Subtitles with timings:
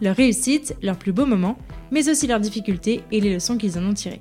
[0.00, 1.58] leurs réussites, leurs plus beaux moments,
[1.90, 4.20] mais aussi leurs difficultés et les leçons qu'ils en ont tirées.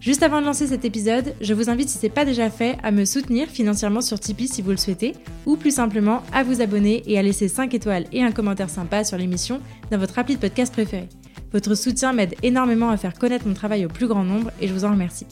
[0.00, 2.76] Juste avant de lancer cet épisode, je vous invite, si ce n'est pas déjà fait,
[2.82, 5.14] à me soutenir financièrement sur Tipeee si vous le souhaitez,
[5.46, 9.02] ou plus simplement à vous abonner et à laisser 5 étoiles et un commentaire sympa
[9.02, 9.60] sur l'émission
[9.90, 11.08] dans votre appli de podcast préféré.
[11.52, 14.74] Votre soutien m'aide énormément à faire connaître mon travail au plus grand nombre et je
[14.74, 15.26] vous en remercie.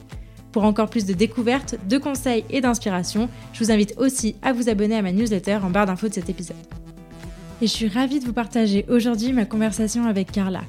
[0.51, 4.69] Pour encore plus de découvertes, de conseils et d'inspiration, je vous invite aussi à vous
[4.69, 6.84] abonner à ma newsletter en barre d'infos de cet épisode.
[7.65, 10.61] Et je suis ravie de vous partager aujourd'hui ma conversation avec Carla.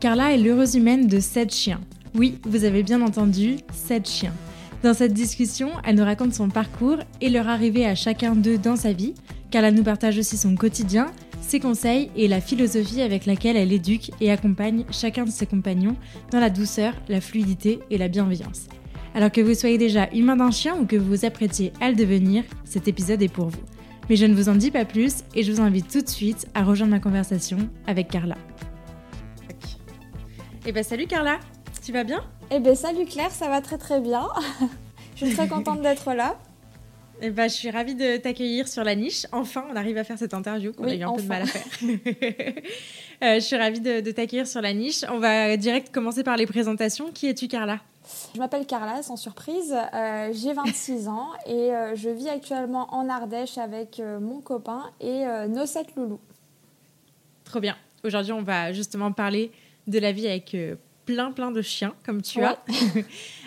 [0.00, 1.80] Carla est l'heureuse humaine de 7 chiens.
[2.14, 4.32] Oui, vous avez bien entendu, 7 chiens.
[4.82, 8.76] Dans cette discussion, elle nous raconte son parcours et leur arrivée à chacun d'eux dans
[8.76, 9.12] sa vie.
[9.50, 11.08] Carla nous partage aussi son quotidien,
[11.42, 15.96] ses conseils et la philosophie avec laquelle elle éduque et accompagne chacun de ses compagnons
[16.30, 18.68] dans la douceur, la fluidité et la bienveillance.
[19.14, 21.94] Alors que vous soyez déjà humain d'un chien ou que vous vous apprêtiez à le
[21.94, 23.77] devenir, cet épisode est pour vous.
[24.08, 26.46] Mais je ne vous en dis pas plus et je vous invite tout de suite
[26.54, 28.36] à rejoindre ma conversation avec Carla.
[30.66, 31.38] Eh ben salut Carla,
[31.84, 32.24] tu vas bien?
[32.50, 34.26] Eh ben salut Claire, ça va très très bien.
[35.16, 36.38] je suis très contente d'être là.
[37.20, 39.26] Eh ben, je suis ravie de t'accueillir sur la niche.
[39.32, 41.46] Enfin, on arrive à faire cette interview qu'on a eu un peu de mal à
[41.46, 41.64] faire.
[43.20, 45.04] Euh, je suis ravie de, de t'accueillir sur la niche.
[45.10, 47.10] On va direct commencer par les présentations.
[47.10, 47.80] Qui es-tu, Carla?
[48.34, 49.74] Je m'appelle Carla, sans surprise.
[49.94, 54.84] Euh, J'ai 26 ans et euh, je vis actuellement en Ardèche avec euh, mon copain
[55.00, 56.20] et nos sept loulous.
[57.44, 57.76] Trop bien.
[58.04, 59.50] Aujourd'hui, on va justement parler
[59.86, 60.76] de la vie avec euh,
[61.06, 62.46] plein plein de chiens comme tu Ouais.
[62.46, 62.58] as.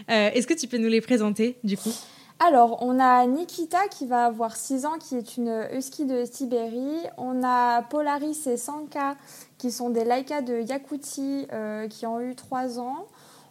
[0.09, 1.91] Euh, Est-ce que tu peux nous les présenter du coup?
[2.39, 6.97] Alors, on a Nikita qui va avoir 6 ans, qui est une husky de Sibérie.
[7.17, 9.15] On a Polaris et Sanka
[9.59, 13.05] qui sont des Laika de Yakoutie euh, qui ont eu 3 ans.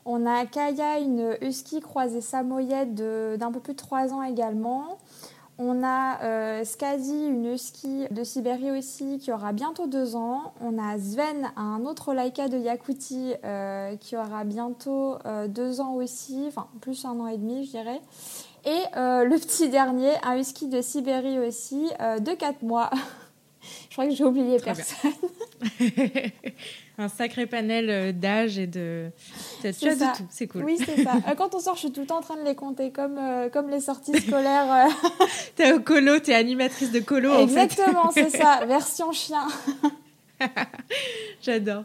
[0.04, 4.98] On a Kaya, une husky croisée samoyède de- d'un peu plus de 3 ans également.
[5.62, 10.54] On a euh, Skazi, une husky de Sibérie aussi, qui aura bientôt 2 ans.
[10.62, 15.16] On a Sven, un autre Laika de Yakoutie, euh, qui aura bientôt
[15.48, 18.00] 2 ans aussi, enfin plus un an et demi, je dirais.
[18.64, 22.88] Et euh, le petit dernier, un husky de Sibérie aussi, euh, de 4 mois.
[23.90, 25.12] je crois que j'ai oublié Très personne.
[26.98, 29.08] Un sacré panel euh, d'âge et de.
[29.60, 30.12] Tu as C'est de ça.
[30.16, 30.64] tout, c'est cool.
[30.64, 31.14] Oui, c'est ça.
[31.28, 33.16] Euh, Quand on sort, je suis tout le temps en train de les compter, comme,
[33.18, 34.86] euh, comme les sorties scolaires.
[35.56, 37.62] T'es au colo, t'es animatrice de colo en fait.
[37.64, 39.46] Exactement, c'est ça, version chien.
[41.42, 41.84] J'adore.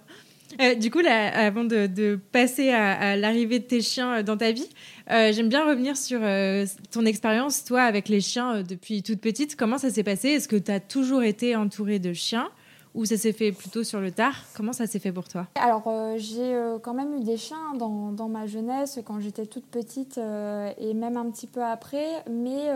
[0.62, 4.38] Euh, du coup, là, avant de, de passer à, à l'arrivée de tes chiens dans
[4.38, 4.70] ta vie,
[5.12, 9.22] euh, j'aime bien revenir sur euh, ton expérience, toi, avec les chiens euh, depuis toute
[9.22, 9.56] petite.
[9.56, 10.30] Comment ça s'est passé?
[10.30, 12.50] Est-ce que tu as toujours été entourée de chiens?
[12.96, 14.36] Ou ça s'est fait plutôt sur le tard?
[14.56, 15.48] Comment ça s'est fait pour toi?
[15.62, 15.84] Alors,
[16.16, 20.94] j'ai quand même eu des chiens dans, dans ma jeunesse, quand j'étais toute petite et
[20.94, 22.24] même un petit peu après.
[22.32, 22.72] Mais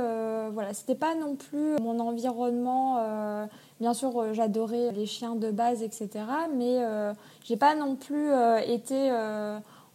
[0.52, 3.48] voilà, c'était pas non plus mon environnement.
[3.80, 6.10] bien sûr, j'adorais les chiens de base, etc.
[6.54, 6.82] Mais
[7.46, 8.28] j'ai pas non plus
[8.68, 9.14] été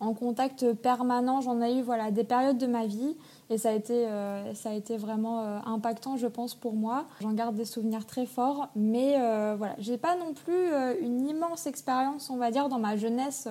[0.04, 1.40] en contact permanent.
[1.40, 3.16] J'en ai eu voilà, des périodes de ma vie.
[3.50, 7.04] Et ça a été, euh, ça a été vraiment euh, impactant, je pense, pour moi.
[7.20, 11.28] J'en garde des souvenirs très forts, mais euh, voilà, j'ai pas non plus euh, une
[11.28, 13.48] immense expérience, on va dire, dans ma jeunesse.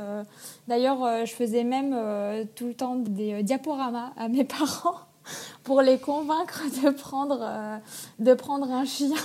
[0.68, 1.96] D'ailleurs, je faisais même
[2.56, 4.98] tout le temps des diaporamas à mes parents
[5.64, 7.80] pour les convaincre de prendre,
[8.20, 9.16] de prendre un chien.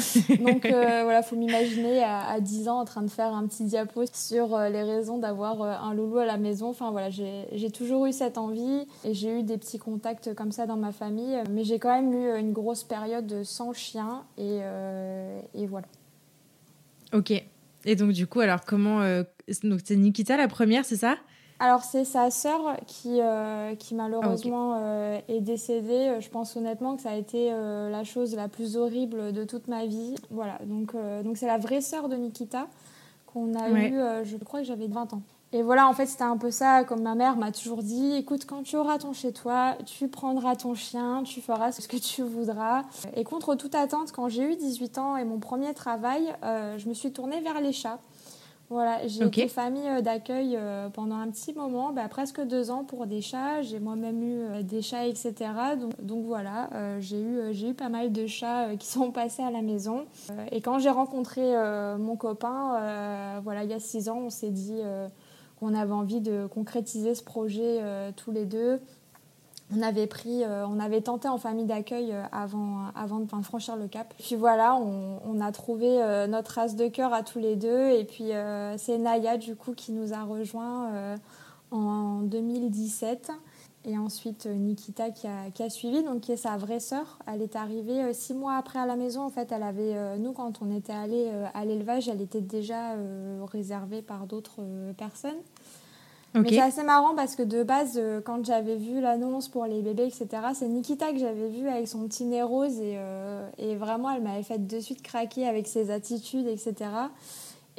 [0.44, 3.64] Donc euh, voilà, faut m'imaginer à, à 10 ans en train de faire un petit
[3.64, 6.68] diapo sur euh, les raisons d'avoir euh, un loulou à la maison.
[6.68, 10.52] Enfin voilà, j'ai j'ai toujours eu cette envie et j'ai eu des petits contacts comme
[10.52, 11.36] ça dans ma famille.
[11.50, 15.86] Mais j'ai quand même eu une grosse période sans chien et, euh, et voilà.
[17.12, 17.32] Ok.
[17.86, 19.00] Et donc, du coup, alors, comment.
[19.64, 21.16] donc, c'est Nikita la première, c'est ça?
[21.62, 26.16] Alors c'est sa sœur qui, euh, qui malheureusement euh, est décédée.
[26.20, 29.68] Je pense honnêtement que ça a été euh, la chose la plus horrible de toute
[29.68, 30.14] ma vie.
[30.30, 32.66] Voilà, donc euh, donc c'est la vraie sœur de Nikita
[33.26, 33.90] qu'on a Ouais.
[33.90, 35.20] eue, euh, je crois que j'avais 20 ans.
[35.52, 38.44] Et voilà, en fait, c'était un peu ça, comme ma mère m'a toujours dit, écoute,
[38.46, 42.22] quand tu auras ton chez toi, tu prendras ton chien, tu feras ce que tu
[42.22, 42.84] voudras.
[43.16, 46.88] Et contre toute attente, quand j'ai eu 18 ans et mon premier travail, euh, je
[46.88, 47.98] me suis tournée vers les chats.
[48.70, 49.38] Voilà, j'ai Ok.
[49.38, 53.20] été famille euh, d'accueil euh, pendant un petit moment, bah, presque deux ans pour des
[53.20, 53.62] chats.
[53.62, 55.34] J'ai moi-même eu euh, des chats, etc.
[55.78, 59.42] Donc, donc voilà, euh, j'ai eu, j'ai eu pas mal de chats qui sont passés
[59.42, 60.04] à la maison.
[60.52, 64.30] Et quand j'ai rencontré euh, mon copain, euh, voilà, il y a six ans, on
[64.30, 64.80] s'est dit,
[65.58, 67.80] qu'on avait envie de concrétiser ce projet
[68.16, 68.80] tous les deux.
[69.76, 74.12] On avait pris, on avait tenté en famille d'accueil avant, avant de franchir le cap.
[74.18, 77.90] Puis voilà, on, on a trouvé notre race de cœur à tous les deux.
[77.90, 78.30] Et puis
[78.78, 81.16] c'est Naya du coup qui nous a rejoints
[81.70, 83.30] en 2017.
[83.86, 87.18] Et ensuite euh, Nikita qui a, qui a, suivi, donc qui est sa vraie sœur.
[87.26, 89.22] Elle est arrivée euh, six mois après à la maison.
[89.22, 92.94] En fait, elle avait, euh, nous, quand on était allé à l'élevage, elle était déjà
[93.50, 94.60] réservée par d'autres
[94.98, 95.38] personnes.
[96.34, 100.06] Mais c'est assez marrant parce que de base, quand j'avais vu l'annonce pour les bébés,
[100.06, 102.98] etc., c'est Nikita que j'avais vu avec son petit nez rose et,
[103.58, 106.86] et vraiment, elle m'avait fait de suite craquer avec ses attitudes, etc.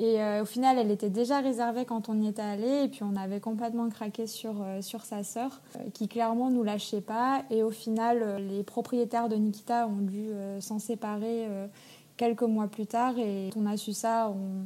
[0.02, 2.86] Et euh, au final, elle était déjà réservée quand on y était allé.
[2.86, 6.64] Et puis, on avait complètement craqué sur, euh, sur sa sœur, euh, qui clairement nous
[6.64, 7.44] lâchait pas.
[7.52, 11.48] Et au final, les propriétaires de Nikita ont dû s'en séparer
[12.18, 13.18] quelques mois plus tard.
[13.20, 14.66] Et on a su ça, on,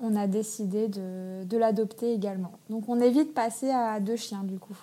[0.00, 2.52] on a décidé de, de l'adopter également.
[2.70, 4.76] Donc, on est vite passé à deux chiens, du coup.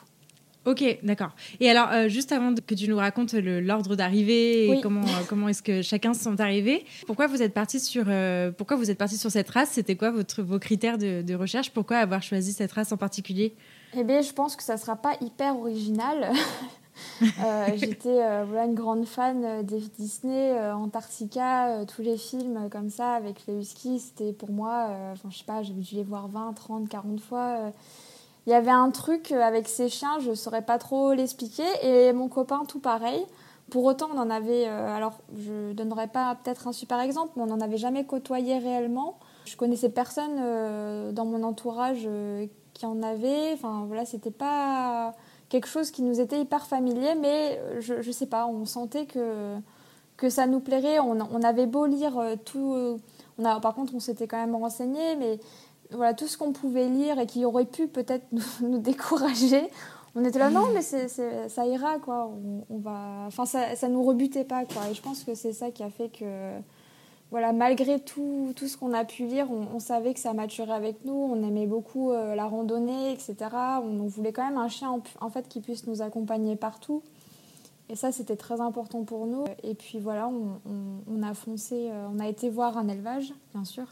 [0.65, 1.29] Ok, d'accord.
[1.59, 5.47] Et alors, euh, juste avant que tu nous racontes l'ordre d'arrivée et comment, euh, comment
[5.47, 9.15] est-ce que chacun sont arrivés, pourquoi vous êtes parti sur, euh, pourquoi vous êtes parti
[9.15, 9.69] sur cette race?
[9.73, 11.69] C'était quoi votre, vos critères de, recherche?
[11.69, 13.53] Pourquoi avoir choisi cette race en particulier?
[13.95, 16.31] Eh bien, je pense que ça ne sera pas hyper original.
[17.75, 23.55] J'étais voilà, une grande fan des Disney, Antarctica, tous les films comme ça avec les
[23.55, 23.99] huskies.
[23.99, 27.71] C'était pour moi, enfin, je sais pas, j'ai dû les voir 20, 30, 40 fois
[28.47, 31.63] il y avait un truc avec ces chiens, je ne saurais pas trop l'expliquer.
[31.81, 33.25] Et mon copain, tout pareil.
[33.71, 34.67] Pour autant, on en avait.
[34.67, 38.05] Euh, alors, je ne donnerai pas peut-être un super exemple, mais on n'en avait jamais
[38.05, 39.17] côtoyé réellement.
[39.45, 43.53] Je connaissais personne euh, dans mon entourage euh, qui en avait.
[43.53, 45.15] Enfin, voilà, c'était pas
[45.55, 49.55] quelque chose qui nous était hyper familier, mais je, ne sais pas, on sentait que,
[50.17, 50.99] que ça nous plairait.
[50.99, 52.99] On, on avait beau lire tout.
[53.37, 55.39] On a, par contre, on s'était quand même renseigné, mais
[55.91, 58.25] voilà, tout ce qu'on pouvait lire et qui aurait pu peut-être
[58.61, 59.69] nous, décourager.
[60.15, 61.09] On était là, non, mais c'est,
[61.49, 62.31] ça ira, quoi.
[62.69, 63.25] On, va...
[63.27, 64.89] Enfin, ça, ça nous rebutait pas, quoi.
[64.89, 66.51] Et je pense que c'est ça qui a fait que,
[67.35, 71.03] voilà, malgré tout, tout ce qu'on a pu lire, on, savait que ça maturait avec
[71.03, 71.11] nous.
[71.11, 73.35] On aimait beaucoup euh, la randonnée, etc.
[73.83, 77.03] On, voulait quand même un chien, en, fait, qui puisse nous accompagner partout.
[77.89, 79.43] Et ça, c'était très important pour nous.
[79.63, 83.87] Et puis voilà, on, a foncé, euh, on a été voir un élevage, bien sûr.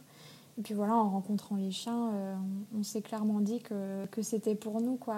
[0.58, 2.36] Et puis voilà, en rencontrant les chiens, euh,
[2.80, 4.96] on, s'est clairement dit que, que c'était pour nous.
[4.96, 5.18] quoi.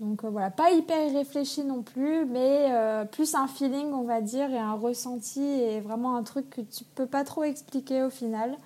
[0.00, 0.04] Euh.
[0.04, 2.72] Donc euh, voilà, pas hyper réfléchi non plus, mais
[3.12, 6.84] plus un feeling, on va dire, et un ressenti, et vraiment un truc que tu
[6.94, 8.56] peux pas trop expliquer au final.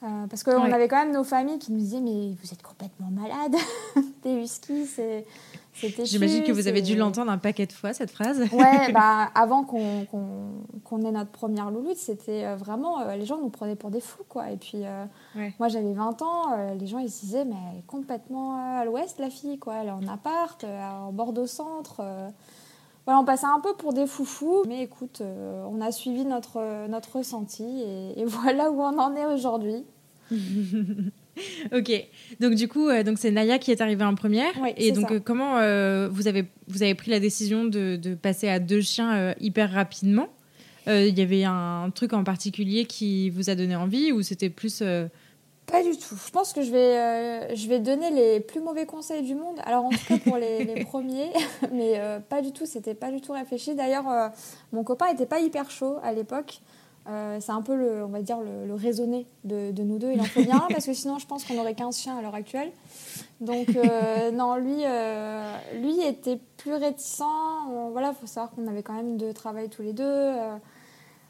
[0.00, 3.56] parce qu'on avait quand même nos familles qui nous disaient Mais vous êtes complètement malade,
[4.22, 5.26] des huskies, c'est
[6.04, 8.40] J'imagine que vous avez dû l'entendre un paquet de fois, cette phrase.
[8.52, 13.00] Ouais, bah, avant qu'on ait notre première louloute, c'était euh, vraiment.
[13.00, 14.50] Euh, les gens nous prenaient pour des fous, quoi.
[14.50, 15.04] Et puis, euh,
[15.58, 19.18] moi, j'avais 20 ans, les gens, ils se disaient, mais elle est complètement à l'ouest,
[19.18, 19.76] la fille, quoi.
[19.82, 22.02] Elle est en appart, en Bordeaux-Centre.
[23.04, 24.64] Voilà, on passait un peu pour des foufous.
[24.66, 29.26] Mais écoute, on a suivi notre, notre ressenti et, et voilà où on en est
[29.26, 29.84] aujourd'hui.
[31.72, 32.06] ok.
[32.40, 34.52] Donc du coup, euh, donc c'est Naya qui est arrivée en première.
[34.76, 38.48] et donc euh, comment euh, vous avez vous avez pris la décision de, de passer
[38.48, 40.28] à deux chiens hyper rapidement?
[40.86, 44.82] Il y avait un truc en particulier qui vous a donné envie ou c'était plus
[45.70, 46.16] pas du tout.
[46.24, 49.58] Je pense que je vais, je vais donner les plus mauvais conseils du monde.
[49.66, 51.30] Alors en tout cas pour les, les premiers,
[51.72, 52.64] mais pas du tout.
[52.64, 53.74] C'était pas du tout réfléchi.
[53.74, 54.32] D'ailleurs,
[54.72, 56.60] mon copain était pas hyper chaud à l'époque.
[57.08, 60.12] Euh, c'est un peu, le, on va dire, le, raisonné de, nous deux.
[60.12, 62.34] Il en faut bien parce que sinon, je pense qu'on aurait 15 chiens à l'heure
[62.34, 62.70] actuelle.
[63.40, 67.22] Donc, euh, non, lui, euh, lui était plus réticent.
[67.92, 70.34] voilà, il faut savoir qu'on avait quand même deux travail tous les deux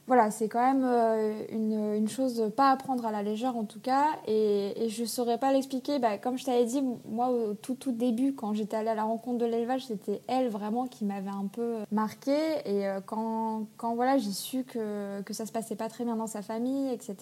[0.09, 3.65] voilà, c'est quand même euh, une, une, chose pas à prendre à la légère en
[3.65, 4.07] tout cas.
[4.27, 5.99] Et, et je ne saurais pas l'expliquer.
[5.99, 9.03] Bah, comme je t'avais dit, moi au tout, tout début, quand j'étais allée à la
[9.03, 12.57] rencontre de l'élevage, c'était elle vraiment qui m'avait un peu marquée.
[12.65, 16.17] Et euh, quand, quand voilà, j'ai su que, que ça se passait pas très bien
[16.17, 17.17] dans sa famille, etc.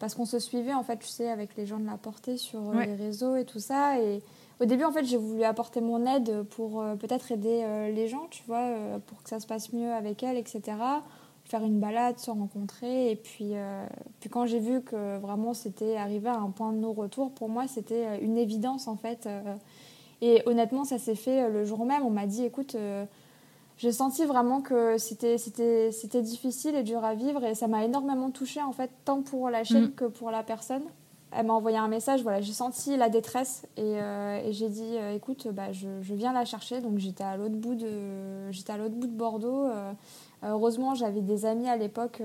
[0.00, 2.58] Parce qu'on se suivait en fait, tu sais, avec les gens de la portée sur
[2.58, 4.00] euh, les réseaux et tout ça.
[4.00, 4.24] Et
[4.58, 8.42] au début, en fait, j'ai voulu apporter mon aide pour peut-être aider les gens, tu
[8.48, 8.72] vois,
[9.06, 10.74] pour que ça se passe mieux avec elle, etc
[11.48, 13.10] faire une balade, se rencontrer.
[13.10, 13.86] Et puis, euh,
[14.20, 17.66] puis quand j'ai vu que vraiment c'était arrivé à un point de non-retour, pour moi
[17.66, 19.26] c'était euh, une évidence en fait.
[19.26, 19.54] Euh.
[20.20, 22.02] Et honnêtement, ça s'est fait le jour même.
[22.04, 22.74] On m'a dit, écoute,
[23.76, 27.84] j'ai senti vraiment que c'était, c'était, c'était difficile et dur à vivre et ça m'a
[27.84, 29.92] énormément touchée en fait, tant pour la chaîne mm.
[29.92, 30.82] que pour la personne.
[31.30, 35.46] Elle m'a envoyé un message, voilà, j'ai senti la détresse et, et j'ai dit, écoute,
[35.52, 36.80] bah, je, je, viens la chercher.
[36.80, 39.68] Donc j'étais à l'autre bout de, j'étais à l'autre bout de Bordeaux
[40.44, 42.22] Heureusement, j'avais des amis à l'époque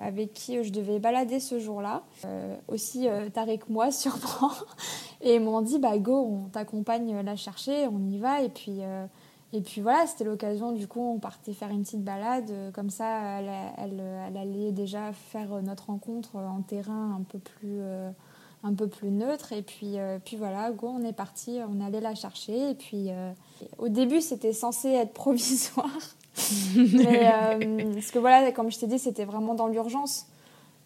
[0.00, 2.04] avec qui je devais balader ce jour-là,
[2.68, 4.52] aussi tarés que moi sûrement,
[5.20, 8.80] et m'ont dit bah go, on t'accompagne la chercher, on y va, et puis
[9.54, 12.50] et puis voilà, c'était l'occasion, du coup, on partait faire une petite balade.
[12.72, 18.10] Comme ça, elle, elle, allait déjà faire notre rencontre en terrain un peu plus, euh,
[18.62, 19.52] un peu plus neutre.
[19.52, 22.70] Et puis, euh, puis voilà, go, on est parti, on allait la chercher.
[22.70, 23.30] Et puis, euh,
[23.76, 25.98] au début, c'était censé être provisoire.
[26.76, 27.30] Mais,
[27.94, 30.26] parce que voilà, comme je t'ai dit, c'était vraiment dans l'urgence.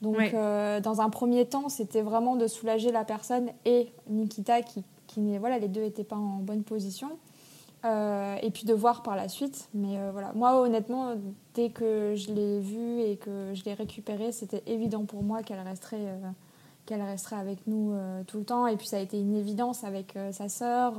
[0.02, 5.38] Donc, dans un premier temps, c'était vraiment de soulager la personne et Nikita, qui, qui
[5.38, 7.10] voilà, les deux n'étaient pas en bonne position.
[7.86, 9.68] Euh, et puis de voir par la suite.
[9.74, 11.14] Mais euh, voilà, moi honnêtement,
[11.54, 15.60] dès que je l'ai vue et que je l'ai récupérée, c'était évident pour moi qu'elle
[15.60, 16.30] resterait, euh,
[16.86, 17.92] qu'elle resterait avec nous
[18.26, 18.66] tout le temps.
[18.66, 20.94] Et puis ça a été une évidence avec sa sœur.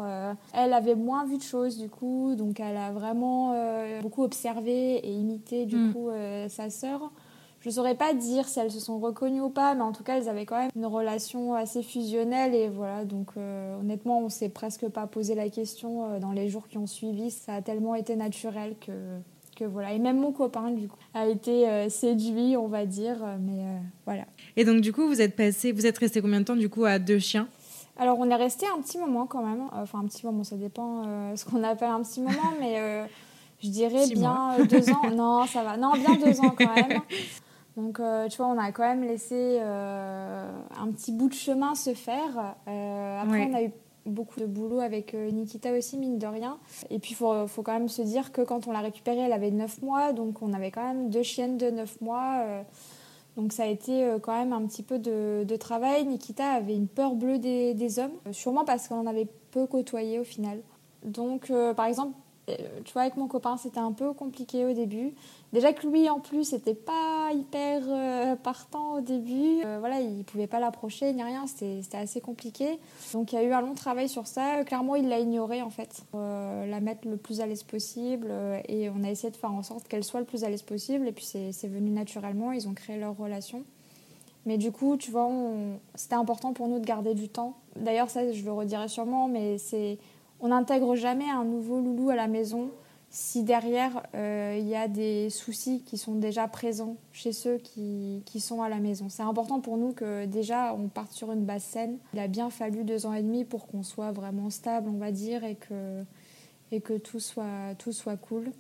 [0.53, 3.55] elle avait moins vu de choses du coup, donc elle a vraiment
[4.01, 5.93] beaucoup observé et imité du mm.
[5.93, 6.09] coup
[6.49, 7.11] sa sœur.
[7.67, 10.03] Je ne saurais pas dire si elles se sont reconnues ou pas, mais en tout
[10.03, 12.53] cas, elles avaient quand même une relation assez fusionnelle.
[12.53, 16.49] Et voilà, donc euh, honnêtement, on s'est presque pas posé la question euh, dans les
[16.49, 17.31] jours qui ont suivi.
[17.31, 18.91] Ça a tellement été naturel que,
[19.57, 19.93] que voilà.
[19.93, 23.17] Et même mon copain, du coup, a été euh, séduit, on va dire.
[23.39, 23.63] Mais
[24.05, 24.25] voilà.
[24.55, 26.85] Et donc, du coup, vous êtes passé, vous êtes resté combien de temps, du coup,
[26.85, 27.47] à deux chiens?
[27.97, 29.63] Alors, on est resté un petit moment quand même.
[29.73, 31.03] Enfin, un petit moment, ça dépend
[31.35, 33.07] ce qu'on appelle un petit moment, mais
[33.63, 35.09] je dirais bien deux ans.
[35.11, 35.77] Non, ça va.
[35.77, 37.01] Non, bien deux ans quand même.
[37.77, 41.75] Donc, euh, tu vois, on a quand même laissé euh, un petit bout de chemin
[41.75, 42.55] se faire.
[42.67, 43.71] Euh, après, on a eu
[44.07, 46.57] beaucoup de boulot avec Nikita aussi, mine de rien.
[46.89, 49.33] Et puis, il faut, faut, quand même se dire que quand on l'a récupérée, elle
[49.33, 50.13] avait 9 mois.
[50.13, 52.43] Donc, on avait quand même deux chiennes de 9 mois.
[53.35, 56.05] donc, ça a été quand même un petit peu de, de travail.
[56.05, 60.19] Nikita avait une peur bleue des, des hommes, sûrement parce qu'on en avait peu côtoyé
[60.19, 60.61] au final.
[61.03, 62.13] Donc, par exemple,
[62.47, 65.13] tu vois, avec mon copain, c'était un peu compliqué au début.
[65.53, 69.61] Déjà que lui, en plus, n'était pas hyper euh, partant au début.
[69.63, 71.47] Euh, voilà, il pouvait pas l'approcher ni rien.
[71.47, 72.79] C'était assez compliqué.
[73.13, 74.65] Donc, il y a eu un long travail sur ça.
[74.65, 76.03] Clairement, il l'a ignoré, en fait.
[76.15, 78.29] Euh, la mettre le plus à l'aise possible.
[78.67, 81.07] et on a essayé de faire en sorte qu'elle soit le plus à l'aise possible.
[81.07, 82.51] Et puis, c'est venu naturellement.
[82.51, 83.63] Ils ont créé leur relation.
[84.45, 85.29] Mais du coup, tu vois,
[85.95, 87.55] c'était important pour nous de garder du temps.
[87.77, 89.57] D'ailleurs, ça, je le redirai sûrement, mais.
[90.39, 92.69] On n'intègre jamais un nouveau loulou à la maison
[93.17, 98.21] si derrière euh, il y a des soucis qui sont déjà présents chez ceux qui,
[98.27, 99.09] qui sont à la maison.
[99.09, 101.97] C'est important pour nous que déjà on parte sur une base saine.
[102.13, 105.11] Il a bien fallu deux ans et demi pour qu'on soit vraiment stable, on va
[105.11, 106.03] dire, et que,
[106.71, 108.51] et que tout, soit, tout soit cool.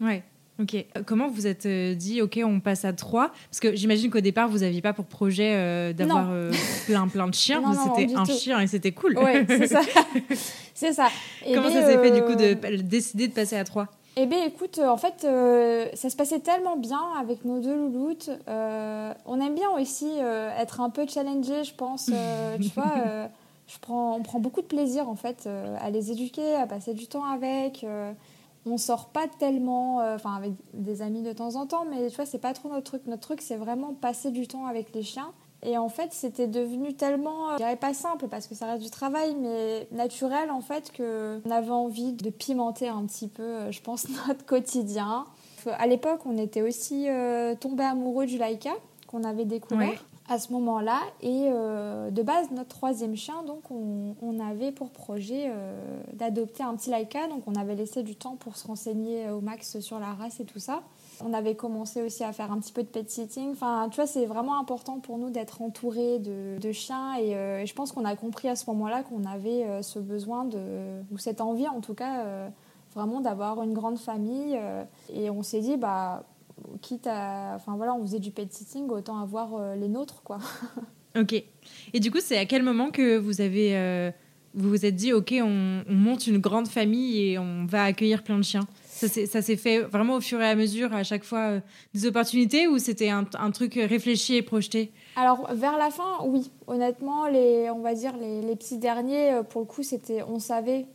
[0.00, 0.22] Ouais.
[0.60, 0.74] Ok.
[0.74, 3.30] Euh, comment vous êtes euh, dit, ok, on passe à trois?
[3.50, 6.28] Parce que j'imagine qu'au départ, vous n'aviez pas pour projet euh, d'avoir
[6.86, 7.62] plein, plein de chiens.
[7.96, 9.18] C'était un chien et c'était cool.
[9.18, 9.80] Oui, c'est ça.
[10.74, 11.08] c'est ça.
[11.44, 13.88] Comment ça s'est fait du coup de décider de passer à trois?
[14.16, 15.26] Eh bien, écoute, en fait,
[15.94, 18.30] ça se passait tellement bien avec nos deux louloutes.
[18.46, 20.08] on aime bien aussi
[20.56, 22.06] être un peu challengé, je pense.
[22.06, 23.28] tu vois,
[23.66, 25.48] je prends, on prend beaucoup de plaisir, en fait,
[25.80, 27.84] à les éduquer, à passer du temps avec
[28.66, 32.16] on sort pas tellement, euh, enfin avec des amis de temps en temps, mais tu
[32.16, 33.02] vois, c'est pas trop notre truc.
[33.06, 35.32] Notre truc, c'est vraiment passer du temps avec les chiens.
[35.62, 38.82] Et en fait, c'était devenu tellement, euh, je dirais pas simple parce que ça reste
[38.82, 43.72] du travail, mais naturel en fait qu'on avait envie de pimenter un petit peu, euh,
[43.72, 45.26] je pense, notre quotidien.
[45.66, 47.06] À l'époque, on était aussi
[47.58, 48.72] tombé amoureux du Laika
[49.06, 51.00] qu'on avait découvert à ce moment-là.
[51.20, 56.74] Et euh, de base, notre troisième chien, donc on, avait pour projet euh, d'adopter un
[56.74, 57.28] petit Laika.
[57.28, 60.44] Donc on avait laissé du temps pour se renseigner au max sur la race et
[60.44, 60.82] tout ça.
[61.24, 63.52] On avait commencé aussi à faire un petit peu de pet sitting.
[63.52, 67.16] Enfin, tu vois, c'est vraiment important pour nous d'être entouré de, chiens.
[67.20, 70.58] Euh, et, je pense qu'on a compris à ce moment-là qu'on avait ce besoin de,
[71.12, 72.24] ou cette envie en tout cas,
[72.94, 74.58] vraiment d'avoir une grande famille.
[75.12, 76.24] et on s'est dit, bah
[76.80, 77.52] quitte à.
[77.56, 80.38] Enfin voilà, on faisait du pet sitting, autant avoir euh, les nôtres, quoi.
[81.18, 81.42] ok.
[81.92, 83.76] Et du coup, c'est à quel moment que vous avez.
[83.76, 84.10] Euh,
[84.56, 88.38] vous vous êtes dit, ok, on, monte une grande famille et on va accueillir plein
[88.38, 88.68] de chiens?
[88.86, 91.60] Ça s'est fait vraiment au fur et à mesure, à chaque fois, euh,
[91.92, 94.92] des opportunités ou c'était un, truc réfléchi et projeté?
[95.16, 96.52] Alors, vers la fin, oui.
[96.68, 100.86] Honnêtement, les, on va dire les, les petits derniers, pour le coup, c'était, on savait.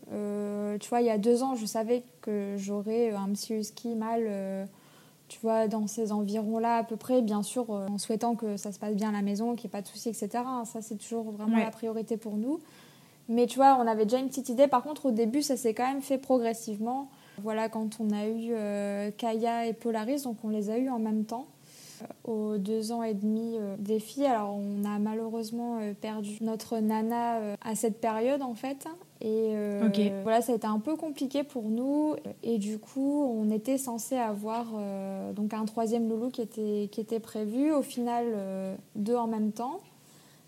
[0.80, 4.70] tu vois, il y a deux ans, je savais que j'aurais un petit husky mâle
[5.30, 8.72] tu vois, dans ces environs-là à peu près, bien sûr, euh, en souhaitant que ça
[8.72, 10.30] se passe bien à la maison, qu'il n'y ait pas de soucis, etc.
[10.36, 12.60] Hein, ça, c'est toujours vraiment la priorité pour nous.
[13.30, 14.68] Mais tu vois, on avait déjà une petite idée.
[14.68, 17.10] Par contre, au début, ça s'est quand même fait progressivement.
[17.42, 21.00] Voilà, quand on a eu euh, Kaya et Polaris, donc on les a eus en
[21.00, 21.46] même temps
[22.02, 24.26] euh, aux deux ans et demi des filles.
[24.26, 28.88] Alors on a malheureusement perdu notre nana à cette période en fait.
[29.22, 29.54] Et
[30.24, 32.16] voilà, ça a été un peu compliqué pour nous.
[32.42, 34.68] Et du coup, on était censé avoir
[35.34, 37.74] donc un troisième loulou qui était, qui était prévu.
[37.74, 39.82] Au final, deux en même temps,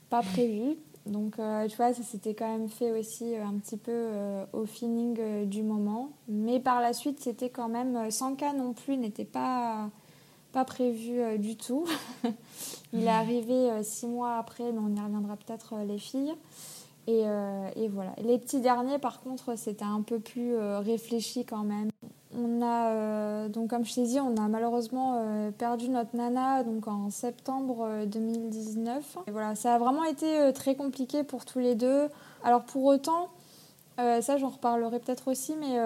[0.10, 0.78] pas prévu.
[1.06, 4.46] Donc, euh, tu vois, ça s'était quand même fait aussi euh, un petit peu euh,
[4.54, 6.12] au feeling du moment.
[6.28, 8.12] Mais par la suite, c'était quand même.
[8.12, 9.90] sans cas non plus n'était pas,
[10.52, 11.86] pas prévu du tout.
[12.94, 16.34] Il est arrivé six mois après, mais on y reviendra peut-être, les filles.
[17.08, 17.24] Et,
[17.76, 18.14] et, voilà.
[18.24, 21.90] Les petits derniers, par contre, c'était un peu plus réfléchi quand même.
[22.38, 26.64] On a, euh, donc comme je t'ai dit, on a malheureusement euh, perdu notre nana
[26.64, 29.18] donc en septembre 2019.
[29.18, 32.08] Euh, et voilà, ça a vraiment été très compliqué pour tous les deux.
[32.44, 33.30] Alors pour autant,
[33.98, 35.80] ça j'en reparlerai peut-être aussi, mais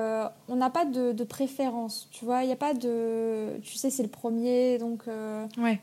[0.47, 3.59] on n'a pas de, préférence, tu vois, il n'y a pas de...
[3.61, 5.03] Tu sais, c'est le premier, donc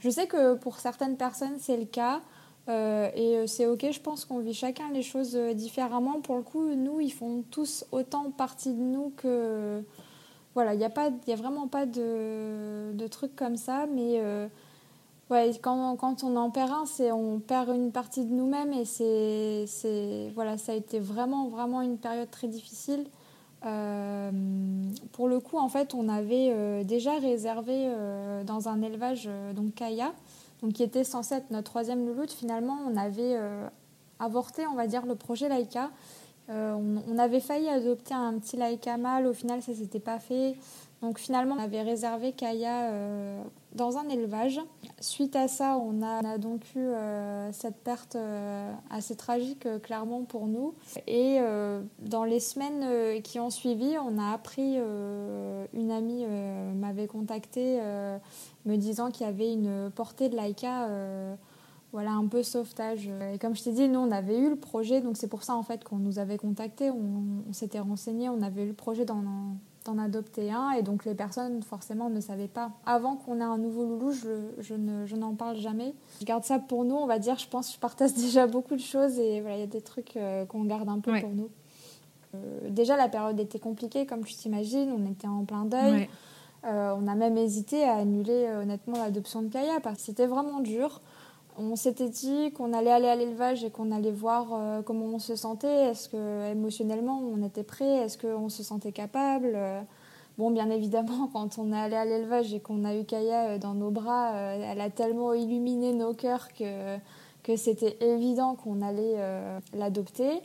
[0.00, 2.20] je sais que pour certaines personnes c'est le cas.
[2.68, 6.20] Et c'est ok, je pense qu'on vit chacun les choses différemment.
[6.20, 9.82] Pour le coup, nous, ils font tous autant partie de nous que,
[10.54, 14.46] voilà, il n'y a, a vraiment pas de, de trucs comme ça, mais euh,
[15.30, 20.30] ouais, quand, on en perd un, on perd une partie de nous-mêmes et c'est, c'est,
[20.34, 23.06] voilà, ça a été vraiment, vraiment une période très difficile.
[23.64, 24.30] Euh,
[25.12, 27.88] pour le coup, en fait, on avait euh, déjà réservé
[28.44, 30.12] dans un élevage, donc Kaya,
[30.62, 32.30] donc qui était censé être notre troisième louloute.
[32.30, 33.36] Finalement, on avait
[34.18, 35.90] avorté, on va dire, le projet Laika
[36.50, 36.74] euh,
[37.08, 40.56] on, avait failli adopter un petit laïka mâle, au final ça s'était pas fait.
[41.02, 43.42] Donc finalement on avait réservé Kaya euh,
[43.74, 44.60] dans un élevage.
[45.00, 48.16] Suite à ça on a, donc eu euh, cette perte
[48.88, 50.74] assez tragique clairement pour nous.
[51.06, 51.38] Et
[51.98, 54.76] dans les semaines qui ont suivi on a appris,
[55.74, 56.24] une amie
[56.76, 57.80] m'avait contacté
[58.64, 60.88] me disant qu'il y avait une portée de laïka
[61.92, 63.08] voilà un peu sauvetage.
[63.32, 65.54] Et comme je t'ai dit, nous on avait eu le projet, donc c'est pour ça
[65.54, 69.04] en fait qu'on nous avait contacté, on, s'était renseigné, on avait eu le projet
[69.84, 72.70] d'en, adopter un, et donc les personnes forcément ne savaient pas.
[72.86, 75.94] Avant qu'on ait un nouveau loulou, je, je, ne, je n'en parle jamais.
[76.20, 78.74] Je garde ça pour nous, on va dire, je pense que je partage déjà beaucoup
[78.74, 81.30] de choses, et voilà, il y a des trucs euh, qu'on garde un peu pour
[81.30, 81.50] nous.
[82.34, 86.08] Euh, déjà la période était compliquée, comme tu t'imagines, on était en plein deuil.
[86.64, 90.60] Euh, on a même hésité à annuler honnêtement l'adoption de Kaya parce que c'était vraiment
[90.60, 91.00] dur.
[91.58, 95.18] On s'était dit qu'on allait aller à l'élevage et qu'on allait voir euh, comment on
[95.18, 95.90] se sentait.
[95.90, 97.84] Est-ce que émotionnellement on était prêt?
[97.84, 99.58] Est-ce qu'on se sentait capable?
[100.38, 103.58] Bon, bien évidemment, quand on est allé à l'élevage et qu'on a eu Kaya euh,
[103.58, 109.16] dans nos bras, euh, elle a tellement illuminé nos cœurs que c'était évident qu'on allait
[109.74, 110.40] l'adopter.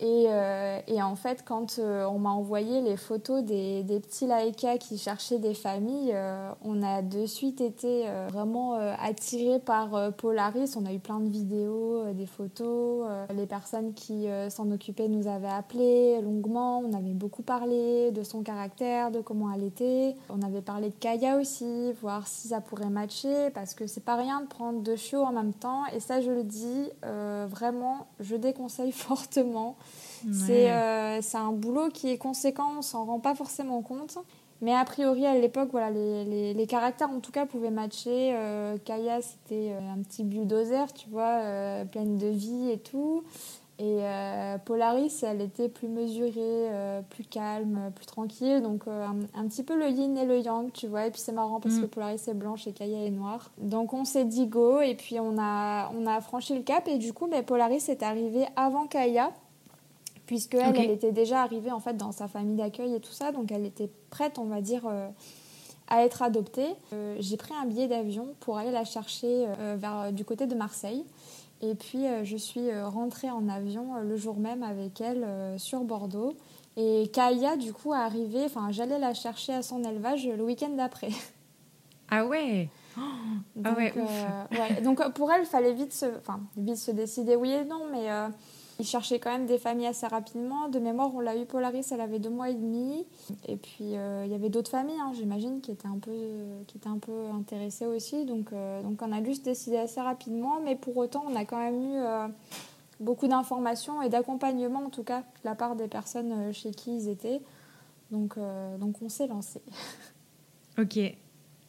[0.00, 4.96] Euh, et, en fait, quand euh, on m'a envoyé les photos des, petits laïkas qui
[4.98, 10.76] cherchaient des familles, euh, on a de suite été vraiment attirés par Polaris.
[10.76, 13.06] On a eu plein de vidéos, des photos.
[13.34, 16.78] les personnes qui s'en occupaient nous avaient appelé longuement.
[16.80, 20.14] On avait beaucoup parlé de son caractère, de comment elle était.
[20.30, 24.16] On avait parlé de Kaya aussi, voir si ça pourrait matcher, parce que c'est pas
[24.16, 25.84] rien de prendre deux chiots en même temps.
[25.94, 29.76] Et ça, je le dis, vraiment, je déconseille fortement.
[30.26, 34.18] Euh, c'est un boulot qui est conséquent, on s'en rend pas forcément compte.
[34.60, 38.32] Mais a priori, à l'époque, voilà, les, les, caractères, en tout cas, pouvaient matcher.
[38.34, 41.40] Euh, Kaya, c'était euh, un petit bulldozer, tu vois,
[41.92, 43.22] pleine de vie et tout.
[43.80, 44.00] Et
[44.64, 46.66] Polaris, elle était plus mesurée,
[47.10, 48.60] plus calme, plus tranquille.
[48.60, 51.06] Donc, un, petit peu le yin et le yang, tu vois.
[51.06, 51.82] Et puis, c'est marrant parce mm.
[51.82, 53.52] que Polaris est blanche et Kaya est noire.
[53.58, 54.80] Donc, on s'est dit go.
[54.80, 56.88] Et puis, on a, on a franchi le cap.
[56.88, 59.30] Et du coup, mais Polaris est arrivée avant Kaya
[60.28, 63.32] puisque elle, elle, était déjà arrivée en fait dans sa famille d'accueil et tout ça,
[63.32, 65.08] donc elle était prête, on va dire, euh,
[65.88, 66.68] à être adoptée.
[66.92, 70.54] Euh, j'ai pris un billet d'avion pour aller la chercher euh, vers du côté de
[70.54, 71.02] Marseille.
[71.62, 75.26] Et puis je suis rentrée en avion le jour même avec elle
[75.58, 76.36] sur Bordeaux.
[76.76, 80.70] Et Kaya, du coup, est arrivée, enfin, j'allais la chercher à son élevage le week-end
[80.76, 81.08] d'après.
[82.10, 83.92] Ah ouais ah ouais,
[84.50, 87.82] ouais, Donc pour elle, il fallait vite se, enfin, vite se décider oui et non,
[87.92, 88.08] mais
[88.78, 90.68] il cherchait quand même des familles assez rapidement.
[90.68, 93.06] De mémoire, on l'a eu Polaris, elle avait deux mois et demi.
[93.46, 96.12] Et puis, euh, il y avait d'autres familles, hein, j'imagine, qui, étaient un peu,
[96.68, 98.24] qui étaient un peu intéressées aussi.
[98.24, 100.60] Donc, euh, donc, on a juste décidé assez rapidement.
[100.64, 102.28] Mais pour autant, on a quand même eu euh,
[103.00, 107.08] beaucoup d'informations et d'accompagnement, en tout cas, de la part des personnes chez qui ils
[107.08, 107.40] étaient.
[108.12, 108.38] Donc,
[108.78, 109.60] donc on s'est lancé.
[110.78, 110.98] Ok.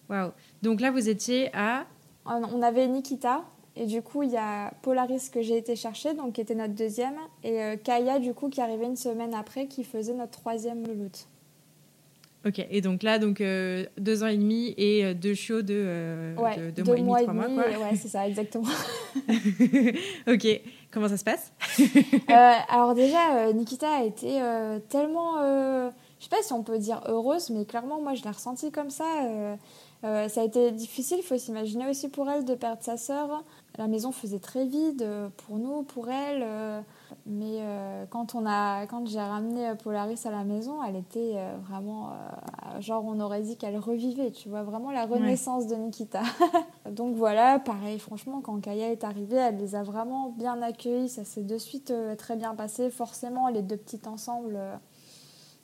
[0.09, 0.31] Waouh.
[0.61, 1.85] Donc là, vous étiez à...
[2.25, 3.43] On avait Nikita,
[3.75, 6.73] et du coup, il y a Polaris que j'ai été chercher, donc qui était notre
[6.73, 10.85] deuxième, et euh, Kaya, du coup, qui arrivait une semaine après, qui faisait notre troisième
[10.85, 11.27] louloute.
[12.45, 15.73] Ok, et donc là, donc euh, deux ans et demi et euh, deux chiots de,
[15.75, 17.63] euh, Ouais, de, de deux mois et demi, trois mois.
[17.63, 17.79] Quoi.
[17.79, 18.63] Ouais, c'est ça, exactement.
[20.27, 21.51] ok, comment ça se passe?
[22.29, 24.39] Euh, alors déjà, Nikita a été
[24.87, 28.71] tellement, je sais pas si on peut dire heureuse, mais clairement, moi, je l'ai ressenti
[28.71, 29.05] comme ça.
[30.03, 33.43] ça a été difficile, il faut s'imaginer aussi pour elle de perdre sa sœur.
[33.79, 36.43] La maison faisait très vide euh, pour nous, pour elle.
[36.43, 36.81] euh,
[37.25, 41.37] mais euh, quand on a, quand j'ai ramené Polaris à la maison, elle était
[41.67, 42.09] vraiment,
[42.81, 44.31] genre, on aurait dit qu'elle revivait.
[44.31, 46.21] Tu vois, vraiment la renaissance de Nikita.
[46.91, 51.09] Donc voilà, pareil, franchement, quand Kaya est arrivée, elle les a vraiment bien accueillis.
[51.09, 52.89] Ça s'est de suite très bien passé.
[52.89, 54.75] Forcément, les deux petites ensemble, euh,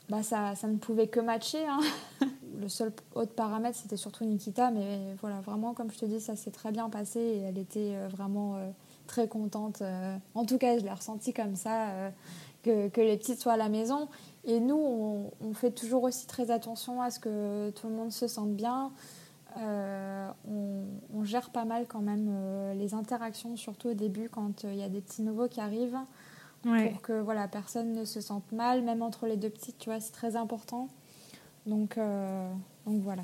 [0.10, 1.66] bah, ça, ça ne pouvait que matcher.
[1.66, 1.80] hein.
[2.60, 4.72] Le seul autre paramètre, c'était surtout Nikita.
[4.72, 7.96] Mais voilà, vraiment, comme je te dis, ça s'est très bien passé et elle était
[7.96, 8.70] euh, vraiment euh,
[9.08, 9.82] très contente.
[9.82, 10.16] euh.
[10.36, 12.12] En tout cas, je l'ai ressenti comme ça,
[12.64, 14.08] que, que les petites soient à la maison.
[14.46, 14.80] Et nous,
[15.42, 18.92] on, fait toujours aussi très attention à ce que tout le monde se sente bien.
[19.58, 22.30] On, gère pas mal quand même
[22.78, 25.98] les interactions, surtout au début quand il y a des petits nouveaux qui arrivent,
[26.66, 26.90] Ouais.
[26.90, 30.00] pour que voilà, personne ne se sente mal, même entre les deux petites, tu vois,
[30.00, 30.90] c'est très important.
[31.66, 32.52] Donc, euh,
[32.86, 33.24] donc voilà.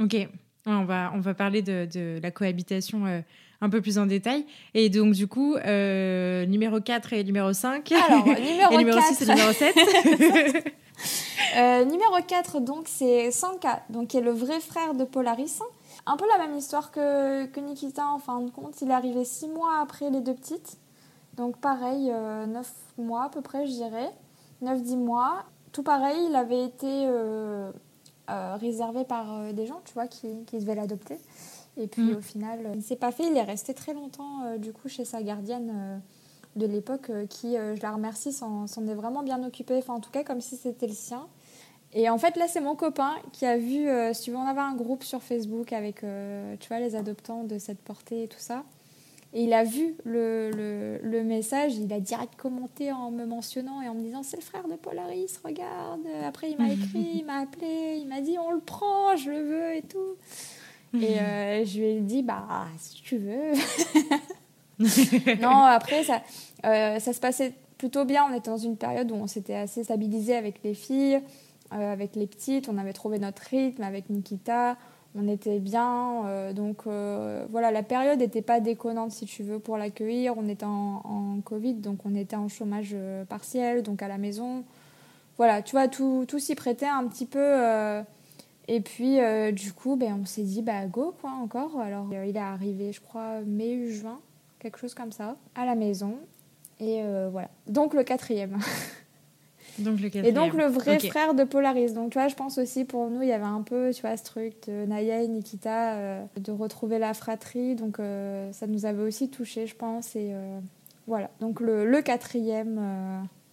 [0.00, 0.28] Ok,
[0.66, 3.20] Ouais, on, va, on va parler de, de la cohabitation euh,
[3.62, 4.44] un peu plus en détail.
[4.74, 7.90] Et donc, du coup, euh, numéro 4 et numéro 5.
[7.92, 9.14] Alors, numéro et numéro 4.
[9.14, 10.74] 6 et numéro 7.
[11.56, 15.58] Euh, numéro 4, donc, c'est Sanka, donc, qui est le vrai frère de Polaris.
[16.06, 18.80] Un peu la même histoire que, que Nikita, en fin de compte.
[18.82, 20.76] Il est arrivé 6 mois après les deux petites.
[21.40, 22.12] Donc, pareil,
[22.48, 24.10] 9 mois à peu près, je dirais.
[24.62, 25.44] 9-10 mois.
[25.72, 27.72] Tout pareil, il avait été euh,
[28.28, 31.16] euh, réservé par euh, des gens, tu vois, qui, qui devaient l'adopter.
[31.78, 32.16] Et puis, Mm.
[32.16, 33.24] au final, euh, il ne s'est pas fait.
[33.26, 35.98] Il est resté très longtemps, euh, du coup, chez sa gardienne euh,
[36.56, 39.76] de l'époque, euh, qui, euh, je la remercie, s'en est vraiment bien occupé.
[39.78, 41.26] Enfin, en tout cas, comme si c'était le sien.
[41.94, 44.74] Et en fait, là, c'est mon copain qui a vu, euh, si on avait un
[44.74, 48.64] groupe sur Facebook avec, euh, tu vois, les adoptants de cette portée et tout ça.
[49.32, 53.80] Et il a vu le, le, le message, il a direct commenté en me mentionnant
[53.80, 56.00] et en me disant c'est le frère de Polaris, regarde.
[56.24, 59.42] Après, il m'a écrit, il m'a appelé, il m'a dit on le prend, je le
[59.42, 60.16] veux et tout.
[60.94, 63.52] Et euh, je lui ai dit bah si tu veux.
[65.40, 66.22] non, après, ça,
[66.64, 68.26] euh, ça se passait plutôt bien.
[68.28, 71.20] On était dans une période où on s'était assez stabilisé avec les filles,
[71.72, 72.68] euh, avec les petites.
[72.68, 74.76] On avait trouvé notre rythme avec Nikita.
[75.16, 76.24] On était bien.
[76.26, 80.34] euh, donc euh, voilà, la période n'était pas déconnante, si tu veux, pour l'accueillir.
[80.36, 84.64] On était en, Covid, donc on était en chômage euh, partiel, donc à la maison.
[85.36, 87.54] Voilà, tu vois, tout, tout s'y prêtait un petit peu.
[88.68, 89.18] et puis,
[89.52, 91.80] du coup, ben, on s'est dit, bah go, quoi, encore.
[91.80, 94.20] Alors, il est arrivé, je crois, mai, juin,
[94.58, 96.18] quelque chose comme ça, à la maison.
[96.78, 97.48] Et voilà.
[97.68, 98.58] Donc, le quatrième.
[99.80, 101.92] donc, le Et donc, le vrai frère de Polaris.
[101.92, 104.16] Donc, tu vois, je pense aussi pour nous, il y avait un peu, tu vois,
[104.16, 107.74] ce truc de Naya et Nikita, euh, de retrouver la fratrie.
[107.74, 110.16] Donc, euh, ça nous avait aussi touché, je pense.
[110.16, 110.58] Et euh,
[111.06, 111.30] voilà.
[111.40, 112.80] Donc, le, le quatrième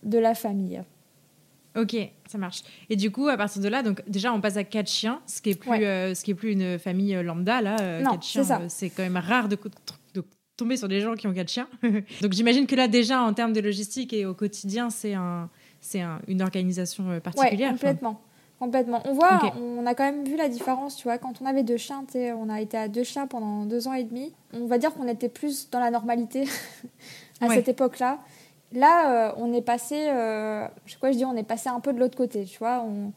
[0.04, 0.82] de la famille.
[1.76, 1.96] Ok,
[2.28, 2.64] ça marche.
[2.90, 5.42] Et du coup, à partir de là, donc déjà, on passe à quatre chiens, ce
[5.42, 6.16] qui est plus, Ouais.
[6.16, 8.02] ce qui est plus une famille lambda là.
[8.02, 9.58] Non, quatre chiens, c'est quand même rare de,
[10.16, 10.24] de
[10.58, 11.68] tomber sur des gens qui ont quatre chiens.
[12.22, 15.50] donc j'imagine que là, déjà, en termes de logistique et au quotidien, c'est un,
[15.88, 17.70] c'est un- une organisation euh, Ouais, particulière.
[17.74, 17.78] enfin.
[17.88, 18.20] complètement.
[18.60, 19.02] Complètement.
[19.06, 21.20] On voit, on a quand même vu la différence, tu vois.
[21.20, 24.04] Quand on avait deux chiens, on a été à deux chiens pendant deux ans et
[24.04, 24.34] demi.
[24.52, 26.44] On va dire qu'on était plus dans la normalité
[27.42, 27.56] à Ouais.
[27.56, 28.18] cette époque-là.
[28.74, 31.80] Là, euh, on est passé, euh, je sais quoi je dis, on est passé un
[31.80, 32.82] peu de l'autre côté, tu vois.
[32.84, 33.12] On...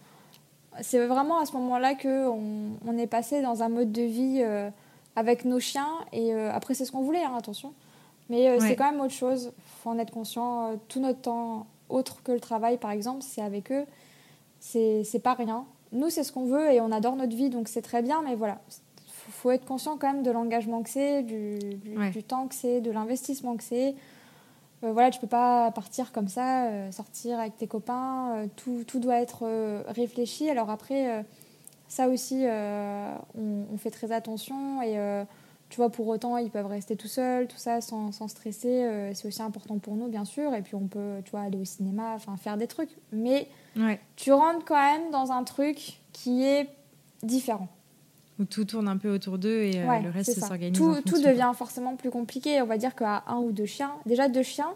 [0.83, 4.41] C'est vraiment à ce moment-là que on, on est passé dans un mode de vie
[4.43, 4.69] euh,
[5.17, 5.89] avec nos chiens.
[6.13, 7.73] Et après, c'est ce qu'on voulait, hein, attention.
[8.29, 8.61] Mais Ouais.
[8.61, 9.53] c'est quand même autre chose.
[9.83, 10.79] faut en être conscient.
[10.89, 13.87] Tout notre temps, autre que le travail, par exemple, c'est avec eux
[14.61, 15.65] c'est pas rien.
[15.93, 18.35] Nous, c'est ce qu'on veut et on adore notre vie, donc c'est très bien, mais
[18.35, 18.61] voilà.
[19.09, 22.11] Faut, faut être conscient quand même de l'engagement que c'est, du, du, Ouais.
[22.11, 23.95] du temps que c'est, de l'investissement que c'est.
[24.85, 28.85] Euh, voilà, tu peux pas partir comme ça, euh, sortir avec tes copains, euh, tout,
[28.87, 29.47] tout doit être
[29.89, 30.49] réfléchi.
[30.51, 31.25] Alors après,
[31.89, 35.25] ça aussi, on, on fait très attention et
[35.71, 38.85] tu vois, pour autant, ils peuvent rester tout seuls, tout ça, sans, sans stresser.
[38.85, 40.53] euh, c'est aussi important pour nous, bien sûr.
[40.55, 42.91] Et puis, on peut, tu vois, aller au cinéma, enfin, faire des trucs.
[43.13, 44.01] Mais Ouais.
[44.17, 46.69] tu rentres quand même dans un truc qui est
[47.23, 47.69] différent.
[48.41, 50.77] Où tout tourne un peu autour d'eux et euh, Ouais, le reste s'organise.
[50.77, 52.61] Tout, devient forcément plus compliqué.
[52.63, 54.73] On va dire qu'à un ou deux chiens, déjà deux chiens,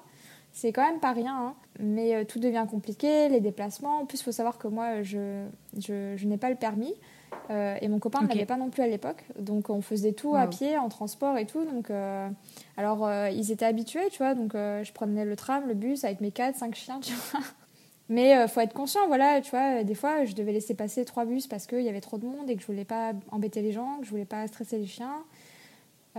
[0.52, 1.54] c'est quand même pas rien, hein.
[1.80, 4.00] mais euh, tout devient compliqué, les déplacements.
[4.02, 5.44] En plus, il faut savoir que moi, je,
[5.78, 6.94] je, je n'ai pas le permis.
[7.50, 9.24] Euh, et mon copain ne l'avait pas non plus à l'époque.
[9.38, 11.64] Donc, on faisait tout à pied, en transport et tout.
[11.64, 12.28] Donc, euh,
[12.76, 14.34] alors, euh, ils étaient habitués, tu vois.
[14.34, 17.40] Donc, je prenais le tram, le bus avec mes quatre, cinq chiens, tu vois.
[18.10, 21.24] Mais il faut être conscient, voilà, tu vois, des fois, je devais laisser passer trois
[21.24, 23.72] bus parce qu'il y avait trop de monde et que je voulais pas embêter les
[23.72, 25.24] gens, que je voulais pas stresser les chiens.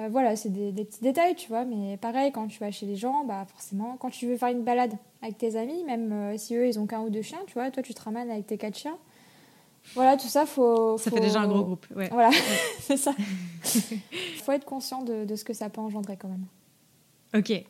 [0.09, 1.63] Voilà, c'est des, petits détails, tu vois.
[1.63, 4.63] Mais pareil, quand tu vas chez les gens, bah forcément, quand tu veux faire une
[4.63, 7.69] balade avec tes amis, même si eux, ils ont qu'un ou deux chiens, tu vois,
[7.69, 8.97] toi, tu te ramènes avec tes quatre chiens.
[9.93, 10.97] Voilà, tout ça, faut.
[10.97, 12.09] Ça fait déjà un gros groupe, ouais.
[12.11, 12.31] Voilà,
[12.79, 13.13] c'est ça.
[14.43, 16.45] faut être conscient de, de, ce que ça peut engendrer quand même.
[17.35, 17.65] Ok.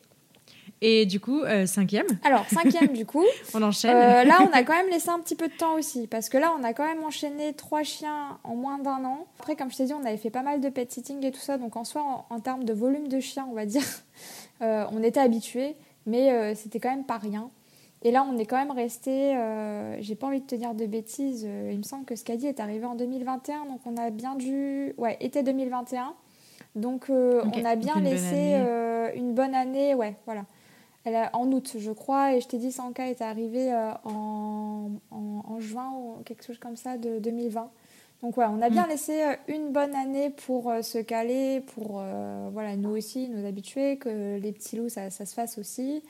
[0.82, 3.24] Et du coup, euh, cinquième Alors, cinquième, du coup.
[3.54, 3.96] on enchaîne.
[3.96, 6.06] Euh, là, on a quand même laissé un petit peu de temps aussi.
[6.06, 9.26] Parce que là, on a quand même enchaîné trois chiens en moins d'un an.
[9.38, 11.40] Après, comme je t'ai dit, on avait fait pas mal de pet sitting et tout
[11.40, 11.56] ça.
[11.56, 13.84] Donc, en soi, en, termes de volume de chiens, on va dire,
[14.62, 15.76] euh, on était habitués.
[16.04, 17.50] Mais c'était quand même pas rien.
[18.02, 19.36] Et là, on est quand même resté.
[20.00, 21.42] J'ai pas envie de te dire de bêtises.
[21.42, 23.64] il me semble que Scadi est arrivé en 2021.
[23.66, 24.92] Donc, on a bien dû.
[24.98, 26.14] Ouais, été 2021.
[26.76, 28.54] Donc, on a bien laissé
[29.16, 29.94] une bonne année.
[29.94, 30.44] Ouais, voilà
[31.32, 35.92] en août, je crois, et je t'ai dit, Sanka est arrivé euh, en, en, juin
[35.94, 37.70] ou quelque chose comme ça de 2020.
[38.22, 38.90] Donc ouais, on a bien mm.
[38.90, 42.02] laissé euh, une bonne année pour euh, se caler, pour
[42.52, 46.02] voilà, nous aussi nous habituer, que les petits loups, ça, ça se fasse aussi.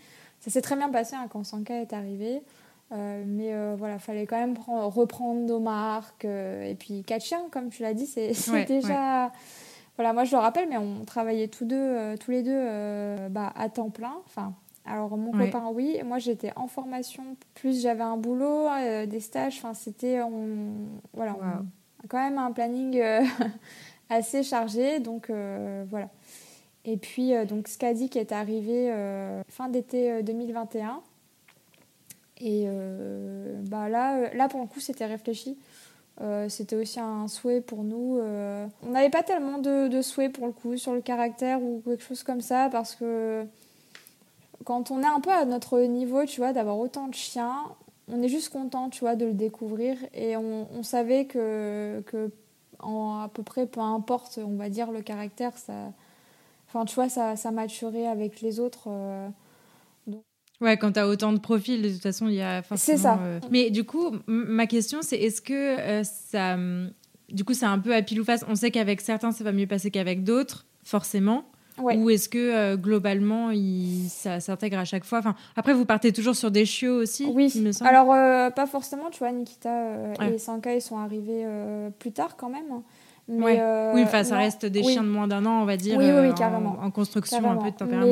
[0.47, 2.41] Ça s'est très bien passé hein, quand Sanka est arrivé.
[2.93, 6.25] mais voilà, fallait quand même reprendre nos marques.
[6.25, 8.33] et puis quatre chiens, comme tu l'as dit, c'est
[8.69, 9.33] déjà...
[9.97, 13.69] Voilà, moi je le rappelle, mais on travaillait tous, deux, tous les deux bah, à
[13.69, 14.15] temps plein.
[14.27, 14.53] Enfin,
[14.87, 19.59] alors mon copain oui, moi j'étais en formation, plus j'avais un boulot, euh, des stages,
[19.59, 20.21] enfin c'était
[21.13, 21.37] voilà,
[22.09, 23.23] quand même un planning euh,
[24.09, 26.09] assez chargé donc euh, voilà.
[26.87, 28.91] Et puis donc Scadi qui est arrivé
[29.49, 31.01] fin d'été 2021
[32.39, 32.69] et
[33.69, 35.59] bah là là pour le coup c'était réfléchi.
[36.49, 38.21] c'était aussi un souhait pour nous.
[38.21, 42.05] on n'avait pas tellement de, de souhaits pour le coup sur le caractère ou quelque
[42.05, 43.45] chose comme ça parce que
[44.67, 47.65] quand on est un peu à notre niveau, tu vois, d'avoir autant de chiens,
[48.09, 49.97] on est juste content, tu vois, de le découvrir.
[50.13, 52.31] Et on, savait que, que
[52.81, 55.93] à peu près, peu importe, on va dire, le caractère, ça,
[56.69, 58.89] enfin, tu vois, ça, ça maturait avec les autres.
[58.89, 59.29] Euh,
[60.61, 62.97] Ouais, quand tu as autant de profils, de toute façon, il y a forcément.
[62.97, 63.19] C'est ça.
[63.21, 66.57] Euh, mais du coup, ma question, c'est est-ce que euh, ça.
[67.29, 68.43] Du coup, c'est un peu à pile ou face?
[68.49, 71.45] On sait qu'avec certains, ça va mieux passer qu'avec d'autres, forcément.
[71.79, 75.19] Ou est-ce que euh, globalement, il, ça s'intègre à chaque fois?
[75.19, 77.91] Enfin, Après, vous partez toujours sur des chiots aussi Oui, me semble.
[77.91, 81.45] alors euh, pas forcément, tu vois, Nikita euh, et Sanka, ils sont arrivés
[81.99, 82.83] plus tard quand même.
[83.29, 83.61] Mais,
[83.93, 86.35] oui, enfin, ça reste des chiens de moins d'un an, on va dire, oui, oui,
[86.35, 86.77] carrément.
[86.81, 88.07] En, construction, un peu de tempérament.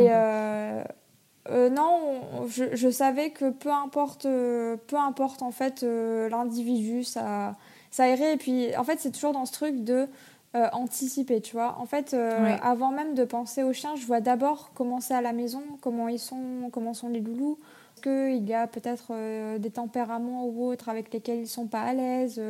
[1.50, 7.54] Mais, non, je, je, savais que peu importe, peu importe en fait l'individu, ça,
[7.90, 8.34] ça irait.
[8.34, 10.08] Et puis, en fait, c'est toujours dans ce truc de
[10.56, 11.76] euh, anticiper, tu vois.
[11.80, 15.20] En fait, euh, avant même de penser aux chiens, je vois d'abord comment c'est à
[15.20, 17.58] la maison, comment ils sont, comment sont les loulous.
[18.04, 21.94] Qu'il y a peut-être euh, des tempéraments ou autres avec lesquels ils sont pas à
[21.94, 22.40] l'aise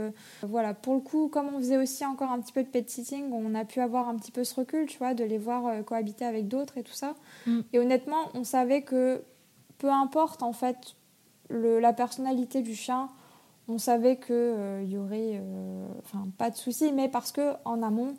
[0.42, 3.30] Voilà, pour le coup, comme on faisait aussi encore un petit peu de pet sitting,
[3.32, 6.24] on a pu avoir un petit peu ce recul, tu vois, de les voir cohabiter
[6.24, 7.14] avec d'autres et tout ça.
[7.46, 7.60] Mm.
[7.72, 9.22] Et honnêtement, on savait que
[9.78, 10.96] peu importe en fait
[11.48, 13.08] le, la personnalité du chien,
[13.68, 18.14] on savait qu'il euh, y aurait euh, enfin, pas de souci, mais parce qu'en amont,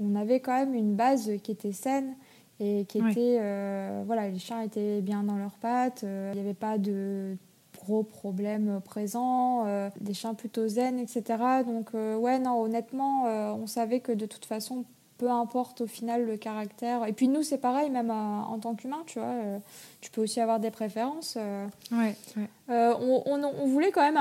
[0.00, 2.14] on avait quand même une base qui était saine
[2.60, 3.38] et qui était.
[3.40, 7.36] Euh, voilà, les chiens étaient bien dans leurs pattes, il n'y avait pas de
[7.78, 9.64] gros problèmes présents,
[10.00, 11.22] des chiens plutôt zen, etc.
[11.66, 14.84] Donc, ouais, non, honnêtement, on savait que de toute façon,
[15.22, 17.06] peu importe au final le caractère.
[17.06, 19.60] Et puis nous, c'est pareil, même en tant qu'humain, tu vois
[20.02, 21.38] tu peux aussi avoir des préférences.
[21.40, 21.66] Euh.
[21.92, 22.16] Ouais,
[22.68, 24.16] euh, on, on, voulait quand même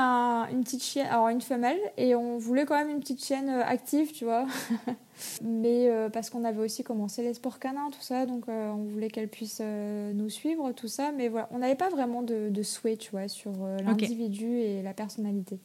[0.51, 3.63] une petite chienne, alors une femelle, et on voulait quand même une petite chienne euh,
[3.65, 4.45] active, tu vois.
[5.43, 9.27] Mais parce qu'on avait aussi commencé les sports canins, tout ça, donc on voulait qu'elle
[9.27, 11.11] puisse nous suivre, tout ça.
[11.11, 13.51] Mais voilà, on n'avait pas vraiment de, de, souhait, tu vois, sur
[13.83, 15.59] l'individu et la personnalité.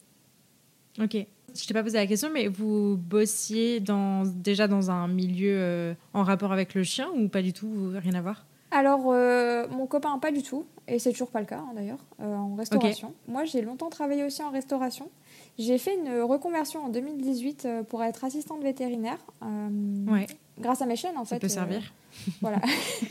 [1.01, 1.17] Ok.
[1.55, 6.23] Je t'ai pas posé la question, mais vous bossiez dans, déjà dans un milieu en
[6.23, 8.45] rapport avec le chien ou pas du tout, rien à voir?
[8.71, 11.99] Alors, euh, mon copain, pas du tout, et c'est toujours pas le cas hein, d'ailleurs,
[12.21, 13.13] euh, en restauration.
[13.27, 15.09] Moi, j'ai longtemps travaillé aussi en restauration.
[15.57, 19.19] J'ai fait une reconversion en 2018 euh, pour être assistante vétérinaire.
[19.41, 20.27] ouais.
[20.59, 21.35] Grâce à mes chaînes, en fait.
[21.35, 21.93] Ça peut servir.
[22.41, 22.59] voilà.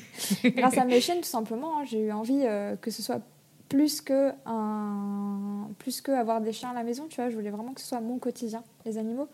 [0.44, 2.44] grâce à mes chaînes, tout simplement, hein, j'ai eu envie
[2.80, 3.20] que ce soit
[3.68, 5.68] plus que, un...
[5.78, 7.30] plus que avoir des chiens à la maison, tu vois.
[7.30, 9.28] Je voulais vraiment que ce soit mon quotidien, les animaux.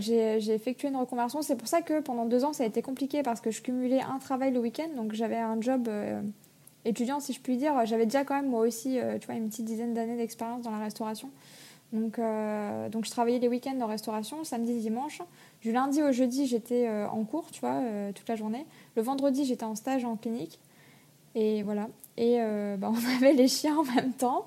[0.00, 1.42] J'ai effectué une reconversion.
[1.42, 4.00] C'est pour ça que pendant deux ans, ça a été compliqué parce que je cumulais
[4.00, 4.88] un travail le week-end.
[4.96, 6.22] Donc j'avais un job euh,
[6.84, 7.74] étudiant, si je puis dire.
[7.84, 10.70] J'avais déjà quand même, moi aussi, euh, tu vois, une petite dizaine d'années d'expérience dans
[10.70, 11.30] la restauration.
[11.92, 15.20] Donc, euh, donc je travaillais les week-ends en restauration, samedi, dimanche.
[15.60, 17.80] Du lundi au jeudi, j'étais en cours, tu vois,
[18.14, 18.66] toute la journée.
[18.96, 20.58] Le vendredi, j'étais en stage en clinique.
[21.34, 21.88] Et voilà.
[22.16, 22.38] Et
[22.78, 24.46] bah, on avait les chiens en même temps.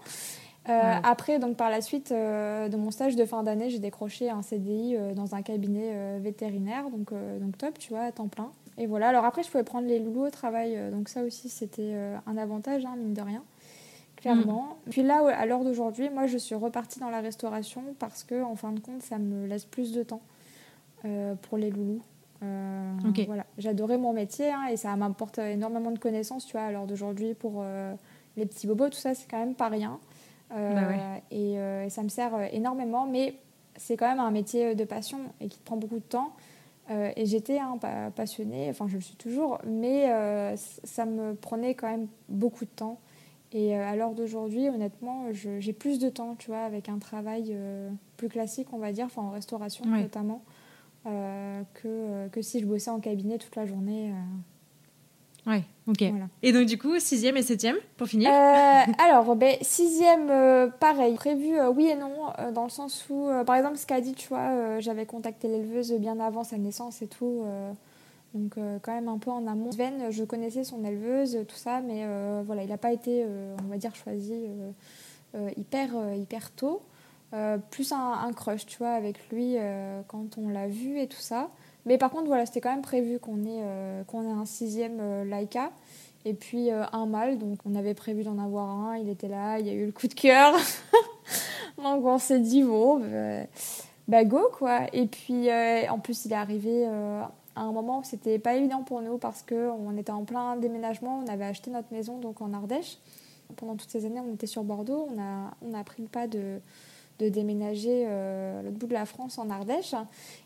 [0.65, 4.98] Après, donc par la suite de mon stage de fin d'année, j'ai décroché un CDI
[5.15, 8.50] dans un cabinet vétérinaire, donc, donc top, tu vois, à temps plein.
[8.78, 11.95] Et voilà, alors après, je pouvais prendre les loulous au travail, donc ça aussi, c'était
[12.26, 13.43] un avantage, hein, mine de rien
[14.26, 14.78] clairement.
[14.88, 14.89] Mm.
[14.89, 18.56] Puis là, à l'heure d'aujourd'hui, moi, je suis repartie dans la restauration parce que, en
[18.56, 20.21] fin de compte, ça me laisse plus de temps
[21.43, 22.02] pour les loulous.
[22.43, 22.93] Euh,
[23.28, 23.45] voilà.
[23.58, 27.34] J'adorais mon métier hein, et ça m'apporte énormément de connaissances, tu vois, à l'heure d'aujourd'hui
[27.34, 27.93] pour euh,
[28.38, 30.00] les petits bobos, tout ça, c'est quand même pas rien.
[30.54, 33.36] Euh, bah et, ça me sert énormément, mais
[33.76, 36.34] c'est quand même un métier de passion et qui te prend beaucoup de temps.
[36.89, 37.78] et j'étais hein,
[38.15, 40.08] passionnée, enfin je le suis toujours, mais
[40.56, 43.00] ça me prenait quand même beaucoup de temps.
[43.54, 47.56] Et à l'heure d'aujourd'hui, honnêtement, j'ai plus de temps, tu vois, avec un travail
[48.17, 50.43] plus classique, on va dire, enfin en restauration notamment.
[51.08, 54.12] Euh, que, euh, que si je bossais en cabinet toute la journée.
[54.12, 55.52] Euh.
[55.52, 56.04] Ouais, ok.
[56.41, 58.32] Et donc, du coup, sixième et septième, pour finir
[58.98, 62.10] Alors, ben, sixième, pareil, prévu oui et non,
[62.56, 66.20] dans le sens où, par exemple, ce qu'a dit, tu vois, j'avais contacté l'éleveuse bien
[66.20, 67.44] avant sa naissance et tout,
[68.34, 69.72] donc quand même un peu en amont.
[69.72, 72.08] Sven, je connaissais son éleveuse, tout ça, mais
[72.44, 73.24] voilà, il n'a pas été,
[73.63, 74.48] on va dire, choisi
[75.56, 76.82] hyper, hyper tôt.
[77.36, 81.19] Euh, plus un, crush, tu vois, avec lui euh, quand on l'a vu et tout
[81.19, 81.50] ça.
[81.86, 85.71] Mais par contre, voilà, c'était quand même prévu qu'on ait, euh, ait un sixième Laika
[86.24, 87.38] et puis un mâle.
[87.38, 89.91] Donc on avait prévu d'en avoir un, il était là, il y a eu le
[89.91, 90.56] coup de cœur.
[91.78, 93.45] donc on s'est dit, bon, bah,
[94.08, 94.82] bah, go quoi.
[94.93, 95.50] Et puis
[95.89, 99.43] en plus, il est arrivé à un moment où c'était pas évident pour nous parce
[99.43, 102.98] qu'on était en plein déménagement, on avait acheté notre maison donc en Ardèche.
[103.58, 106.28] Pendant toutes ces années, on était sur Bordeaux, on a, on a pris le pas
[106.28, 106.60] de
[107.19, 109.95] de déménager euh, l'autre bout de la France en Ardèche.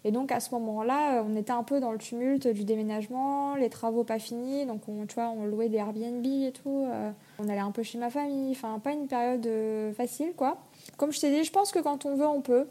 [0.03, 3.69] Et donc à ce moment-là, on était un peu dans le tumulte du déménagement, les
[3.69, 6.86] travaux pas finis, donc on, tu vois, on louait des Airbnb et tout.
[6.88, 10.58] Euh, on allait un peu chez ma famille, enfin pas une période euh, facile quoi.
[10.97, 12.67] Comme je t'ai dit, je pense que quand on veut, on peut.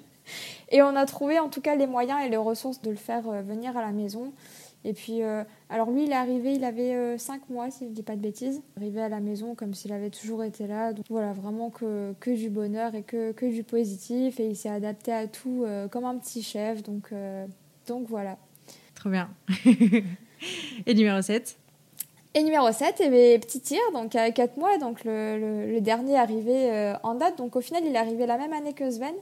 [0.70, 3.22] et on a trouvé en tout cas les moyens et les ressources de le faire
[3.42, 4.32] venir à la maison.
[4.88, 7.90] Et puis, euh, alors lui, il est arrivé, il avait 5 euh, mois, si je
[7.90, 8.62] ne dis pas de bêtises.
[8.78, 10.94] Arrivé à la maison comme s'il avait toujours été là.
[10.94, 14.40] Donc voilà, vraiment que, que du bonheur et que, que du positif.
[14.40, 16.82] Et il s'est adapté à tout euh, comme un petit chef.
[16.82, 17.12] Donc,
[17.86, 18.38] donc voilà.
[18.94, 19.28] Trop bien.
[20.86, 21.58] et numéro 7
[22.34, 25.80] et numéro 7, et mes petit tir, donc à 4 mois, donc le, le, le
[25.80, 27.36] dernier arrivé en date.
[27.38, 29.14] Donc au final, il est arrivé la même année que Sven,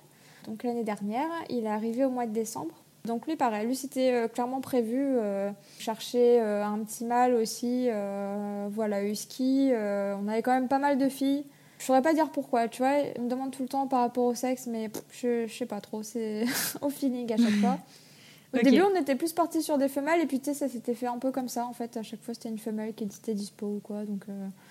[0.47, 1.29] donc l'année dernière.
[1.49, 2.75] Il est arrivé au mois de décembre.
[3.07, 4.99] Donc lui, pareil, lui c'était euh, clairement prévu.
[5.01, 7.89] Euh, chercher euh, un petit mâle aussi,
[8.71, 9.71] voilà, husky.
[9.73, 11.45] on avait quand même pas mal de filles.
[11.79, 12.99] Je saurais pas dire pourquoi, tu vois.
[13.17, 15.81] Il me demande tout le temps par rapport au sexe, mais je, je sais pas
[15.81, 16.03] trop.
[16.03, 16.45] C'est
[16.83, 17.79] au feeling à chaque fois.
[18.55, 20.95] Au début, on était plus parti sur des femelles, et puis tu sais, ça s'était
[20.95, 21.99] fait un peu comme ça en fait.
[21.99, 24.05] À chaque fois, c'était une femelle qui était dispo ou quoi.
[24.05, 24.25] Donc,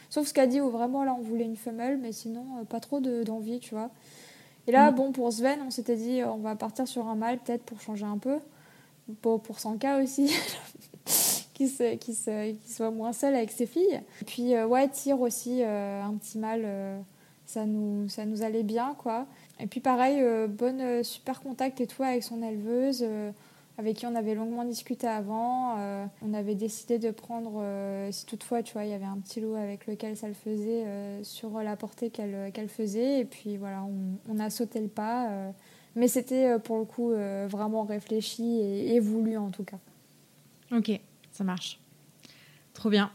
[0.10, 3.00] Sauf ce qu'a dit où vraiment là, on voulait une femelle, mais sinon, pas trop
[3.00, 3.92] d'envie, tu vois.
[4.68, 4.96] Et là, mm.
[4.96, 8.06] bon, pour Sven, on s'était dit, on va partir sur un mâle peut-être pour changer
[8.06, 8.38] un peu.
[9.22, 10.34] Pour, pour Sanka aussi,
[11.54, 14.02] qui, se, qui, se, qui soit moins seul avec ses filles.
[14.22, 17.00] Et puis, euh, ouais, tire aussi euh, un petit mâle, euh,
[17.46, 19.28] ça, nous, ça nous allait bien, quoi.
[19.60, 23.06] Et puis, pareil, bonne, super contact et tout avec son éleveuse
[23.78, 25.78] avec qui on avait longuement discuté avant.
[25.78, 29.18] Euh, on avait décidé de prendre, euh, si toutefois, tu vois, il y avait un
[29.18, 33.20] petit loup avec lequel ça le faisait, euh, sur la portée qu'elle faisait.
[33.20, 33.86] Et puis voilà,
[34.30, 35.30] on, a sauté le pas.
[35.96, 37.14] mais c'était pour le coup
[37.50, 39.78] vraiment réfléchi et, voulu en tout cas.
[40.72, 40.92] Ok,
[41.32, 41.80] ça marche.
[42.74, 43.12] Trop bien.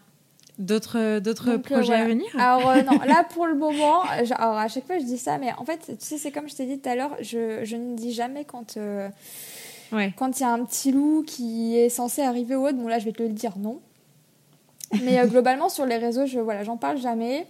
[0.59, 2.27] D'autres, d'autres projets à venir?
[2.39, 5.65] Alors non, là pour le moment, alors à chaque fois je dis ça, mais en
[5.65, 8.13] fait, tu sais, c'est comme je t'ai dit tout à l'heure, je, je ne dis
[8.13, 8.77] jamais quand
[10.17, 12.99] quand il y a un petit loup qui est censé arriver au haut, bon là
[12.99, 13.81] je vais te le dire non.
[15.03, 17.47] Mais euh, globalement sur les réseaux, je voilà, j'en parle jamais.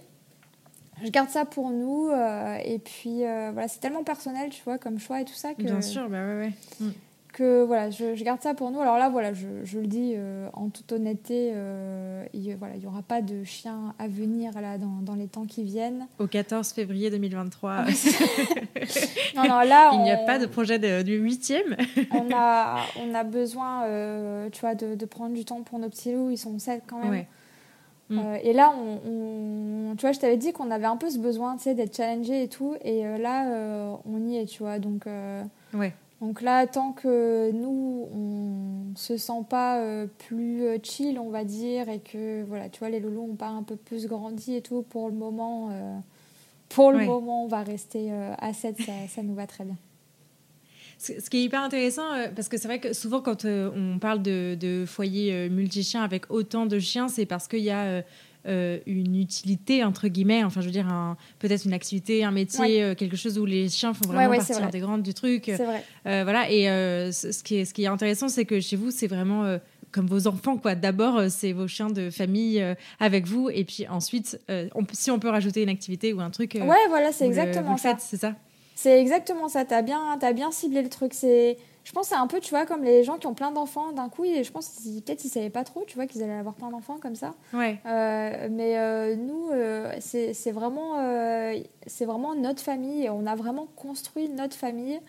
[1.03, 4.77] Je garde ça pour nous euh, et puis euh, voilà, c'est tellement personnel, tu vois,
[4.77, 5.63] comme choix et tout ça que.
[5.63, 6.53] Bien sûr, bah ouais, ouais.
[6.79, 6.91] Mm
[7.31, 8.79] que voilà, je, garde ça pour nous.
[8.79, 12.85] Alors là, voilà, je, je le dis euh, en toute honnêteté, euh, il voilà, n'y
[12.85, 16.07] aura pas de chien à venir là, dans, dans, les temps qui viennent.
[16.19, 17.71] Au 14 février 2023.
[17.71, 17.85] Ah,
[19.35, 21.75] non, non, là, il n'y a pas de projet de, du huitième.
[22.11, 25.89] on, a, on a besoin, euh, tu vois, de, de, prendre du temps pour nos
[25.89, 26.29] petits loups.
[26.29, 27.25] Ils sont sept quand même.
[28.09, 28.19] Mm.
[28.43, 31.63] et là, on, tu vois, je t'avais dit qu'on avait un peu ce besoin, tu
[31.63, 32.75] sais, d'être challengé et tout.
[32.83, 34.79] Et là, on y est, tu vois.
[34.79, 35.05] Donc,
[35.73, 35.93] ouais.
[36.21, 41.43] Donc là, tant que nous, on se sent pas euh, plus euh, chill, on va
[41.43, 44.61] dire, et que voilà, tu vois, les loulous ont pas un peu plus grandi et
[44.61, 45.97] tout, pour le moment, euh,
[46.69, 48.77] pour le moment, on va rester à 7,
[49.09, 49.77] ça, nous va très bien.
[50.99, 52.03] Ce qui est hyper intéressant,
[52.35, 56.67] parce que c'est vrai que souvent quand on parle de, de foyers multi-chiens avec autant
[56.67, 58.03] de chiens, c'est parce qu'il y a
[58.45, 60.43] une utilité entre guillemets.
[60.43, 60.87] Enfin, je veux dire,
[61.39, 65.13] peut-être une activité, un métier, quelque chose où les chiens font vraiment partie intégrante du
[65.13, 65.43] truc.
[65.45, 65.83] C'est vrai.
[66.03, 66.49] voilà.
[66.51, 66.65] Et
[67.11, 69.59] ce, qui est, ce qui est intéressant, c'est que chez vous, c'est vraiment
[69.91, 70.75] comme vos enfants, quoi.
[70.75, 75.11] D'abord, euh, c'est vos chiens de famille euh, avec vous, et puis ensuite, euh, si
[75.11, 76.57] on peut rajouter une activité ou un truc.
[76.59, 77.95] ouais, voilà, c'est exactement ça.
[77.99, 78.33] C'est ça?
[78.75, 79.65] C'est exactement ça.
[79.65, 81.13] T'as bien, as bien ciblé le truc.
[81.13, 83.91] C'est, je pense, c'est un peu, tu vois, comme les gens qui ont plein d'enfants
[83.91, 84.23] d'un coup.
[84.23, 86.97] Et je pense, peut-être, ils savaient pas trop, tu vois, qu'ils allaient avoir plein d'enfants
[87.01, 87.33] comme ça.
[87.53, 87.79] Ouais.
[87.85, 89.49] mais nous,
[89.99, 90.95] c'est vraiment,
[91.87, 93.05] c'est vraiment notre famille.
[93.05, 94.99] Et on a vraiment construit notre famille.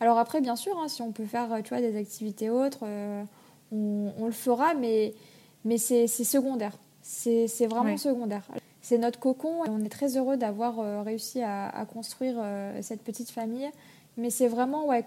[0.00, 2.86] Alors après, bien sûr, hein, si on peut faire, tu vois, des activités autres
[3.72, 5.14] on, le fera, mais,
[5.64, 6.76] mais c'est secondaire.
[7.02, 8.42] C'est vraiment secondaire.
[8.80, 13.02] C'est notre cocon et on est très heureux d'avoir euh, réussi à, construire euh, cette
[13.02, 13.70] petite famille.
[14.16, 15.04] Mais c'est vraiment ouais,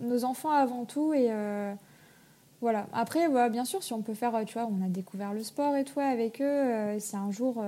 [0.00, 1.12] nos enfants avant tout.
[1.12, 1.72] Et euh,
[2.60, 2.86] voilà.
[2.92, 5.84] Après, bien sûr, si on peut faire, tu vois, on a découvert le sport et
[5.84, 6.98] tout avec eux.
[6.98, 7.62] c'est un jour.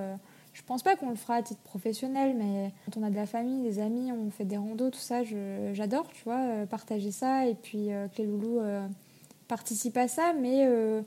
[0.53, 3.27] je pense pas qu'on le fera à titre professionnel, mais quand on a de la
[3.27, 5.23] famille, des amis, on fait des randos, tout ça,
[5.73, 7.47] j'adore, tu vois, partager ça.
[7.47, 8.61] Et puis que les loulous
[9.47, 11.03] participent à ça, mais euh,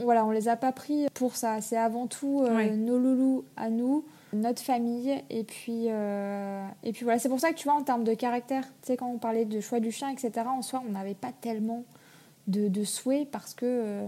[0.00, 1.60] voilà, on les a pas pris pour ça.
[1.60, 4.04] C'est avant tout euh, nos loulous à nous,
[4.34, 7.18] notre famille, et puis, euh, et puis voilà.
[7.18, 9.44] C'est pour ça que tu vois, en termes de caractère, tu sais, quand on parlait
[9.44, 11.84] de choix du chien, etc., en soi, on n'avait pas tellement
[12.46, 14.06] de, de souhaits parce que,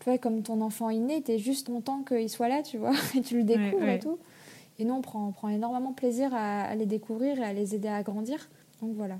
[0.00, 2.78] tu vois, comme ton enfant est né, tu es juste content qu'il soit là, tu
[2.78, 4.18] vois, et tu le découvres et tout.
[4.78, 7.74] Et nous, on prend, on prend énormément plaisir à, à les découvrir et à les
[7.74, 8.48] aider à grandir.
[8.82, 9.18] Donc voilà.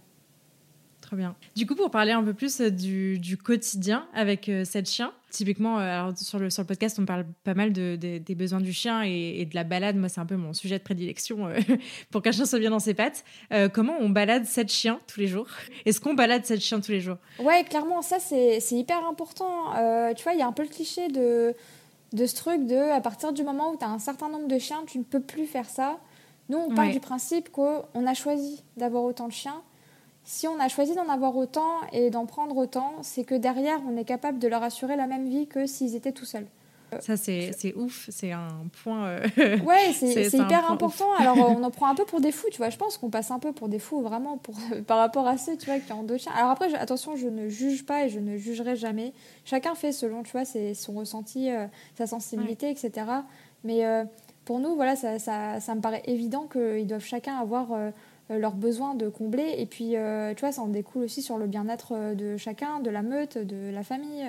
[1.07, 1.37] Très bien.
[1.55, 5.79] Du coup, pour parler un peu plus euh, du, quotidien avec euh, cette chien, typiquement,
[5.79, 9.03] euh, sur, le, sur le podcast, on parle pas mal de, des besoins du chien
[9.03, 9.95] et, de la balade.
[9.95, 11.49] Moi, c'est un peu mon sujet de prédilection
[12.11, 13.25] pour qu'un chien soit bien dans ses pattes.
[13.73, 15.47] comment on balade cette chien tous les jours?
[15.85, 17.19] Est-ce qu'on balade cette chien tous les jours?
[17.39, 19.75] Ouais, clairement, ça, c'est hyper important.
[20.17, 21.55] tu vois, il y a un peu le cliché de,
[22.15, 24.59] de ce truc de à partir du moment où tu as un certain nombre de
[24.59, 26.01] chiens, tu ne peux plus faire ça.
[26.49, 29.63] Nous, on part du principe qu'on a choisi d'avoir autant de chiens
[30.27, 33.97] si on a choisi d'en avoir autant et d'en prendre autant, c'est que derrière, on
[33.97, 36.47] est capable de leur assurer la même vie que s'ils étaient tout seuls.
[37.01, 38.49] Ça, c'est ouf, c'est un
[38.83, 39.07] point.
[39.07, 39.27] Euh,
[39.65, 41.07] ouais, c'est hyper important.
[41.19, 42.71] Alors, on en prend un peu pour des fous, tu vois.
[42.71, 44.55] Je pense qu'on passe un peu pour des fous, vraiment, pour,
[44.87, 46.33] par rapport à ceux, tu vois, qui ont deux chiens.
[46.37, 49.13] Alors, après, attention, je ne juge pas et je ne jugerai jamais.
[49.45, 51.67] Chacun fait selon, tu vois, son ressenti, euh,
[51.97, 53.07] sa sensibilité, etc.
[53.65, 54.05] Mais euh,
[54.45, 57.91] pour nous, voilà, ça, ça, ça, me paraît évident qu'ils doivent chacun avoir euh,
[58.31, 59.55] leurs besoins de combler.
[59.59, 62.81] Et puis, euh, tu vois, ça en découle aussi sur le bien-être euh, de chacun,
[62.81, 64.25] de la meute, de la famille.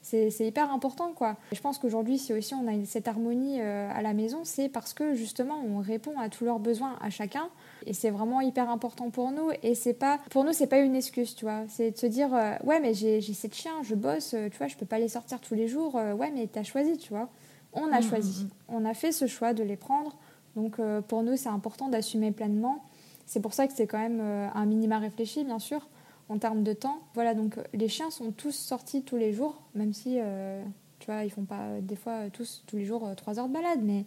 [0.00, 1.36] C'est hyper important, quoi.
[1.52, 5.14] je pense qu'aujourd'hui, si aussi on a cette harmonie à la maison, c'est parce que
[5.14, 7.50] justement, on répond à tous leurs besoins à chacun.
[7.84, 9.50] Et c'est vraiment hyper important pour nous.
[9.62, 11.64] Et c'est pas, pour nous, c'est pas une excuse, tu vois.
[11.68, 12.30] C'est de se dire,
[12.64, 15.54] ouais, mais j'ai cette chien, je bosse, tu vois, je peux pas les sortir tous
[15.54, 15.96] les jours.
[15.96, 17.28] ouais, mais t'as choisi, tu vois.
[17.74, 18.44] On a mmh, choisi.
[18.44, 18.76] Mmh, mmh.
[18.76, 20.16] On a fait ce choix de les prendre.
[20.56, 22.82] Donc, pour nous, c'est important d'assumer pleinement.
[23.28, 25.86] C'est pour ça que c'est quand même euh, un minima réfléchi, bien sûr,
[26.30, 27.00] en termes de temps.
[27.12, 30.64] Voilà, donc euh, les chiens sont tous sortis tous les jours, même si, euh,
[30.98, 33.80] tu vois, ils font pas des fois tous, tous les jours, trois heures de balade,
[33.82, 34.06] mais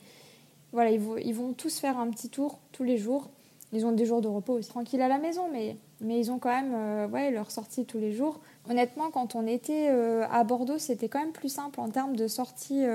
[0.74, 3.30] voilà, ils vont, tous faire un petit tour tous les jours.
[3.74, 6.40] Ils ont des jours de repos aussi tranquilles à la maison, mais, mais ils ont
[6.40, 8.40] quand même ouais, leur sortie tous les jours.
[8.70, 12.86] Honnêtement, quand on était à Bordeaux, c'était quand même plus simple en termes de sortie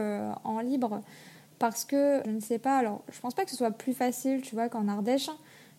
[0.44, 1.00] en libre
[1.58, 4.42] parce que, je ne sais pas, alors je pense pas que ce soit plus facile,
[4.42, 5.30] tu vois, qu'en Ardèche,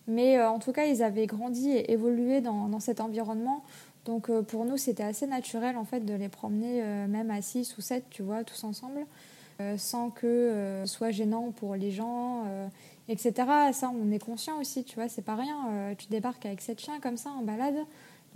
[0.08, 3.62] mais euh, en tout cas, ils avaient grandi et évolué dans, cet environnement.
[4.06, 7.42] Donc euh, pour nous, c'était assez naturel en fait de les promener euh, même à
[7.42, 9.06] 6 ou 7, tu vois, tous ensemble,
[9.76, 12.44] sans que ce soit gênant pour les gens,
[13.08, 13.32] etc.
[13.72, 15.94] Ça, on est conscient aussi, tu vois, c'est pas rien.
[15.98, 17.74] tu débarques avec 7 chiens comme ça en balade.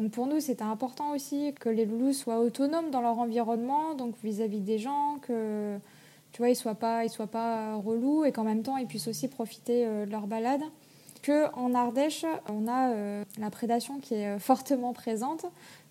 [0.00, 4.16] Donc pour nous, c'était important aussi que les loulous soient autonomes dans leur environnement, donc
[4.24, 5.78] vis-à-vis des gens, que
[6.32, 9.06] tu vois, ils soient pas, ils soient pas relous et qu'en même temps, ils puissent
[9.06, 10.62] aussi profiter de leur balade
[11.30, 15.46] en Ardèche, on a euh, la prédation qui est euh, fortement présente.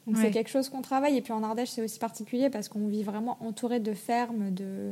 [0.07, 1.15] Donc c'est quelque chose qu'on travaille.
[1.15, 4.51] Et puis en Ardèche, c'est aussi particulier parce qu'on vit vraiment entouré de fermes.
[4.51, 4.91] De...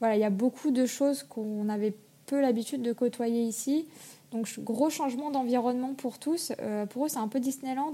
[0.00, 3.86] Voilà, il y a beaucoup de choses qu'on avait peu l'habitude de côtoyer ici.
[4.32, 6.52] Donc gros changement d'environnement pour tous.
[6.60, 7.92] Euh, pour eux, c'est un peu Disneyland.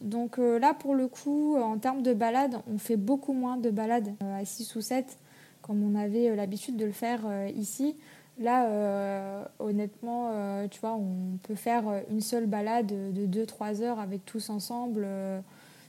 [0.00, 4.12] Donc là, pour le coup, en termes de balades, on fait beaucoup moins de balades
[4.20, 5.18] à 6 ou 7
[5.62, 7.20] comme on avait l'habitude de le faire
[7.54, 7.94] ici.
[8.42, 14.00] Là, euh, honnêtement, euh, tu vois, on peut faire une seule balade de 2-3 heures
[14.00, 15.40] avec tous ensemble euh,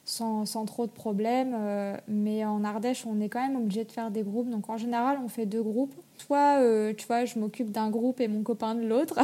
[0.06, 1.56] sans, sans, trop de problèmes.
[2.08, 4.49] mais en Ardèche, on est quand même obligé de faire des groupes.
[4.51, 5.95] Donc en général, on fait deux groupes.
[6.18, 6.60] Soit,
[6.95, 9.20] tu vois, je m'occupe d'un groupe et mon copain de l'autre.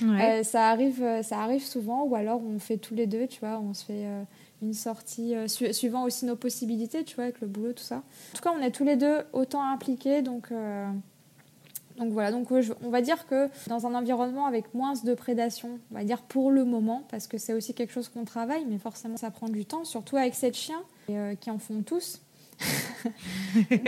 [0.42, 2.04] ça, arrive, ça arrive souvent.
[2.04, 4.06] Ou alors, on fait tous les deux, tu vois, on se fait
[4.62, 7.96] une sortie suivant aussi nos possibilités, tu vois, avec le boulot, tout ça.
[7.96, 10.22] En tout cas, on est tous les deux autant impliqués.
[10.22, 10.50] Donc
[12.02, 15.94] Donc voilà, donc on va dire que dans un environnement avec moins de prédation, on
[15.94, 19.16] va dire pour le moment, parce que c'est aussi quelque chose qu'on travaille, mais forcément
[19.16, 20.82] ça prend du temps, surtout avec cette chien
[21.40, 22.20] qui en font tous.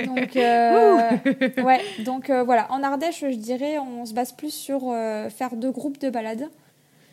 [0.06, 4.92] donc, ouais, donc voilà, en Ardèche, je dirais, on se base plus sur
[5.30, 6.48] faire deux groupes de balades.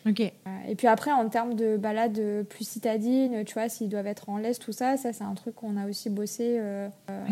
[0.06, 0.20] Ok.
[0.20, 4.28] Euh, et puis après, en termes de balades plus citadines, tu vois, s'ils doivent être
[4.28, 6.56] en laisse, tout ça, ça c'est un truc qu'on a aussi bossé.
[6.58, 6.88] Euh,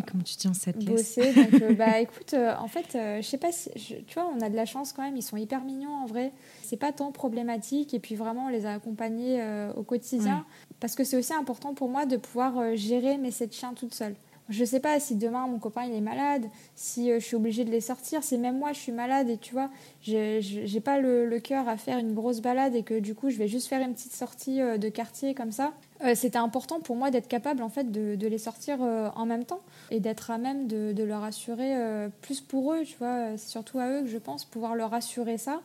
[0.06, 1.32] comment tu tiens cette laisse Bossé.
[1.32, 3.70] Donc, euh, bah écoute, en fait, je sais pas si.
[3.74, 6.32] tu vois, on a de la chance quand même, ils sont hyper mignons en vrai.
[6.62, 7.94] C'est pas tant problématique.
[7.94, 9.42] Et puis vraiment, on les a accompagnés
[9.76, 10.44] au quotidien.
[10.78, 14.14] Parce que c'est aussi important pour moi de pouvoir gérer mes sept chiens toute seule.
[14.50, 16.44] Je sais pas si demain mon copain il est malade,
[16.74, 19.36] si euh, je suis obligée de les sortir, si même moi je suis malade et
[19.36, 19.70] tu vois,
[20.02, 23.46] j'ai pas le, cœur à faire une grosse balade et que du coup je vais
[23.46, 25.72] juste faire une petite sortie euh, de quartier comme ça.
[26.04, 29.60] Euh, c'était important pour moi d'être capable en fait de, les sortir en même temps
[29.90, 31.74] et d'être à même de, leur assurer
[32.20, 33.36] plus pour eux, tu vois.
[33.36, 35.60] C'est surtout à eux que je pense pouvoir leur assurer ça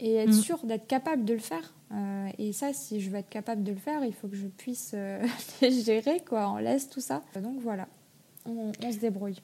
[0.00, 0.32] et être mm.
[0.32, 1.74] sûr d'être capable de le faire.
[2.38, 4.94] et ça, si je veux être capable de le faire, il faut que je puisse
[5.62, 7.22] les gérer, quoi, en laisse, tout ça.
[7.40, 7.86] Donc voilà
[8.44, 9.40] on, se débrouille.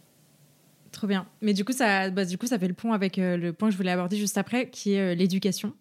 [0.92, 1.26] Trop bien.
[1.40, 3.68] Mais du coup, ça, bah, du coup, ça fait le pont avec euh, le point
[3.68, 5.74] que je voulais aborder juste après, qui est euh, l'éducation.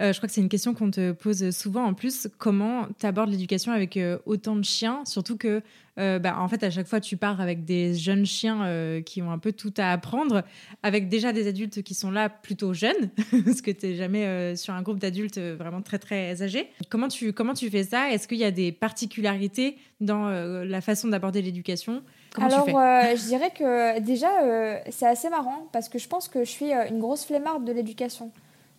[0.00, 1.84] Euh, je crois que c'est une question qu'on te pose souvent.
[1.84, 5.04] En plus, comment tu abordes l'éducation avec autant de chiens?
[5.06, 5.62] Surtout que,
[5.96, 9.38] bah, en fait, à chaque fois, tu pars avec des jeunes chiens qui ont un
[9.38, 10.42] peu tout à apprendre,
[10.82, 13.10] avec déjà des adultes qui sont là plutôt jeunes,
[13.46, 16.68] parce que tu n'es jamais sur un groupe d'adultes vraiment très, très âgés.
[16.90, 18.10] Comment tu, comment tu fais ça?
[18.10, 22.02] Est-ce qu'il y a des particularités dans la façon d'aborder l'éducation?
[22.40, 26.44] Alors, euh, je dirais que déjà, euh, c'est assez marrant parce que je pense que
[26.44, 28.30] je suis euh, une grosse flemmarde de l'éducation.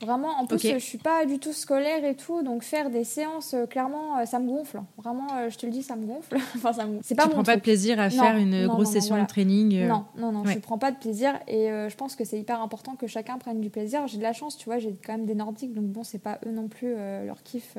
[0.01, 3.55] Vraiment, en plus, je suis pas du tout scolaire et tout, donc faire des séances,
[3.69, 4.81] clairement, ça me gonfle.
[4.97, 6.35] Vraiment, je te le dis, ça me gonfle.
[6.57, 6.99] enfin, ça me...
[7.01, 10.03] C'est pas tu prends pas de plaisir à faire une grosse session de training Non,
[10.17, 13.07] non, non, je prends pas de plaisir et je pense que c'est hyper important que
[13.07, 14.05] chacun prenne du plaisir.
[14.07, 16.39] J'ai de la chance, tu vois, j'ai quand même des Nordiques, donc bon, c'est pas
[16.45, 16.93] eux non plus
[17.25, 17.77] leur kiff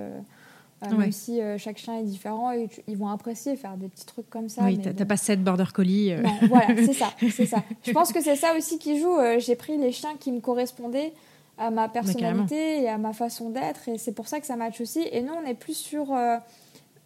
[0.82, 4.04] euh, même si euh, chaque chien est différent et ils vont apprécier faire des petits
[4.04, 4.64] trucs comme ça.
[4.64, 6.12] Oui, t'as pas sept border collie.
[6.12, 6.20] Euh.
[6.20, 7.62] Non, voilà, c'est ça, c'est ça.
[7.82, 9.16] Je pense que c'est ça aussi qui joue.
[9.38, 11.14] J'ai pris les chiens qui me correspondaient
[11.56, 14.80] à ma personnalité et à ma façon d'être et c'est pour ça que ça match
[14.82, 15.08] aussi.
[15.10, 16.14] Et nous, on est plus sur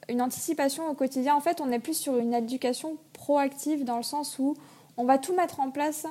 [0.09, 1.37] une anticipation au quotidien.
[1.37, 4.57] En fait, on est plus sur une éducation proactive dans le sens où
[4.97, 6.07] on va tout mettre en place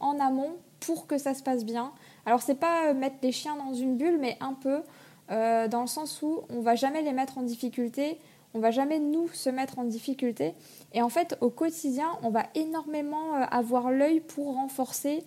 [0.00, 1.92] en amont pour que ça se passe bien.
[2.26, 4.82] Alors, c'est pas mettre les chiens dans une bulle, mais un peu.
[5.30, 8.18] Euh, dans le sens où on va jamais les mettre en difficulté,
[8.52, 10.54] on va jamais nous se mettre en difficulté.
[10.92, 15.24] Et en fait, au quotidien, on va énormément euh, avoir l'œil pour renforcer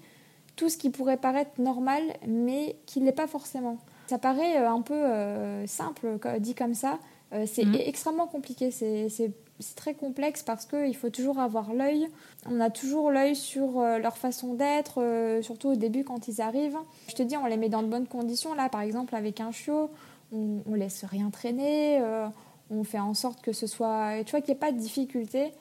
[0.55, 3.77] tout ce qui pourrait paraître normal, mais qui ne l'est pas forcément.
[4.07, 6.99] Ça paraît euh, un peu simple, dit comme ça.
[7.45, 7.75] c'est mmh.
[7.75, 8.71] extrêmement compliqué.
[8.71, 12.07] C'est c'est très complexe parce qu'il faut toujours avoir l'œil.
[12.49, 16.41] On a toujours l'œil sur euh, leur façon d'être, euh, surtout au début quand ils
[16.41, 16.77] arrivent.
[17.07, 18.53] Je te dis, on les met dans de bonnes conditions.
[18.53, 19.89] Là, par exemple, avec un chiot,
[20.31, 22.27] on, on laisse rien traîner, euh,
[22.69, 25.51] on fait en sorte que ce soit, tu vois, qu'il n'y ait pas de difficulté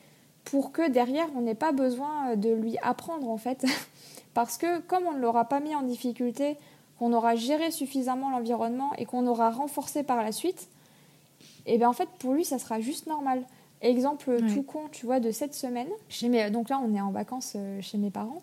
[0.45, 3.65] pour que derrière, on n'ait pas besoin de lui apprendre en fait.
[4.35, 6.57] parce que comme on ne l'aura pas mis en difficulté,
[6.99, 10.69] qu'on aura géré suffisamment l'environnement et qu'on aura renforcé par la suite,
[11.67, 13.43] et eh bien en fait, pour lui, ça sera juste normal.
[13.83, 15.89] Exemple tout con, tu vois, de cette semaine.
[16.09, 16.51] Chez mes...
[16.51, 18.43] Donc là, on est en vacances euh, chez mes parents.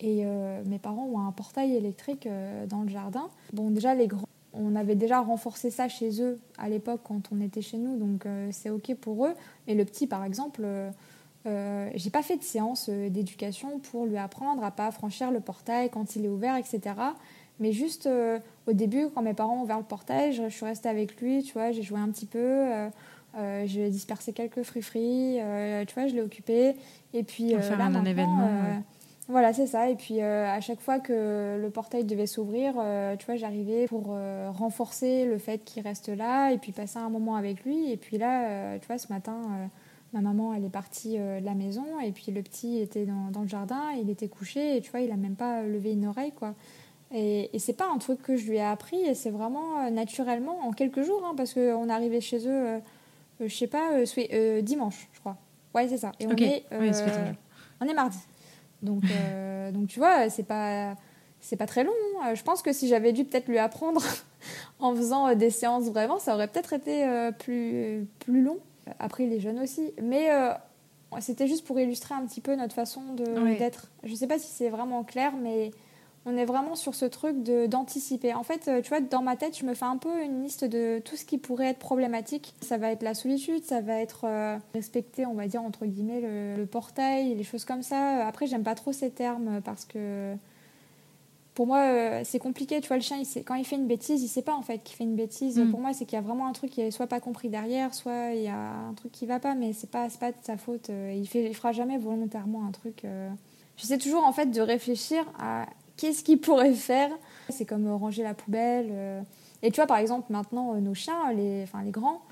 [0.00, 3.28] Et euh, mes parents ont un portail électrique euh, dans le jardin.
[3.52, 7.40] Bon, déjà, les grands, on avait déjà renforcé ça chez eux à l'époque quand on
[7.40, 9.34] était chez nous, donc c'est OK pour eux.
[9.66, 10.62] Mais le petit, par exemple,
[11.44, 16.16] j'ai pas fait de séance d'éducation pour lui apprendre à pas franchir le portail quand
[16.16, 16.80] il est ouvert, etc.
[17.60, 18.08] Mais juste
[18.66, 21.42] au début, quand mes parents ont ouvert le portail, je, je suis restée avec lui,
[21.42, 22.88] tu vois, j'ai joué un petit peu.
[23.38, 26.74] Euh, je dispersé quelques fruits euh, tu vois, je l'ai occupé.
[27.14, 28.50] Et puis euh, là, un événement.
[29.28, 29.90] Voilà, c'est ça.
[29.90, 32.74] Et puis à chaque fois que le portail devait s'ouvrir,
[33.18, 34.16] tu vois, j'arrivais pour
[34.54, 37.92] renforcer le fait qu'il reste là et puis passer un moment avec lui.
[37.92, 39.38] Et puis là, tu vois, ce matin,
[40.14, 43.42] ma maman, elle est partie de la maison et puis le petit était dans, dans,
[43.42, 46.32] le jardin, il était couché et tu vois, il a même pas levé une oreille,
[46.32, 46.54] quoi.
[47.12, 50.58] Et, et c'est pas un truc que je lui ai appris, et c'est vraiment naturellement
[50.66, 52.78] en quelques jours, hein, parce qu'on arrivé chez eux euh,
[53.40, 55.36] je sais pas, euh, euh, dimanche, je crois.
[55.74, 56.12] Ouais, c'est ça.
[56.18, 56.64] Et on, est,
[57.80, 58.18] on est mardi.
[58.82, 59.02] Donc,
[59.72, 60.96] donc tu vois, c'est pas,
[61.40, 61.92] c'est pas très long.
[62.22, 62.34] Hein.
[62.34, 64.02] Je pense que si j'avais dû peut-être lui apprendre
[64.80, 68.58] en faisant des séances vraiment, ça aurait peut-être été plus, plus long.
[68.98, 69.92] Après, les jeunes aussi.
[70.02, 70.28] Mais
[71.20, 73.02] c'était juste pour illustrer un petit peu notre façon
[73.58, 73.88] d'être.
[74.02, 75.70] Je sais pas si c'est vraiment clair, mais
[76.28, 78.34] on est vraiment sur ce truc d'anticiper.
[78.34, 80.64] En fait, euh, tu vois, dans ma tête, je me fais un peu une liste
[80.64, 82.54] de tout ce qui pourrait être problématique.
[82.60, 86.20] Ça va être la solitude, ça va être euh, respecter, on va dire, entre guillemets,
[86.20, 88.26] le, portail, les choses comme ça.
[88.26, 90.34] Après, j'aime pas trop ces termes parce que
[91.54, 92.80] pour moi, c'est compliqué.
[92.82, 94.62] Tu vois, le chien, il sait, quand il fait une bêtise, il sait pas en
[94.62, 95.58] fait qu'il fait une bêtise.
[95.58, 95.70] Mm.
[95.70, 97.94] Pour moi, c'est qu'il y a vraiment un truc qui est soit pas compris derrière,
[97.94, 100.58] soit il y a un truc qui va pas, mais c'est pas, pas de sa
[100.58, 100.90] faute.
[100.90, 103.06] Il, fait, il fera jamais volontairement un truc.
[103.78, 105.66] J'essaie toujours en fait de réfléchir à
[105.98, 107.10] qu'est-ce qu'il pourrait faire?
[107.50, 109.24] C'est comme ranger la poubelle.
[109.62, 112.22] Et tu vois, par exemple, maintenant, nos chiens, les, enfin, les grands,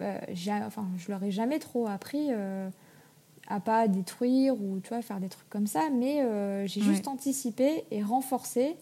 [0.00, 0.18] euh,
[0.66, 2.68] enfin, je leur ai jamais trop appris euh,
[3.48, 7.08] à pas détruire ou tu vois, faire des trucs comme ça, mais euh, j'ai juste
[7.08, 8.76] anticipé et renforcé.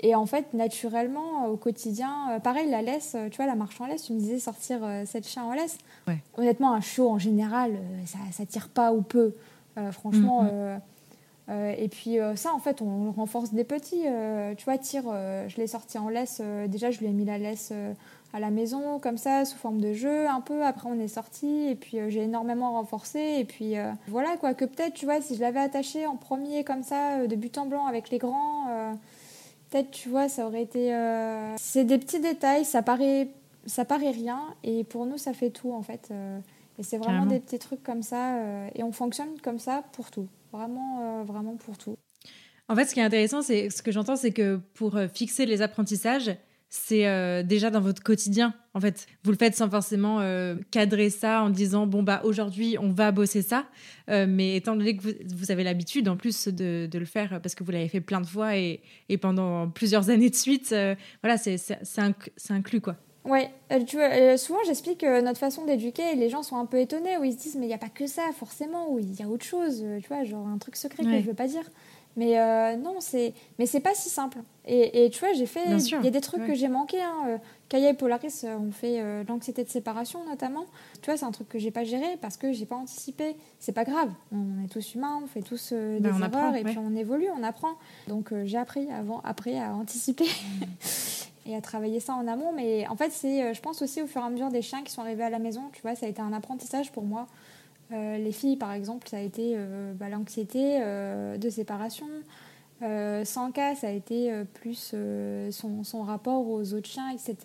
[0.00, 4.02] Et en fait, naturellement, au quotidien, pareil, la laisse, tu vois, la marche en laisse,
[4.02, 5.78] tu me disais sortir cette chien en laisse.
[6.36, 9.34] Honnêtement, un chiot en général, ça, ça tire pas ou peu.
[9.92, 10.42] franchement.
[10.42, 10.80] Mm,
[11.48, 11.52] mm.
[11.78, 14.04] et puis ça, en fait, on le renforce des petits.
[14.56, 15.04] tu vois, tire,
[15.48, 16.40] je l'ai sorti en laisse.
[16.68, 17.72] déjà, je lui ai mis la laisse
[18.36, 21.68] à la maison comme ça sous forme de jeu un peu après on est sorti
[21.68, 25.22] et puis euh, j'ai énormément renforcé et puis euh, voilà quoi que peut-être tu vois
[25.22, 28.18] si je l'avais attaché en premier comme ça euh, de but en blanc avec les
[28.18, 28.66] grands
[29.70, 30.94] peut-être tu vois ça aurait été
[31.56, 33.28] c'est des petits détails ça paraît
[33.64, 36.12] ça paraît rien et pour nous ça fait tout en fait
[36.78, 38.36] et c'est vraiment des petits trucs comme ça
[38.74, 41.96] et on fonctionne comme ça pour tout vraiment vraiment pour tout
[42.68, 45.62] en fait, ce qui est intéressant, c'est ce que j'entends, c'est que pour fixer les
[45.62, 46.36] apprentissages,
[46.68, 48.54] c'est euh, déjà dans votre quotidien.
[48.74, 52.76] En fait, vous le faites sans forcément euh, cadrer ça en disant bon bah aujourd'hui
[52.78, 53.66] on va bosser ça.
[54.10, 57.62] Euh, mais étant donné que vous, avez l'habitude en plus de, le faire parce que
[57.62, 58.80] vous l'avez fait plein de fois et,
[59.20, 60.74] pendant plusieurs années de suite,
[61.22, 61.78] voilà, c'est
[62.50, 62.96] inclus quoi.
[63.26, 63.50] Ouais,
[63.86, 67.24] tu vois, souvent j'explique notre façon d'éduquer et les gens sont un peu étonnés où
[67.24, 69.28] ils se disent mais il n'y a pas que ça forcément ou il y a
[69.28, 71.64] autre chose, tu vois, genre un truc secret que je ne veux pas dire.
[72.16, 74.38] Mais euh, non, c'est mais c'est pas si simple.
[74.64, 77.14] Et, et tu vois, j'ai fait il y a des trucs que j'ai manqué hein.
[77.28, 80.64] Euh, Kaya et Polaris euh, ont fait l'anxiété de séparation notamment.
[81.02, 83.36] Tu vois, c'est un truc que j'ai pas géré parce que j'ai pas anticipé.
[83.60, 84.08] C'est pas grave.
[84.32, 87.42] On est tous humains, on fait tous des ben, erreurs et puis on évolue, on
[87.42, 87.74] apprend.
[88.08, 90.26] Donc j'ai appris avant après à anticiper.
[91.46, 92.52] et à travailler ça en amont.
[92.52, 94.92] Mais en fait, c'est, je pense aussi au fur et à mesure des chiens qui
[94.92, 97.26] sont arrivés à la maison, tu vois, ça a été un apprentissage pour moi
[97.92, 102.06] euh, les filles, par exemple, ça a été euh, bah, l'anxiété euh, de séparation.
[102.80, 104.94] sans cas, ça a été plus
[105.50, 107.36] son, rapport aux autres chiens, etc.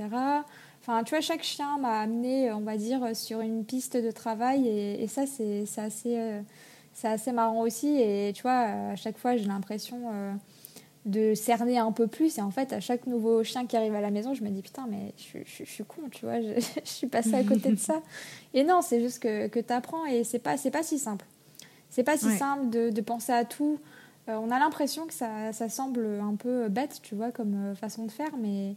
[0.82, 4.68] Enfin, tu vois, chaque chien m'a amené, on va dire, sur une piste de travail
[4.68, 6.18] et, ça, c'est assez,
[7.04, 7.88] assez marrant aussi.
[8.02, 10.00] Et tu vois, à chaque fois, j'ai l'impression
[11.06, 12.38] de cerner un peu plus.
[12.38, 14.62] Et en fait, à chaque nouveau chien qui arrive à la maison, je me dis
[14.62, 18.02] putain, mais je, suis con, tu vois, je, suis passée à côté de ça.
[18.54, 21.26] Et non, c'est juste que, que tu apprends et c'est pas, pas si simple.
[21.90, 23.80] C'est pas si simple de, de, penser à tout.
[24.30, 27.76] Euh, on a l'impression que ça, ça, semble un peu bête, tu vois, comme euh,
[27.76, 28.76] façon de faire, mais,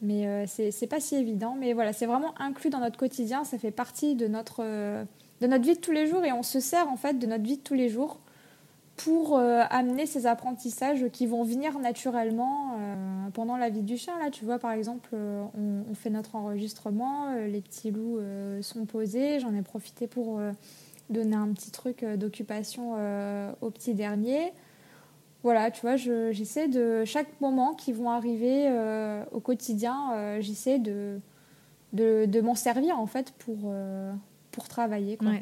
[0.00, 1.56] mais euh, c'est pas si évident.
[1.58, 5.64] Mais voilà, c'est vraiment inclus dans notre quotidien, ça fait partie de notre, de notre
[5.64, 7.62] vie de tous les jours et on se sert en fait de notre vie de
[7.62, 8.18] tous les jours
[8.98, 14.18] pour euh, amener ces apprentissages qui vont venir naturellement euh, pendant la vie du chien.
[14.18, 15.44] Là, tu vois, par exemple, euh,
[15.88, 18.20] on, fait notre enregistrement, les petits loups
[18.60, 19.40] sont posés.
[19.40, 20.40] J'en ai profité pour
[21.10, 22.94] donner un petit truc d'occupation
[23.60, 24.52] au petit dernier.
[25.42, 28.70] Voilà, tu vois, j'essaie de chaque moment qui vont arriver
[29.32, 31.18] au quotidien, j'essaie de,
[31.92, 33.72] de, m'en servir en fait pour,
[34.52, 35.16] pour travailler.
[35.16, 35.32] Quoi.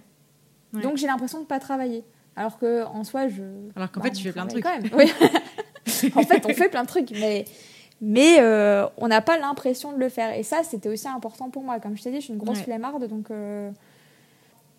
[0.72, 2.04] Donc j'ai l'impression de ne pas travailler.
[2.36, 3.42] Alors qu'en soi, je.
[3.74, 4.62] Alors qu'en fait, tu fais plein de trucs.
[4.62, 4.90] Quand même.
[4.92, 5.10] Oui.
[6.14, 7.46] en fait, on fait plein de trucs, mais,
[8.00, 10.36] mais euh, on n'a pas l'impression de le faire.
[10.36, 11.80] Et ça, c'était aussi important pour moi.
[11.80, 13.30] Comme je t'ai dit, je suis une grosse flemmarde, donc.
[13.30, 13.70] Euh,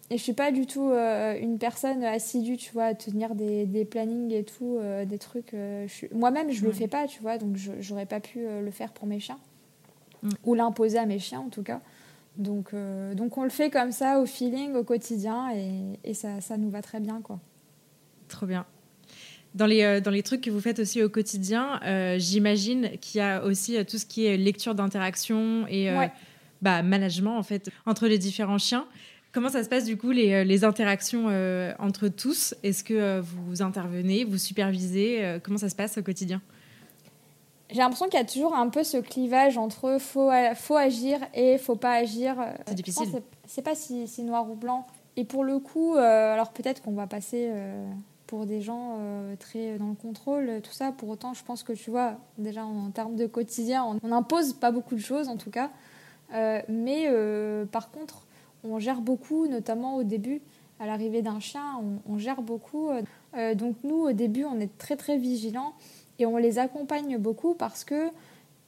[0.09, 3.65] et je suis pas du tout euh, une personne assidue, tu vois, à tenir des,
[3.65, 5.53] des plannings et tout, des trucs.
[6.13, 9.05] Moi-même, je ne le fais pas, tu vois, donc j'aurais pas pu le faire pour
[9.07, 9.39] mes chiens.
[10.23, 10.29] Mm.
[10.45, 11.81] Ou l'imposer à mes chiens, en tout cas.
[12.37, 16.39] Donc, euh, donc on le fait comme ça, au feeling, au quotidien, et, et ça,
[16.39, 17.21] ça, nous va très bien.
[17.21, 17.39] quoi.
[18.27, 18.65] Trop bien.
[19.55, 23.19] Dans les, euh, dans les trucs que vous faites aussi au quotidien, euh, j'imagine qu'il
[23.19, 25.89] y a aussi tout ce qui est lecture d'interaction et
[26.61, 28.85] bah, management en fait entre les différents chiens.
[29.31, 31.27] Comment ça se passe du coup les, les interactions
[31.79, 32.55] entre tous?
[32.63, 35.39] Est-ce que vous intervenez, vous supervisez?
[35.43, 36.41] Comment ça se passe au quotidien?
[37.69, 41.57] J'ai l'impression qu'il y a toujours un peu ce clivage entre faut, faut agir et
[41.57, 42.35] faut pas agir.
[42.65, 43.21] C'est difficile.
[43.45, 44.85] C'est pas si, si, noir ou blanc.
[45.17, 47.85] Et pour le coup, euh, alors peut-être qu'on va passer euh,
[48.27, 50.91] pour des gens euh, très dans le contrôle, tout ça.
[50.91, 54.71] Pour autant, je pense que tu vois, déjà en, termes de quotidien, on n'impose pas
[54.71, 55.71] beaucoup de choses en tout cas.
[56.69, 57.09] mais
[57.71, 58.27] par contre,
[58.63, 60.41] on gère beaucoup, notamment au début,
[60.79, 62.91] à l'arrivée d'un chien, on, on, gère beaucoup.
[63.55, 65.73] donc nous, au début, on est très très vigilants
[66.19, 68.09] et on les accompagne beaucoup parce que,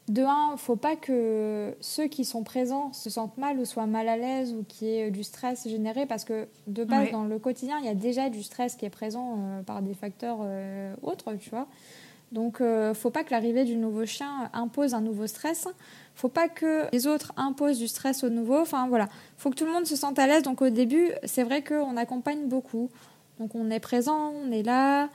[0.07, 4.07] de un, faut pas que ceux qui sont présents se sentent mal ou soient mal
[4.07, 7.37] à l'aise ou qu'il y ait du stress généré parce que, de base, dans le
[7.37, 10.95] quotidien, il y a déjà du stress qui est présent euh, par des facteurs euh,
[11.03, 11.67] autres, tu vois.
[12.31, 15.67] Donc, ne faut pas que l'arrivée du nouveau chien impose un nouveau stress.
[16.13, 18.59] Faut pas que les autres imposent du stress au nouveau.
[18.59, 20.43] Enfin voilà, faut que tout le monde se sente à l'aise.
[20.43, 22.89] Donc au début, c'est vrai qu'on accompagne beaucoup.
[23.39, 25.09] Donc on est présent, on est là,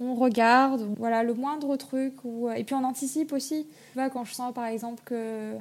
[0.00, 2.24] on regarde, voilà le moindre truc.
[2.24, 2.50] Ou...
[2.50, 3.66] Et puis on anticipe aussi.
[4.12, 5.56] Quand je sens par exemple que,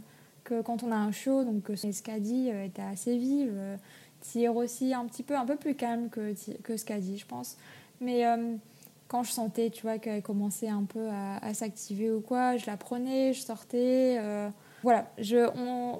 [0.63, 3.75] quand on a un show, donc que Scadi euh, était assez vive, euh,
[4.21, 6.33] tire aussi un petit peu, un peu plus calme que,
[6.63, 7.57] que Scadi, je pense.
[7.99, 8.55] Mais euh,
[9.07, 12.77] quand je sentais, tu vois, qu'elle commençait un peu à, s'activer ou quoi, je la
[12.77, 14.19] prenais, je sortais.
[14.83, 15.09] voilà,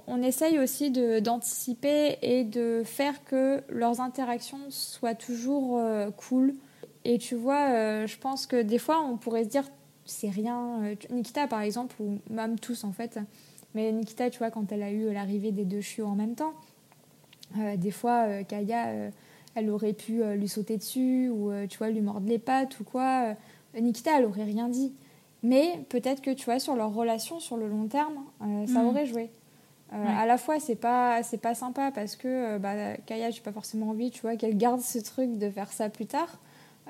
[0.08, 5.82] on, essaye aussi d'anticiper et de faire que leurs interactions soient toujours
[6.18, 6.54] cool
[7.06, 9.64] et tu vois, euh, je pense que des fois, on pourrait se dire,
[10.06, 10.84] c'est rien.
[10.84, 13.20] Euh, Nikita, par exemple, ou même tous en fait.
[13.76, 16.54] Mais Nikita, tu vois, quand elle a eu l'arrivée des deux chiots en même temps,
[17.58, 19.12] euh, des fois, Kaya,
[19.56, 23.36] elle aurait pu lui sauter dessus ou, tu vois, lui mordre les pattes ou quoi.
[23.80, 24.94] Nikita, elle aurait rien dit.
[25.44, 28.18] Mais peut-être que, tu vois, sur leur relation, sur le long terme,
[28.68, 28.88] ça mm.
[28.88, 29.30] aurait joué.
[29.92, 33.90] À la fois, c'est pas, c'est pas sympa parce que bah, Kaya, j'ai pas forcément
[33.90, 36.40] envie, tu vois, qu'elle garde ce truc de faire ça plus tard.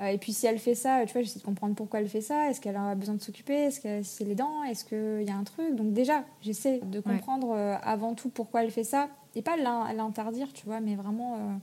[0.00, 2.20] Euh, et puis si elle fait ça, tu vois, j'essaie de comprendre pourquoi elle fait
[2.20, 2.50] ça.
[2.50, 3.54] Est-ce qu'elle a besoin de s'occuper?
[3.54, 5.74] Est-ce que c'est les dents Est-ce qu'il y a un truc?
[5.74, 9.08] Donc déjà, j'essaie de comprendre euh, avant tout pourquoi elle fait ça.
[9.34, 11.60] Et pas l'interdire, tu vois, mais vraiment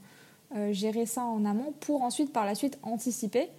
[0.56, 3.50] euh, gérer ça en amont pour ensuite, par la suite, anticiper.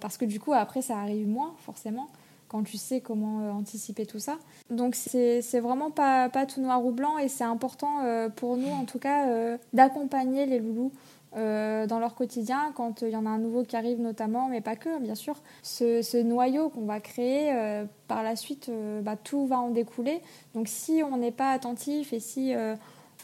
[0.00, 2.08] parce que du coup, après, ça arrive moins, forcément,
[2.46, 4.38] quand tu sais comment anticiper tout ça.
[4.70, 8.02] Donc c'est vraiment pas, pas tout noir ou blanc et c'est important
[8.36, 10.92] pour nous, en tout cas, d'accompagner les loulous
[11.36, 14.60] euh, dans leur quotidien quand il y en a un nouveau qui arrive notamment, mais
[14.60, 15.34] pas que, bien sûr.
[15.62, 20.20] Ce, noyau qu'on va créer, euh, par la suite, euh, bah, tout va en découler.
[20.54, 22.54] Donc si on n'est pas attentif et si...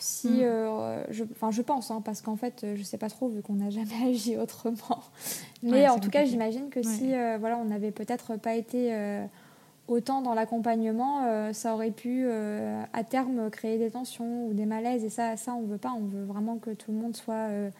[0.00, 1.04] si mm.
[1.10, 3.70] je, enfin, je pense, hein, parce qu'en fait, je sais pas trop vu qu'on n'a
[3.70, 5.04] jamais agi autrement.
[5.62, 8.92] Mais en tout cas, j'imagine que si voilà, on n'avait peut-être pas été
[9.86, 15.04] autant dans l'accompagnement, ça aurait pu à terme créer des tensions ou des malaises.
[15.04, 15.92] Et ça, ça on veut pas.
[15.96, 17.70] On veut vraiment que tout le monde soit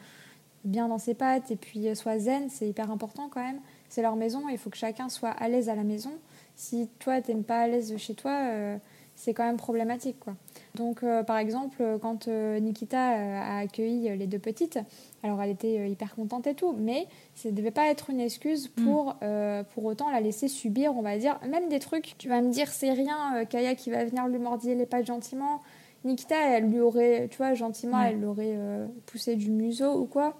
[0.63, 3.59] bien dans ses pattes et puis euh, soit zen, c'est hyper important quand même.
[3.89, 6.11] C'est leur maison il faut que chacun soit à l'aise à la maison.
[6.55, 8.77] Si toi, tu n'es pas à l'aise chez toi, euh,
[9.15, 10.19] c'est quand même problématique.
[10.19, 10.35] Quoi.
[10.75, 14.79] Donc, euh, par exemple, quand Nikita a accueilli les deux petites,
[15.23, 18.69] alors elle était hyper contente et tout, mais ça ne devait pas être une excuse
[18.77, 18.83] mm.
[18.83, 19.15] pour
[19.73, 22.15] pour autant la laisser subir, on va dire, même des trucs.
[22.17, 25.61] Tu vas me dire, c'est rien, Kaya qui va venir lui mordiller les pattes gentiment.
[26.03, 28.57] Nikita, elle lui aurait, tu vois, gentiment, elle l'aurait
[29.05, 30.35] poussé du museau ou quoi.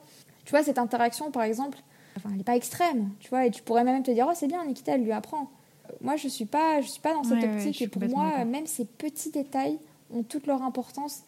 [0.46, 1.78] Tu vois, cette interaction, par exemple,
[2.18, 4.48] enfin, elle n'est pas extrême, tu vois, et tu pourrais même te dire, oh, c'est
[4.48, 5.50] bien, Nikita, elle lui apprend.
[6.02, 8.66] Moi, je ne suis, pas, je suis pas dans cette optique, et pour moi, même
[8.66, 9.78] ces petits détails
[10.14, 11.24] ont toute leur importance.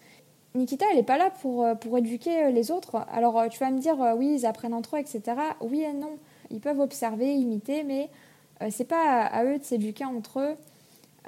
[0.56, 2.98] Nikita, elle n'est pas là pour, euh, pour éduquer euh, les autres.
[3.12, 5.22] Alors, euh, tu vas me dire, oui, ils apprennent entre eux, etc.
[5.62, 6.18] Oui et non.
[6.52, 8.10] Ils peuvent observer, imiter, mais
[8.70, 10.56] c'est pas à eux de s'éduquer entre eux.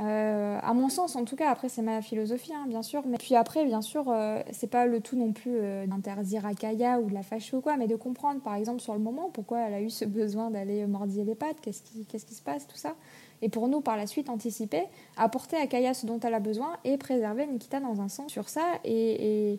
[0.01, 3.03] Euh, à mon sens, en tout cas, après c'est ma philosophie, hein, bien sûr.
[3.05, 6.53] Mais puis après, bien sûr, euh, c'est pas le tout non plus euh, d'interdire à
[6.53, 9.29] Kaya ou de la fâcher ou quoi, mais de comprendre, par exemple, sur le moment,
[9.31, 12.43] pourquoi elle a eu ce besoin d'aller mordiller les pattes, qu'est-ce qui, qu'est-ce qui se
[12.43, 12.95] passe, tout ça.
[13.41, 14.83] Et pour nous, par la suite, anticiper,
[15.17, 18.49] apporter à Kaya ce dont elle a besoin et préserver Nikita dans un sens sur
[18.49, 18.63] ça.
[18.83, 19.53] Et,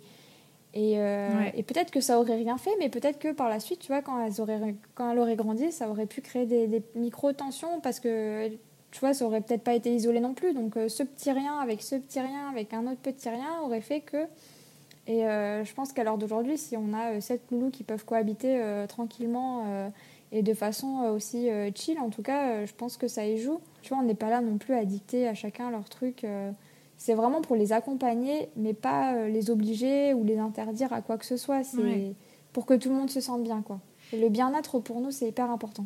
[0.75, 3.89] et, et, peut-être que ça aurait rien fait, mais peut-être que par la suite, tu
[3.89, 7.81] vois, quand, elles auraient, quand elle aurait grandi, ça aurait pu créer des, des micro-tensions
[7.81, 8.51] parce que
[8.97, 10.55] tu vois, ça aurait peut-être pas été isolé non plus.
[10.55, 13.83] Donc euh, ce petit rien avec ce petit rien avec un autre petit rien aurait
[13.83, 14.25] fait que.
[15.07, 18.07] Et euh, je pense qu'à l'heure d'aujourd'hui, si on a euh, sept loulous qui peuvent
[18.07, 19.91] cohabiter tranquillement
[20.33, 23.61] et de façon aussi chill, en tout cas, je pense que ça y joue.
[23.83, 26.25] Tu vois, on n'est pas là non plus à dicter à chacun leur truc.
[26.97, 31.27] c'est vraiment pour les accompagner, mais pas les obliger ou les interdire à quoi que
[31.27, 31.65] ce soit.
[31.65, 32.15] C'est
[32.55, 33.79] pour que tout le monde se sente bien, quoi.
[34.15, 35.85] Et le bien-être pour nous, c'est hyper important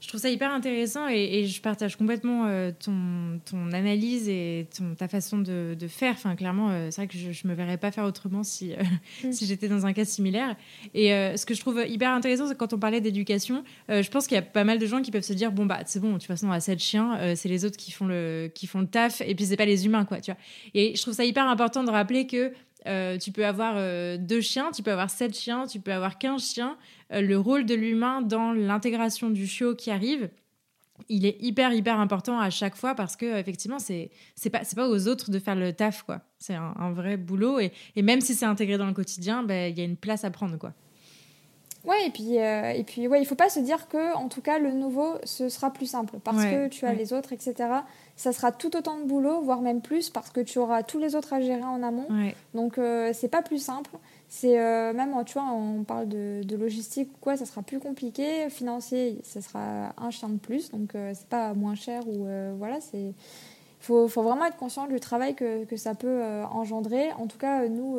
[0.00, 4.94] je trouve ça hyper intéressant et, je partage complètement euh, ton, ton, analyse et ton,
[4.94, 6.12] ta façon de, de faire.
[6.12, 8.82] Enfin, clairement, euh, c'est vrai que je ne me verrais pas faire autrement si, euh,
[9.24, 9.32] mm.
[9.32, 10.56] si j'étais dans un cas similaire.
[10.92, 14.34] Et ce que je trouve hyper intéressant, c'est quand on parlait d'éducation, je pense qu'il
[14.34, 16.14] y a pas mal de gens qui peuvent se dire bon, bah, c'est bon, de
[16.14, 19.20] toute façon, à sept chiens, c'est les autres qui font, le, qui font le taf
[19.22, 20.40] et puis c'est pas les humains, quoi, tu vois.
[20.74, 22.52] Et je trouve ça hyper important de rappeler que
[22.86, 26.18] euh, tu peux avoir euh, deux chiens, tu peux avoir sept chiens, tu peux avoir
[26.18, 26.76] quinze chiens.
[27.14, 30.28] Euh, le rôle de l'humain dans l'intégration du chiot qui arrive,
[31.08, 34.76] il est hyper hyper important à chaque fois parce que effectivement c'est c'est pas c'est
[34.76, 36.20] pas aux autres de faire le taf quoi.
[36.38, 39.78] C'est un, vrai boulot et, et même si c'est intégré dans le quotidien, ben, il
[39.78, 40.72] y a une place à prendre quoi.
[41.84, 44.58] Ouais, et puis, et puis ouais, il faut pas se dire que, en tout cas,
[44.58, 47.82] le nouveau, ce sera plus simple parce que tu as les autres, etc
[48.16, 51.16] ça sera tout autant de boulot, voire même plus, parce que tu auras tous les
[51.16, 52.06] autres à gérer en amont.
[52.54, 53.90] Donc, euh, c'est pas plus simple.
[54.36, 54.56] C'est
[54.94, 58.48] même, tu vois, on parle de, logistique ou quoi, ça sera plus compliqué.
[58.50, 62.26] Financier, ça sera un chien de plus, donc c'est pas moins cher ou
[62.58, 63.12] voilà, c'est.
[63.80, 67.12] Faut, faut vraiment être conscient du travail que, que ça peut engendrer.
[67.12, 67.98] En tout cas, nous,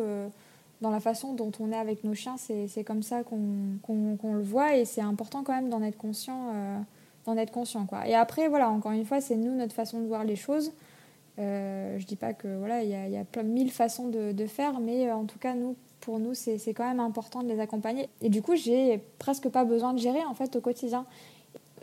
[0.82, 4.76] dans la façon dont on est avec nos chiens, c'est comme ça qu'on le voit
[4.76, 6.52] et c'est important quand même d'en être conscient.
[6.54, 6.80] Euh,
[7.26, 8.08] d'en être conscient quoi.
[8.08, 10.74] Et après, voilà, encore une fois, c'est nous, notre façon de voir les choses.
[11.40, 14.80] Euh, je dis pas que voilà, il y a, y a mille façons de, faire,
[14.80, 18.10] mais euh, en tout cas, nous, pour nous, c'est quand même important de les accompagner.
[18.22, 21.06] Et du coup, j'ai presque pas besoin de gérer en fait au quotidien.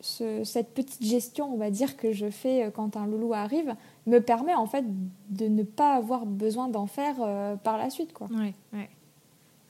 [0.01, 3.77] Ce, cette petite gestion, on va dire, que je fais euh, quand un loulou arrive,
[4.07, 4.85] me permet en fait
[5.31, 8.13] de ne pas avoir besoin d'en faire euh, par la suite.
[8.13, 8.27] Quoi.
[8.33, 8.89] Ouais, ouais.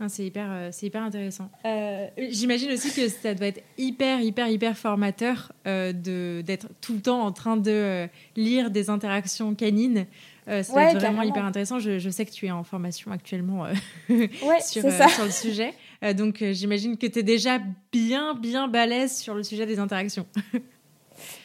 [0.08, 1.48] C'est hyper, euh, hyper intéressant.
[1.64, 7.22] Euh, j'imagine aussi que ça doit être hyper, hyper, hyper formateur d'être tout le temps
[7.22, 10.06] en train de lire des interactions canines.
[10.46, 11.78] Doit être vraiment hyper intéressant.
[11.78, 13.66] Je, je, sais que tu es en formation actuellement
[14.08, 15.74] sur, sur, le sujet.
[16.14, 17.60] donc j'imagine que tu es déjà
[17.92, 20.26] bien, bien balèze sur le sujet des interactions.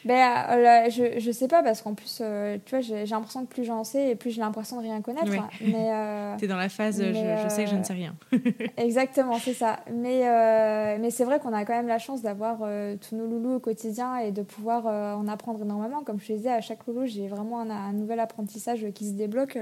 [0.06, 3.54] Ben, euh, je, je sais pas, parce qu'en plus, euh, tu vois, j'ai l'impression que
[3.54, 5.32] plus j'en sais et plus j'ai l'impression de rien connaître.
[5.62, 8.16] Mais, euh, es dans la phase, je, je, sais que je ne sais rien.
[8.78, 9.80] exactement, c'est ça.
[9.92, 10.22] Mais,
[11.00, 12.60] mais c'est vrai qu'on a quand même la chance d'avoir
[13.02, 16.04] tous nos loulous au quotidien et de pouvoir en apprendre énormément.
[16.04, 19.58] Comme je disais, à chaque loulou, j'ai vraiment un, nouvel apprentissage qui se débloque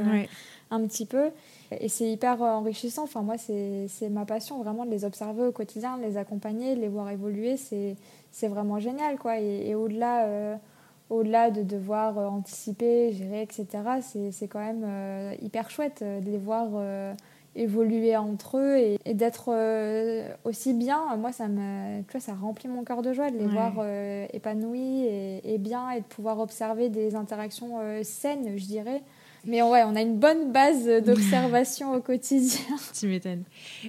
[0.71, 1.29] un petit peu.
[1.71, 3.03] Et c'est hyper enrichissant.
[3.03, 6.81] Enfin, moi, c'est ma passion, vraiment, de les observer au quotidien, de les accompagner, de
[6.81, 7.57] les voir évoluer.
[7.57, 7.95] C'est
[8.35, 9.17] c'est vraiment génial.
[9.17, 9.39] Quoi.
[9.39, 10.57] Et, au-delà, euh,
[11.09, 13.67] au-delà de devoir euh, anticiper, gérer, etc.,
[14.31, 16.67] c'est, quand même euh, hyper chouette de les voir
[17.55, 19.51] évoluer entre eux et, d'être
[20.43, 21.15] aussi bien.
[21.15, 23.73] Moi, ça, me, tu vois, ça remplit mon cœur de joie de les voir
[24.33, 29.01] épanouis et, et, bien et de pouvoir observer des interactions saines, je dirais.
[29.45, 32.59] Mais ouais, on a une bonne base d'observation au quotidien.
[32.99, 33.43] Tu m'étonnes.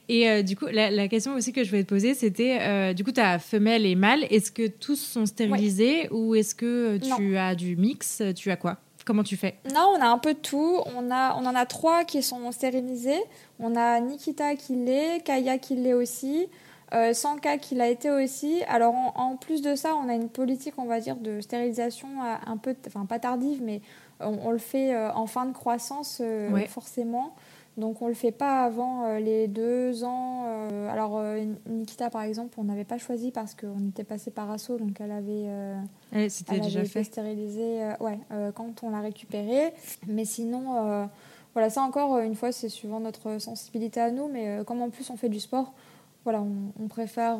[0.08, 3.04] Et euh, du coup, la, question aussi que je voulais te poser, c'était, euh, du
[3.04, 4.24] coup, tu as femelle et mâle.
[4.30, 8.22] Est-ce que tous sont stérilisés ou est-ce que tu as du mix?
[8.34, 8.78] Tu as quoi?
[9.04, 9.54] Comment tu fais?
[9.72, 10.80] Non, on a un peu de tout.
[10.96, 13.22] On, a, on en a trois qui sont stérilisés.
[13.60, 16.48] On a Nikita qui l'est, Kaya qui l'est aussi.
[16.94, 18.62] Euh, Sanka qui l'a été aussi.
[18.68, 22.08] Alors en, plus de ça, on a une politique, on va dire, de stérilisation
[22.46, 23.80] un peu, enfin pas tardive, mais
[24.20, 27.34] on, le fait euh, en fin de croissance, euh, forcément.
[27.76, 30.46] Donc on le fait pas avant euh, les deux ans.
[30.90, 31.22] alors
[31.66, 35.12] Nikita par exemple, on n'avait pas choisi parce qu'on était passé par assaut, donc elle
[35.12, 35.46] avait,
[36.12, 37.04] déjà fait.
[37.04, 38.18] stérilisée ouais,
[38.54, 39.74] quand on l'a récupérée.
[40.06, 41.08] Mais sinon,
[41.52, 44.28] voilà, ça encore une fois, c'est suivant notre sensibilité à nous.
[44.28, 45.74] Mais comme en plus on fait du sport,
[46.24, 47.36] voilà, on, on préfère.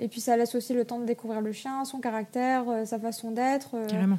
[0.00, 3.32] et puis ça laisse aussi le temps de découvrir le chien, son caractère, sa façon
[3.32, 3.76] d'être.
[3.86, 4.18] Carrément.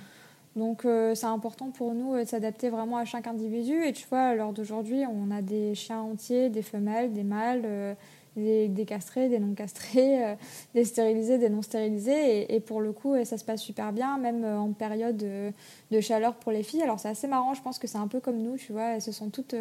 [0.56, 3.84] Donc euh, c'est important pour nous euh, de s'adapter vraiment à chaque individu.
[3.84, 7.62] Et tu vois, à l'heure d'aujourd'hui, on a des chiens entiers, des femelles, des mâles,
[7.66, 7.94] euh,
[8.36, 10.36] des, castrés, des non castrés,
[10.74, 12.54] des stérilisés, des non stérilisés.
[12.54, 16.52] Et, pour le coup, ça se passe super bien, même en période de, chaleur pour
[16.52, 16.84] les filles.
[16.84, 19.02] Alors c'est assez marrant, je pense que c'est un peu comme nous, tu vois, elles
[19.02, 19.56] se sont toutes...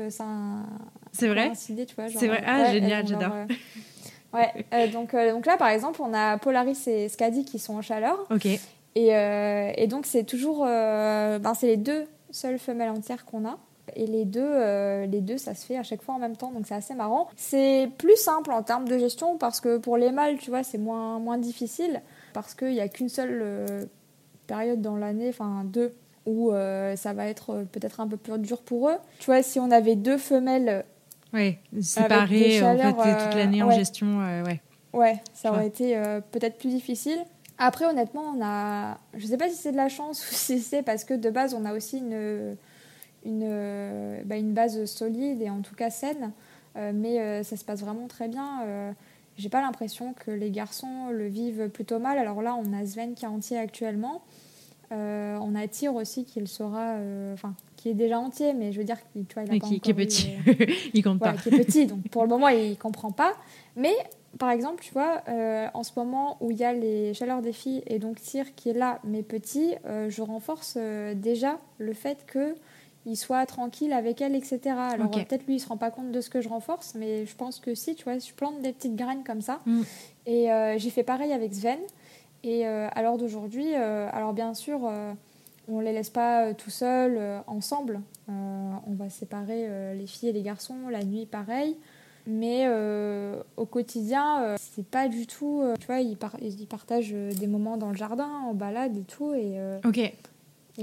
[1.12, 1.53] c'est vrai
[2.18, 3.32] C'est vrai, ah génial, j'adore.
[4.32, 8.26] ouais, donc, donc là, par exemple, on a Polaris et Scadi qui sont en chaleur.
[8.30, 8.47] Ok.
[8.97, 10.64] Euh, et, donc, c'est toujours.
[10.66, 13.59] Euh, ben, c'est les deux seules femelles entières qu'on a.
[13.97, 16.53] Et les deux, euh, les deux, ça se fait à chaque fois en même temps,
[16.53, 17.28] donc c'est assez marrant.
[17.36, 20.76] C'est plus simple en termes de gestion parce que pour les mâles, tu vois, c'est
[20.76, 22.03] moins, moins difficile
[22.34, 23.89] parce qu'il n'y a qu'une seule
[24.47, 25.95] période dans l'année, enfin deux,
[26.26, 26.53] où
[26.97, 28.97] ça va être peut-être un peu plus dur pour eux.
[29.20, 30.84] Tu vois, si on avait deux femelles.
[31.32, 34.61] Oui, séparées en fait, toute l'année en gestion, ouais.
[34.93, 35.99] Ouais, ça aurait été
[36.30, 37.24] peut-être plus difficile.
[37.59, 38.99] Après, honnêtement, on a.
[39.15, 41.55] Je sais pas si c'est de la chance ou si c'est parce que de base,
[41.55, 42.57] on a aussi une,
[43.25, 46.33] une, bah, une base solide et en tout cas saine.
[46.79, 48.63] Euh, mais euh, ça se passe vraiment très bien.
[48.63, 48.93] Euh,
[49.37, 52.19] j'ai pas l'impression que les garçons le vivent plutôt mal.
[52.19, 54.23] Alors là, on a Sven qui est entier actuellement.
[54.91, 56.97] on a Tyr aussi qui le sera.
[57.33, 60.31] Enfin, qui est déjà entier, mais je veux dire qu'il il, qui, qui, est petit.
[60.95, 61.35] il compte pas.
[61.35, 63.35] Qui est petit, donc pour le moment, il comprend pas.
[63.77, 63.95] Mais
[64.37, 67.53] par exemple, tu vois, euh, en ce moment où il y a les chaleurs des
[67.53, 71.95] filles et donc Tyr qui est là, mais petit, euh, je renforce euh, déjà le
[71.95, 72.55] fait que
[73.07, 74.61] il soit tranquille avec elle, etc.
[74.76, 77.35] Alors peut-être lui, il se rend pas compte de ce que je renforce, mais je
[77.37, 79.61] pense que si, tu vois, je plante des petites graines comme ça.
[79.64, 79.83] Mm.
[80.26, 81.79] Et j'ai fait pareil avec Sven.
[82.45, 84.93] Et à l'heure d'aujourd'hui, alors bien sûr,
[85.68, 88.03] on les laisse pas tout seuls, ensemble.
[88.29, 91.79] on va séparer les filles et les garçons, la nuit pareil.
[92.31, 95.62] Mais euh, au quotidien, euh, c'est pas du tout.
[95.62, 96.16] Euh, tu vois, ils,
[96.66, 99.33] partagent des moments dans le jardin, en balade et tout.
[99.33, 100.12] Et, ok.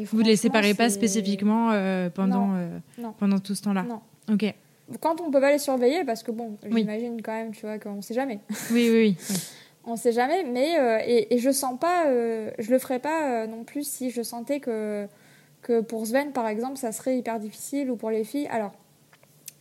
[0.06, 1.70] vous ne les séparez pas spécifiquement
[2.16, 2.56] pendant,
[3.20, 4.02] pendant tout ce temps-là Non.
[4.32, 4.54] Ok.
[5.00, 8.02] Quand on peut pas les surveiller, parce que bon, j'imagine quand même, tu vois, qu'on
[8.02, 8.40] sait jamais.
[8.72, 9.38] Oui, oui, oui.
[9.86, 14.10] on sait jamais, mais et, je sens pas, je le ferais pas non plus si
[14.10, 15.08] je sentais que
[15.62, 18.48] que pour Sven par exemple, ça serait hyper difficile ou pour les filles.
[18.48, 18.74] Alors,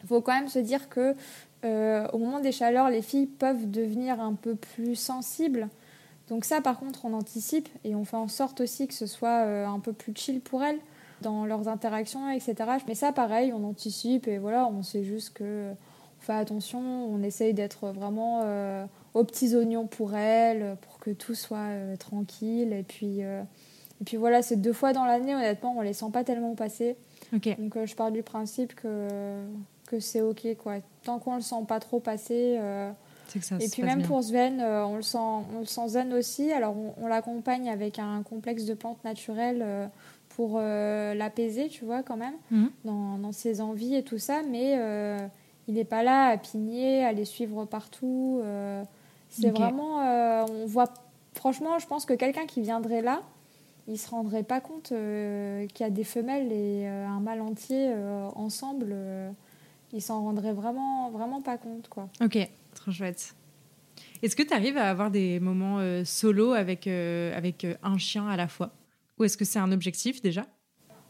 [0.05, 1.15] il faut quand même se dire que
[1.65, 5.69] au moment des chaleurs, les filles peuvent devenir un peu plus sensibles.
[6.29, 9.43] Donc ça, par contre, on anticipe et on fait en sorte aussi que ce soit
[9.43, 10.79] un peu plus chill pour elles
[11.23, 12.55] dans leurs interactions, etc.
[12.87, 17.23] Mais ça, pareil, on anticipe et voilà, on sait juste que on fait attention, on
[17.23, 18.43] essaye d'être vraiment
[19.15, 22.73] aux petits oignons pour elle, pour que tout soit euh, tranquille.
[22.73, 23.43] Et puis, euh,
[24.01, 26.97] et puis voilà, c'est deux fois dans l'année, honnêtement, on les sent pas tellement passer.
[27.33, 29.09] Donc euh, je pars du principe que,
[29.99, 30.77] que c'est ok, quoi.
[31.05, 32.59] Tant qu'on le sent pas trop passer.
[33.33, 36.53] Que ça et puis même pour Sven, on, le sent, on le sent zen aussi.
[36.53, 39.91] Alors on, l'accompagne avec un complexe de plantes naturelles
[40.29, 42.71] pour l'apaiser, tu vois, quand même, mhm.
[42.85, 44.43] dans, dans, ses envies et tout ça.
[44.49, 44.79] Mais
[45.67, 48.43] il n'est pas là à pigner, à les suivre partout.
[49.41, 50.01] C'est vraiment.
[50.03, 50.93] Euh, on voit.
[51.35, 53.21] Franchement, je pense que quelqu'un qui viendrait là,
[53.89, 57.41] il se rendrait pas compte euh, qu'il y a des femelles et euh, un mâle
[57.41, 57.93] entier
[58.35, 58.95] ensemble.
[59.95, 62.09] Il s'en rendrait vraiment, vraiment pas compte, quoi.
[62.21, 62.37] Ok,
[62.75, 63.35] trop chouette.
[64.23, 68.49] Est-ce que tu arrives à avoir des moments solo avec, avec un chien à la
[68.49, 68.73] fois?
[69.19, 70.47] Ou est-ce que c'est un objectif déjà?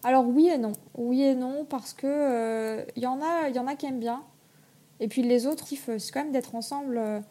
[0.03, 0.73] Alors oui et non.
[0.95, 4.23] Oui et non, parce que il y, en a, y en a qui aiment bien.
[5.01, 7.25] Et puis les autres, c'est quand même d'être ensemble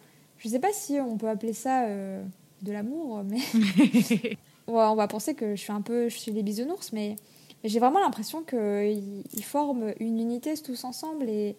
[0.43, 2.23] je sais pas si on peut appeler ça euh,
[2.61, 3.39] de l'amour, mais
[4.67, 7.15] on va penser que je suis un peu, je suis les bisounours, mais,
[7.63, 11.55] j'ai vraiment l'impression qu'ils forment une unité tous ensemble et,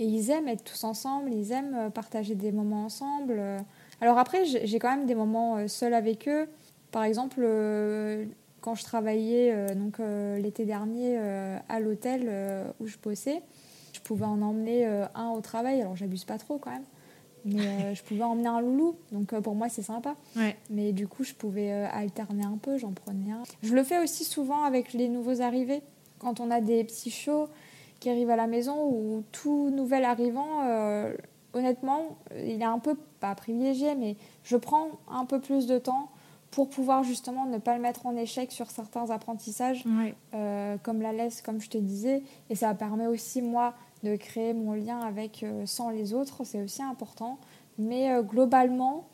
[0.00, 3.42] ils aiment être tous ensemble, ils aiment partager des moments ensemble.
[4.00, 6.46] Alors après, j'ai quand même des moments euh, seuls avec eux.
[6.92, 8.24] Par exemple, euh,
[8.60, 11.18] quand je travaillais donc l'été dernier
[11.68, 12.30] à l'hôtel
[12.80, 13.42] où je bossais,
[13.92, 14.84] je pouvais en emmener
[15.14, 15.80] un au travail.
[15.80, 16.84] Alors j'abuse pas trop quand même.
[17.44, 20.14] Mais euh, je pouvais emmener un loulou, donc euh, pour moi c'est sympa.
[20.70, 23.42] Mais du coup, je pouvais euh, alterner un peu, j'en prenais un.
[23.62, 25.82] Je le fais aussi souvent avec les nouveaux arrivés.
[26.18, 27.48] Quand on a des petits shows
[28.00, 30.64] qui arrivent à la maison ou tout nouvel arrivant,
[31.52, 36.10] honnêtement, il est un peu, pas privilégié, mais je prends un peu plus de temps
[36.50, 39.84] pour pouvoir justement ne pas le mettre en échec sur certains apprentissages,
[40.82, 42.22] comme la laisse, comme je te disais.
[42.50, 46.62] Et ça permet aussi, moi, de créer mon lien avec euh, sans les autres, c'est
[46.62, 47.38] aussi important.
[47.78, 49.06] Mais euh, globalement,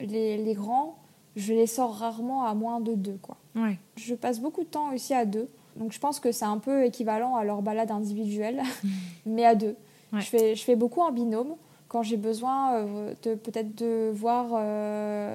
[0.00, 0.96] les, les, grands,
[1.36, 3.18] je les sors rarement à moins de deux.
[3.22, 3.36] Quoi.
[3.54, 3.78] Ouais.
[3.96, 5.48] Je passe beaucoup de temps aussi à deux.
[5.76, 8.62] Donc je pense que c'est un peu équivalent à leur balade individuelle,
[9.26, 9.76] mais à deux.
[10.12, 11.56] Je, fais, je fais beaucoup en binôme
[11.88, 14.46] quand j'ai besoin euh, de peut-être de voir,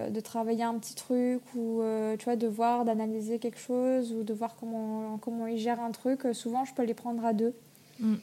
[0.10, 1.82] de travailler un petit truc ou
[2.18, 5.92] tu vois, de voir, d'analyser quelque chose ou de voir comment, comment ils gèrent un
[5.92, 6.22] truc.
[6.34, 7.54] Souvent, je peux les prendre à deux.
[8.00, 8.16] Mm.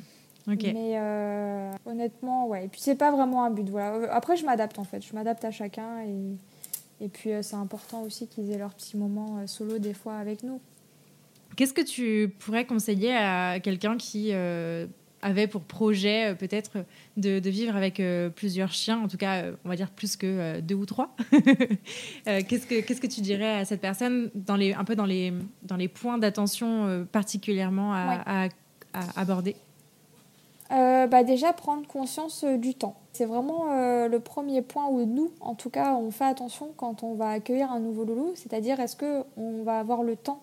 [0.56, 2.64] Mais euh, honnêtement, ouais.
[2.64, 3.68] Et puis c'est pas vraiment un but.
[3.68, 4.12] Voilà.
[4.12, 5.04] Après, je m'adapte en fait.
[5.04, 8.96] Je m'adapte à chacun et, et puis euh, c'est important aussi qu'ils aient leur petit
[8.96, 10.60] moment euh, solo des fois avec nous.
[11.56, 14.32] Qu'est-ce que tu pourrais conseiller à quelqu'un qui
[15.22, 16.84] avait pour projet peut-être
[17.16, 18.00] de, de, vivre avec
[18.36, 21.16] plusieurs chiens, en tout cas, on va dire plus que deux ou trois?
[22.24, 25.32] Qu'est-ce que qu'est-ce que tu dirais à cette personne dans les un peu dans les
[25.64, 28.48] dans les points d'attention particulièrement à, à,
[28.92, 29.56] à aborder?
[30.70, 32.94] Euh, bah déjà prendre conscience euh, du temps.
[33.14, 37.02] C'est vraiment euh, le premier point où nous, en tout cas, on fait attention quand
[37.02, 40.40] on va accueillir un nouveau loulou, c'est-à-dire est-ce qu'on va avoir le temps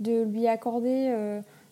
[0.00, 1.14] de lui accorder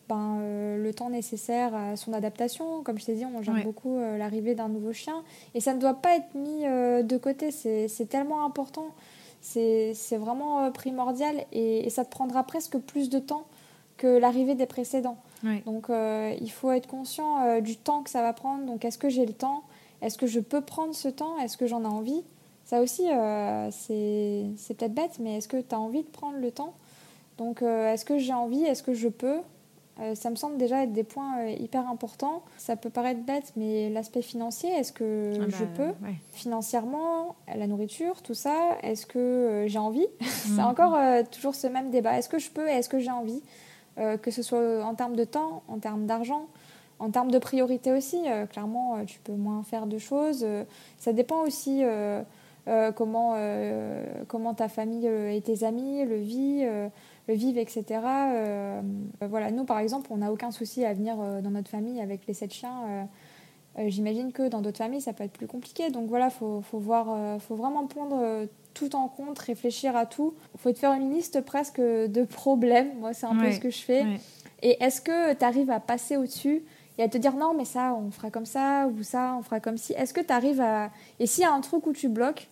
[0.08, 2.82] ben, le temps nécessaire à son adaptation?
[2.84, 5.22] Comme je t'ai dit, on gère beaucoup l'arrivée d'un nouveau chien
[5.54, 8.86] et ça ne doit pas être mis de côté, c'est tellement important,
[9.40, 13.46] c'est vraiment primordial et, et ça te prendra presque plus de temps
[13.96, 15.18] que l'arrivée des précédents.
[15.64, 18.64] Donc euh, il faut être conscient euh, du temps que ça va prendre.
[18.66, 19.62] Donc est-ce que j'ai le temps?
[20.02, 21.38] Est-ce que je peux prendre ce temps?
[21.38, 22.22] Est-ce que j'en ai envie?
[22.64, 26.50] Ça aussi, euh, c'est peut-être bête, mais est-ce que tu as envie de prendre le
[26.50, 26.74] temps?
[27.38, 28.62] Donc est-ce que j'ai envie?
[28.64, 29.38] Est-ce que je peux?
[30.14, 32.42] Ça me semble déjà être des points hyper importants.
[32.56, 37.66] Ça peut paraître bête, mais l'aspect financier, est-ce que ah je bah, peux Financièrement, la
[37.66, 40.06] nourriture, tout ça, est-ce que j'ai envie?
[40.20, 40.60] C'est mm.
[40.60, 40.98] encore
[41.30, 42.18] toujours ce même débat.
[42.18, 42.66] Est-ce que je peux?
[42.66, 43.42] Est-ce que j'ai envie?
[43.42, 43.69] euh,
[44.22, 46.46] que ce soit en termes de temps, en termes d'argent,
[47.00, 48.22] en termes de priorité aussi.
[48.26, 50.46] Euh, clairement, euh, tu peux moins faire de choses.
[50.98, 51.82] ça dépend aussi
[52.94, 53.36] comment,
[54.28, 56.90] comment ta famille et tes amis le vivent,
[57.28, 58.00] vivent etc.
[59.20, 62.34] voilà, nous, par exemple, on n'a aucun souci à venir dans notre famille avec les
[62.34, 63.08] sept chiens.
[63.78, 65.90] J'imagine que dans d'autres familles, ça peut être plus compliqué.
[65.90, 70.34] Donc voilà, il faut, faut, faut vraiment prendre tout en compte, réfléchir à tout.
[70.54, 72.98] Il faut te faire une liste presque de problèmes.
[72.98, 74.04] Moi, c'est un peu ce que je fais.
[74.62, 76.62] Et est-ce que tu arrives à passer au-dessus
[76.98, 79.58] et à te dire non, mais ça, on fera comme ça, ou ça, on fera
[79.58, 79.94] comme si.
[79.94, 80.90] Est-ce que tu arrives à.
[81.18, 82.48] Et s'il y a un truc où tu bloques,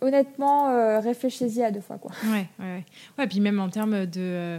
[0.00, 1.98] honnêtement, euh, réfléchis-y à deux fois.
[1.98, 2.10] Quoi.
[2.24, 2.84] Ouais, ouais,
[3.18, 3.26] ouais.
[3.28, 4.20] puis même en termes de.
[4.20, 4.58] Euh,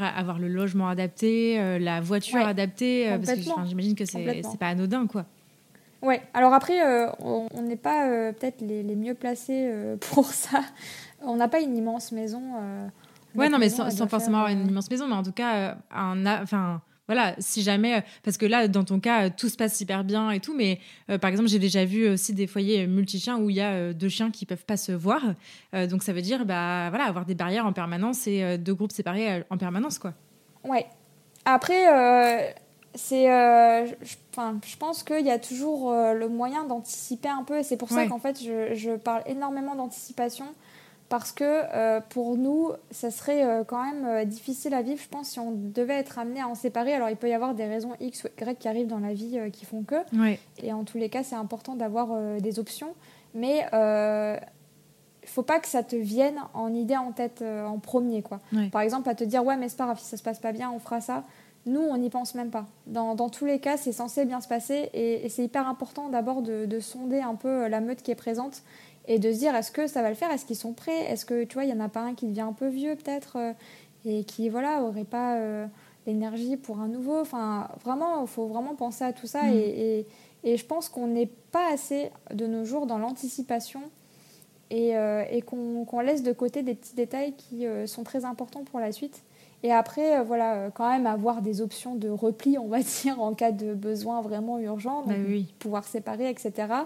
[0.00, 5.06] avoir le logement adapté, euh, la voiture adaptée, parce que j'imagine que c'est pas anodin,
[5.06, 5.26] quoi.
[6.04, 6.80] Ouais, alors après,
[7.18, 9.72] on n'est pas peut-être les, les, mieux placés
[10.12, 10.60] pour ça.
[11.22, 12.42] On n'a pas une immense maison.
[13.34, 16.26] ouais, non, mais sans, forcément avoir une immense maison, mais en tout cas, un.
[16.42, 19.78] Enfin voilà, si jamais, euh, parce que là, dans ton cas, euh, tout se passe
[19.80, 20.80] hyper bien et tout, mais
[21.10, 24.08] euh, par exemple, j'ai déjà vu aussi des foyers multi-chiens où il y a deux
[24.08, 25.20] chiens qui peuvent pas se voir.
[25.72, 29.44] donc ça veut dire, bah voilà, avoir des barrières en permanence et deux groupes séparés
[29.50, 30.14] en permanence, quoi.
[30.64, 30.86] Ouais.
[31.44, 32.54] Après,
[32.94, 37.90] c'est, je pense qu'il y a toujours le moyen d'anticiper un peu, et c'est pour
[37.90, 40.46] ça qu'en fait, je, je parle énormément d'anticipation
[41.08, 45.08] parce que euh, pour nous, ça serait euh, quand même euh, difficile à vivre, je
[45.08, 46.94] pense, si on devait être amené à en séparer.
[46.94, 49.38] Alors, il peut y avoir des raisons X ou Y qui arrivent dans la vie
[49.52, 49.96] qui font que.
[50.62, 52.94] Et en tous les cas, c'est important d'avoir des options.
[53.34, 58.22] Mais il ne faut pas que ça te vienne en idée en tête en premier.
[58.22, 58.40] Quoi.
[58.72, 60.52] Par exemple, à te dire, ouais, mais c'est pas grave, si ça se passe pas
[60.52, 61.22] bien, on fera ça.
[61.66, 62.66] Nous, on n'y pense même pas.
[62.86, 66.42] Dans, dans tous les cas, c'est censé bien se passer et, c'est hyper important d'abord
[66.42, 68.62] de, de, sonder un peu la meute qui est présente
[69.06, 70.30] et de se dire est-ce que ça va le faire?
[70.30, 71.10] Est-ce qu'ils sont prêts?
[71.10, 72.96] Est-ce que tu vois, il y en a pas un qui devient un peu vieux
[72.96, 73.52] peut-être euh,
[74.04, 75.66] et qui voilà aurait pas euh,
[76.06, 77.18] l'énergie pour un nouveau?
[77.18, 79.54] Enfin, vraiment, il faut vraiment penser à tout ça mm.
[79.54, 80.06] et,
[80.44, 83.80] et, je pense qu'on n'est pas assez de nos jours dans l'anticipation
[84.68, 88.78] et, euh, et qu'on laisse de côté des petits détails qui sont très importants pour
[88.78, 89.22] la suite.
[89.64, 93.50] Et après, voilà, quand même avoir des options de repli, on va dire, en cas
[93.50, 95.14] de besoin vraiment urgent, bah
[95.58, 96.84] pouvoir séparer, etc.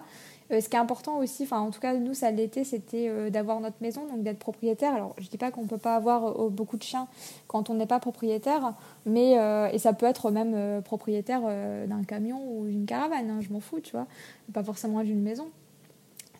[0.50, 3.28] Euh, ce qui est important aussi, enfin en tout cas nous ça l'était, c'était euh,
[3.28, 4.94] d'avoir notre maison, donc d'être propriétaire.
[4.94, 7.06] Alors je dis pas qu'on peut pas avoir euh, beaucoup de chiens
[7.48, 8.74] quand on n'est pas propriétaire,
[9.04, 9.32] mais
[9.72, 11.42] et ça peut être même propriétaire
[11.86, 14.06] d'un camion ou d'une caravane, hein, je m'en fous, tu vois,
[14.52, 15.48] pas forcément d'une maison.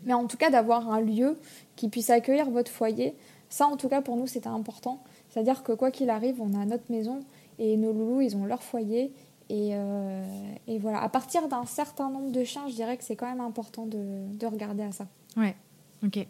[0.05, 1.39] Mais en tout cas d'avoir un lieu
[1.76, 3.14] qui puisse accueillir votre foyer,
[3.49, 5.03] ça en tout cas pour nous c'était important.
[5.28, 7.20] C'est-à-dire que quoi qu'il arrive, on a notre maison
[7.58, 9.12] et nos loulous ils ont leur foyer
[9.50, 10.24] euh,
[10.66, 13.40] et, voilà, à partir d'un certain nombre de chiens, je dirais que c'est quand même
[13.40, 15.06] important de, regarder à ça.
[15.36, 15.56] Ouais,
[16.04, 16.26] ok.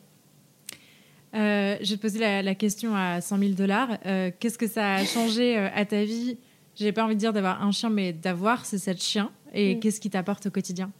[1.34, 3.98] Euh, te poser la, question à 100 000 dollars.
[4.06, 6.38] Euh, qu'est-ce que ça a changé à ta vie?
[6.76, 9.32] J'ai pas envie de dire d'avoir un chien, mais d'avoir ces sept chiens.
[9.52, 9.80] Et mm.
[9.80, 10.92] qu'est-ce qui t'apporte au quotidien?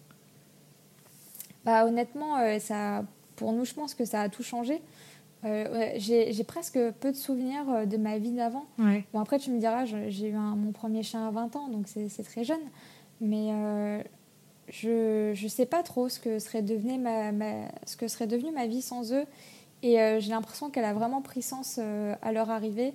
[1.65, 3.05] Bah, Honnêtement, ça,
[3.37, 4.81] pour nous, je pense que ça a tout changé.
[5.45, 8.67] Euh, j'ai presque peu de souvenirs euh, de ma vie d'avant.
[9.13, 12.23] Bon, après, tu me diras, j'ai eu mon premier chien à 20 ans, donc c'est
[12.25, 12.61] très jeune.
[13.21, 14.03] Mais euh,
[14.69, 17.33] je ne sais pas trop ce que, serait devenu ma,
[17.87, 19.25] ce que serait devenu ma vie sans eux.
[19.83, 22.95] Et j'ai l'impression qu'elle a vraiment pris sens à leur arrivée.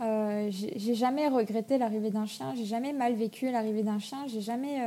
[0.00, 4.80] j'ai jamais regretté l'arrivée d'un chien, j'ai jamais mal vécu l'arrivée d'un chien, j'ai jamais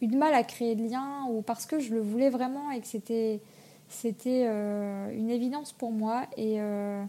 [0.00, 2.80] eu de mal à créer de liens ou parce que je le voulais vraiment et
[2.80, 3.40] que c'était
[3.90, 7.04] c'était euh, une évidence pour moi et, euh,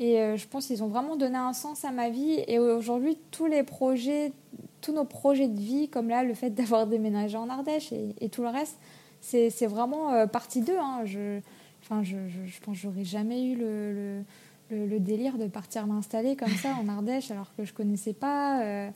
[0.00, 2.42] et euh, je pense qu'ils ont vraiment donné un sens à ma vie.
[2.48, 4.32] Et aujourd'hui, tous les projets,
[4.80, 8.42] tous nos projets de vie, comme là, le fait d'avoir déménagé en Ardèche et, tout
[8.42, 8.76] le reste,
[9.20, 10.78] c'est vraiment partie d'eux.
[10.78, 11.02] Hein.
[11.04, 11.38] Je,
[11.82, 14.24] enfin, je, je, pense que j'aurais jamais eu le,
[14.70, 18.90] le, le, délire de partir m'installer comme ça en Ardèche alors que je connaissais pas.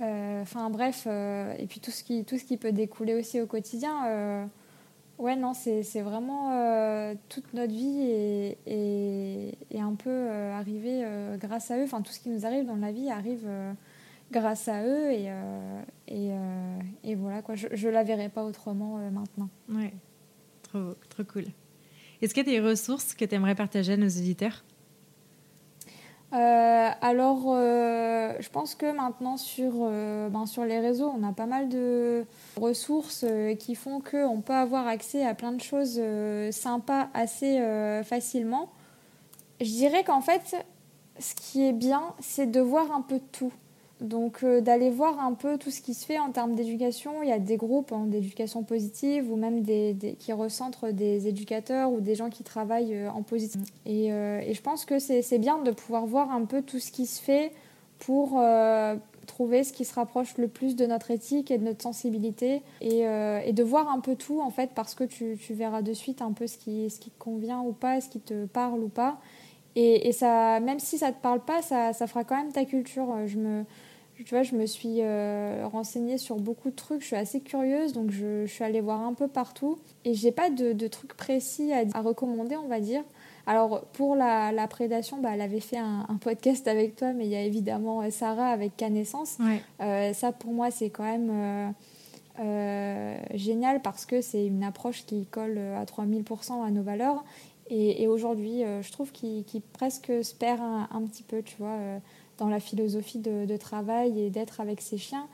[0.00, 4.48] Enfin bref, et puis tout ce, qui, tout ce qui peut découler aussi au quotidien.
[5.18, 11.72] Ouais, non, c'est vraiment euh, toute notre vie est, un peu euh, arrivé euh, grâce
[11.72, 11.82] à eux.
[11.82, 13.48] Enfin, tout ce qui nous arrive dans la vie arrive
[14.30, 15.28] grâce à eux et,
[16.06, 16.30] et,
[17.02, 17.56] et, voilà, quoi.
[17.56, 19.48] Je ne la verrai pas autrement maintenant.
[19.68, 19.92] Ouais,
[20.62, 21.46] trop, trop cool.
[22.22, 24.64] Est-ce qu'il y a des ressources que tu aimerais partager à nos auditeurs?
[26.34, 31.32] Euh, alors, euh, je pense que maintenant sur, euh, ben, sur les réseaux, on a
[31.32, 32.26] pas mal de
[32.56, 33.24] ressources
[33.58, 36.00] qui font qu'on peut avoir accès à plein de choses
[36.50, 37.60] sympas assez
[38.04, 38.70] facilement.
[39.60, 40.56] Je dirais qu'en fait,
[41.18, 43.52] ce qui est bien, c'est de voir un peu tout.
[44.00, 47.22] Donc euh, d'aller voir un peu tout ce qui se fait en termes d'éducation.
[47.22, 51.90] Il y a des groupes hein, d'éducation positive ou même des, qui recentrent des éducateurs
[51.90, 53.60] ou des gens qui travaillent euh, en positif.
[53.86, 56.92] Et, euh, et, je pense que c'est bien de pouvoir voir un peu tout ce
[56.92, 57.52] qui se fait
[57.98, 58.40] pour
[59.26, 63.00] trouver ce qui se rapproche le plus de notre éthique et de notre sensibilité et,
[63.00, 66.22] et de voir un peu tout en fait parce que tu, tu, verras de suite
[66.22, 68.88] un peu ce qui, ce qui te convient ou pas, ce qui te parle ou
[68.88, 69.18] pas.
[69.76, 72.52] Et, et ça, même si ça ne te parle pas, ça, ça fera quand même
[72.52, 73.26] ta culture.
[73.26, 73.64] Je me
[74.24, 75.00] tu vois, je me suis
[75.62, 77.02] renseignée sur beaucoup de trucs.
[77.02, 79.78] Je suis assez curieuse, donc je, suis allée voir un peu partout.
[80.04, 83.04] Et j'ai pas de, trucs précis à, à, recommander, on va dire.
[83.48, 87.34] Alors, pour la, prédation, bah, elle avait fait un, podcast avec toi, mais il y
[87.34, 89.38] a évidemment euh, Sarah avec Canescence.
[89.80, 91.72] Euh, ça, pour moi, c'est quand même
[92.38, 97.24] euh, génial parce que c'est une approche qui colle à 3000% à nos valeurs.
[97.70, 101.76] Et, aujourd'hui, je trouve qu'il presque se perd un, petit peu, tu vois,
[102.38, 105.28] dans la philosophie de travail et d'être avec ses chiens.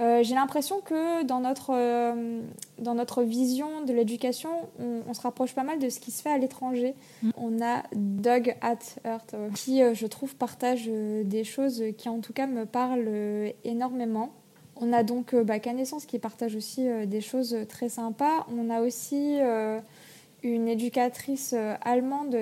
[0.00, 2.40] Euh, j'ai l'impression que dans notre, euh,
[2.78, 6.30] dans notre vision de l'éducation, on, se rapproche pas mal de ce qui se fait
[6.30, 6.94] à l'étranger.
[7.22, 7.30] Mm.
[7.36, 12.32] On a Doug at Earth euh, qui, je trouve, partage des choses qui, en tout
[12.32, 14.30] cas, me parlent énormément.
[14.76, 18.46] On a donc bah, Canescence qui partage aussi des choses très sympas.
[18.56, 19.36] On a aussi
[20.42, 22.36] une éducatrice allemande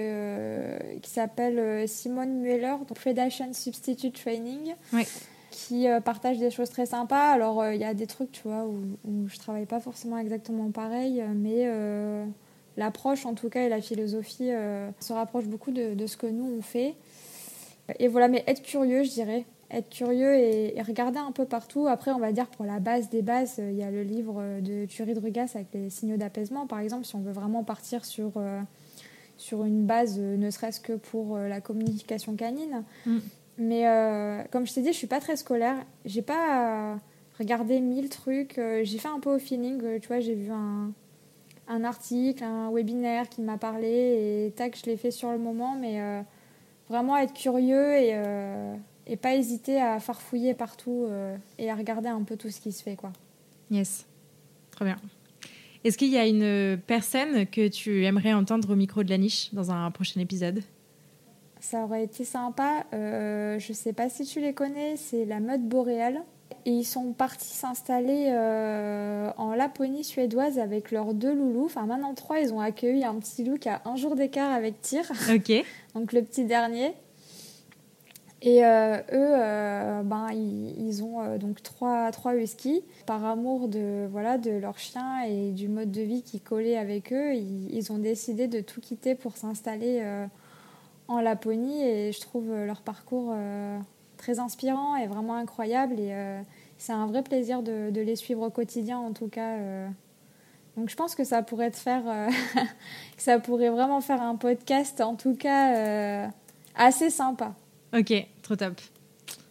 [1.03, 4.75] qui s'appelle Simone Mueller, donc Predation Substitute Training.
[4.93, 5.07] Oui
[5.51, 7.31] qui euh, partagent des choses très sympas.
[7.31, 10.19] Alors, euh, il y a des trucs, tu vois, où, où je travaille pas forcément
[10.19, 12.25] exactement pareil, mais euh,
[12.77, 14.51] l'approche, en tout cas, et la philosophie
[15.01, 16.95] se rapprochent beaucoup de, de, ce que nous, on fait.
[17.99, 19.45] Et voilà, mais être curieux, je dirais.
[19.73, 21.87] Être curieux et, regarder un peu partout.
[21.87, 24.85] Après, on va dire pour la base des bases, il y a le livre de
[24.87, 28.33] Thury de Rugas avec les signaux d'apaisement, par exemple, si on veut vraiment partir sur,
[29.37, 32.83] sur une base, ne serait-ce que pour la communication canine.
[33.07, 33.19] Mm.
[33.61, 35.77] Mais euh, comme je t'ai dit, je suis pas très scolaire.
[36.07, 36.99] J'ai pas
[37.39, 38.59] regardé mille trucs.
[38.59, 39.81] Euh, j'ai fait un peu au feeling.
[39.85, 40.93] Euh, tu vois, j'ai vu un,
[41.69, 45.77] un, article, un webinaire qui m'a parlé et tac, je l'ai fait sur le moment.
[45.79, 46.01] Mais
[46.89, 48.15] vraiment être curieux et,
[49.11, 51.07] et pas hésiter à farfouiller partout
[51.59, 53.13] et à regarder un peu tout ce qui se fait, quoi.
[53.71, 54.07] Yes,
[54.71, 54.97] très bien.
[55.85, 59.53] Est-ce qu'il y a une personne que tu aimerais entendre au micro de la niche
[59.53, 60.63] dans un prochain épisode?
[61.61, 62.85] Ça aurait été sympa.
[62.95, 66.23] Euh, je sais pas si tu les connais, c'est la mode boréale.
[66.67, 71.67] Et ils sont partis s'installer euh, en Laponie suédoise avec leurs deux loulous.
[71.67, 74.81] Enfin, maintenant trois, ils ont accueilli un petit loup qui a un jour d'écart avec
[74.81, 75.11] Tyr.
[75.33, 75.53] Ok.
[75.95, 76.93] Donc le petit dernier.
[78.43, 82.33] Et euh, eux, ben, ils, ont donc trois, trois.
[83.07, 87.13] Par amour de, voilà, de leur chien et du mode de vie qui collait avec
[87.13, 90.03] eux, ils, ont décidé de tout quitter pour s'installer
[91.11, 93.79] en Laponie et je trouve euh, leur parcours euh,
[94.17, 96.41] très inspirant et vraiment incroyable et euh,
[96.79, 99.57] c'est un vrai plaisir de, les suivre au quotidien en tout cas.
[100.77, 102.05] Donc je pense que ça pourrait te faire,
[103.17, 106.31] que ça pourrait vraiment faire un podcast en tout cas
[106.75, 107.55] assez sympa.
[107.93, 108.13] Ok,
[108.43, 108.81] trop top,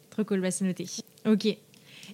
[0.09, 0.85] trop cool, bah c'est noté.
[1.25, 1.57] Ok.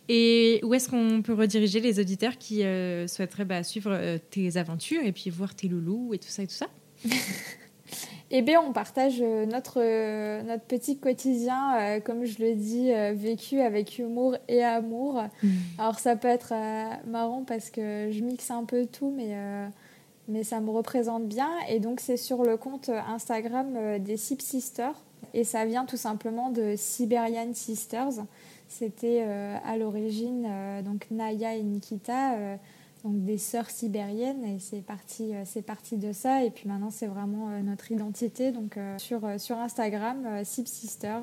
[0.10, 2.64] Et où est-ce qu'on peut rediriger les auditeurs qui
[3.08, 6.54] souhaiteraient bah, suivre tes aventures et puis voir tes loulous et tout ça et tout
[6.54, 6.68] ça?
[8.32, 12.92] Eh bien, on partage euh, notre, euh, notre petit quotidien, euh, comme je le dis,
[13.14, 15.24] vécu avec humour et amour.
[15.44, 15.50] Mm.
[15.78, 16.54] Alors, ça peut être
[17.08, 19.36] marrant parce que je mixe un peu tout, mais,
[20.28, 21.50] mais ça me représente bien.
[21.70, 25.02] Et donc, c'est sur le compte Instagram des Sip Sisters.
[25.34, 28.26] Et ça vient tout simplement de Siberian Sisters.
[28.68, 30.48] C'était à l'origine
[30.84, 32.58] donc Naya et Nikita
[33.06, 36.90] donc des sœurs sibériennes et c'est parti euh, c'est parti de ça et puis maintenant
[36.90, 41.20] c'est vraiment euh, notre identité donc euh, sur sur Instagram Sib Sister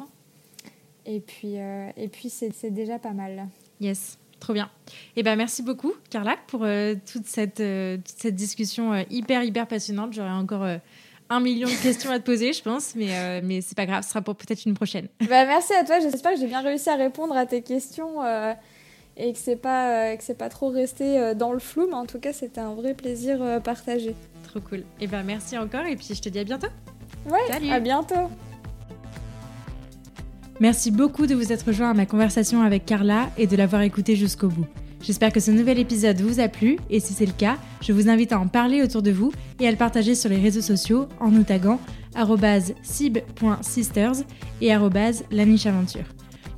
[1.05, 3.49] et puis et puis c'est déjà pas mal.
[3.81, 4.19] Yes.
[4.39, 4.71] Trop bien.
[5.17, 7.63] Eh ben merci beaucoup Carla pour toute cette
[8.05, 10.13] cette discussion hyper hyper passionnante.
[10.13, 10.67] J'aurais encore
[11.33, 14.11] un million de questions à te poser, je pense, mais, mais c'est pas grave, ce
[14.11, 15.09] sera pour peut-être une prochaine.
[15.21, 18.21] Bah, merci à toi, j'espère que j'ai bien réussi à répondre à tes questions
[19.17, 21.97] et que c'est pas euh, que c'est pas trop resté euh, dans le flou mais
[21.97, 24.15] en tout cas c'était un vrai plaisir euh, partagé.
[24.49, 24.81] Trop cool.
[24.81, 26.69] Et eh ben merci encore et puis je te dis à bientôt.
[27.27, 27.71] Ouais, Salut.
[27.71, 28.31] à bientôt.
[30.61, 34.17] Merci beaucoup de vous être rejoint à ma conversation avec Carla et de l'avoir écouté
[34.17, 34.67] jusqu'au bout.
[35.03, 38.09] J'espère que ce nouvel épisode vous a plu et si c'est le cas, je vous
[38.09, 41.09] invite à en parler autour de vous et à le partager sur les réseaux sociaux
[41.19, 41.81] en nous taguant
[42.83, 44.23] @sib.sisters
[44.61, 44.73] et
[45.31, 46.05] @lanicheaventure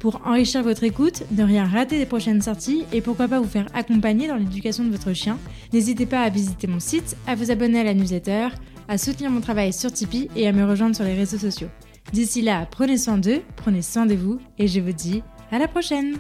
[0.05, 3.65] pour enrichir votre écoute, ne rien rater des prochaines sorties et pourquoi pas vous faire
[3.73, 5.39] accompagner dans l'éducation de votre chien,
[5.73, 8.49] n'hésitez pas à visiter mon site, à vous abonner à la newsletter,
[8.87, 11.69] à soutenir mon travail sur Tipeee et à me rejoindre sur les réseaux sociaux.
[12.13, 15.69] D'ici là, prenez soin d'eux, prenez soin de vous et je vous dis à la
[15.69, 16.19] prochaine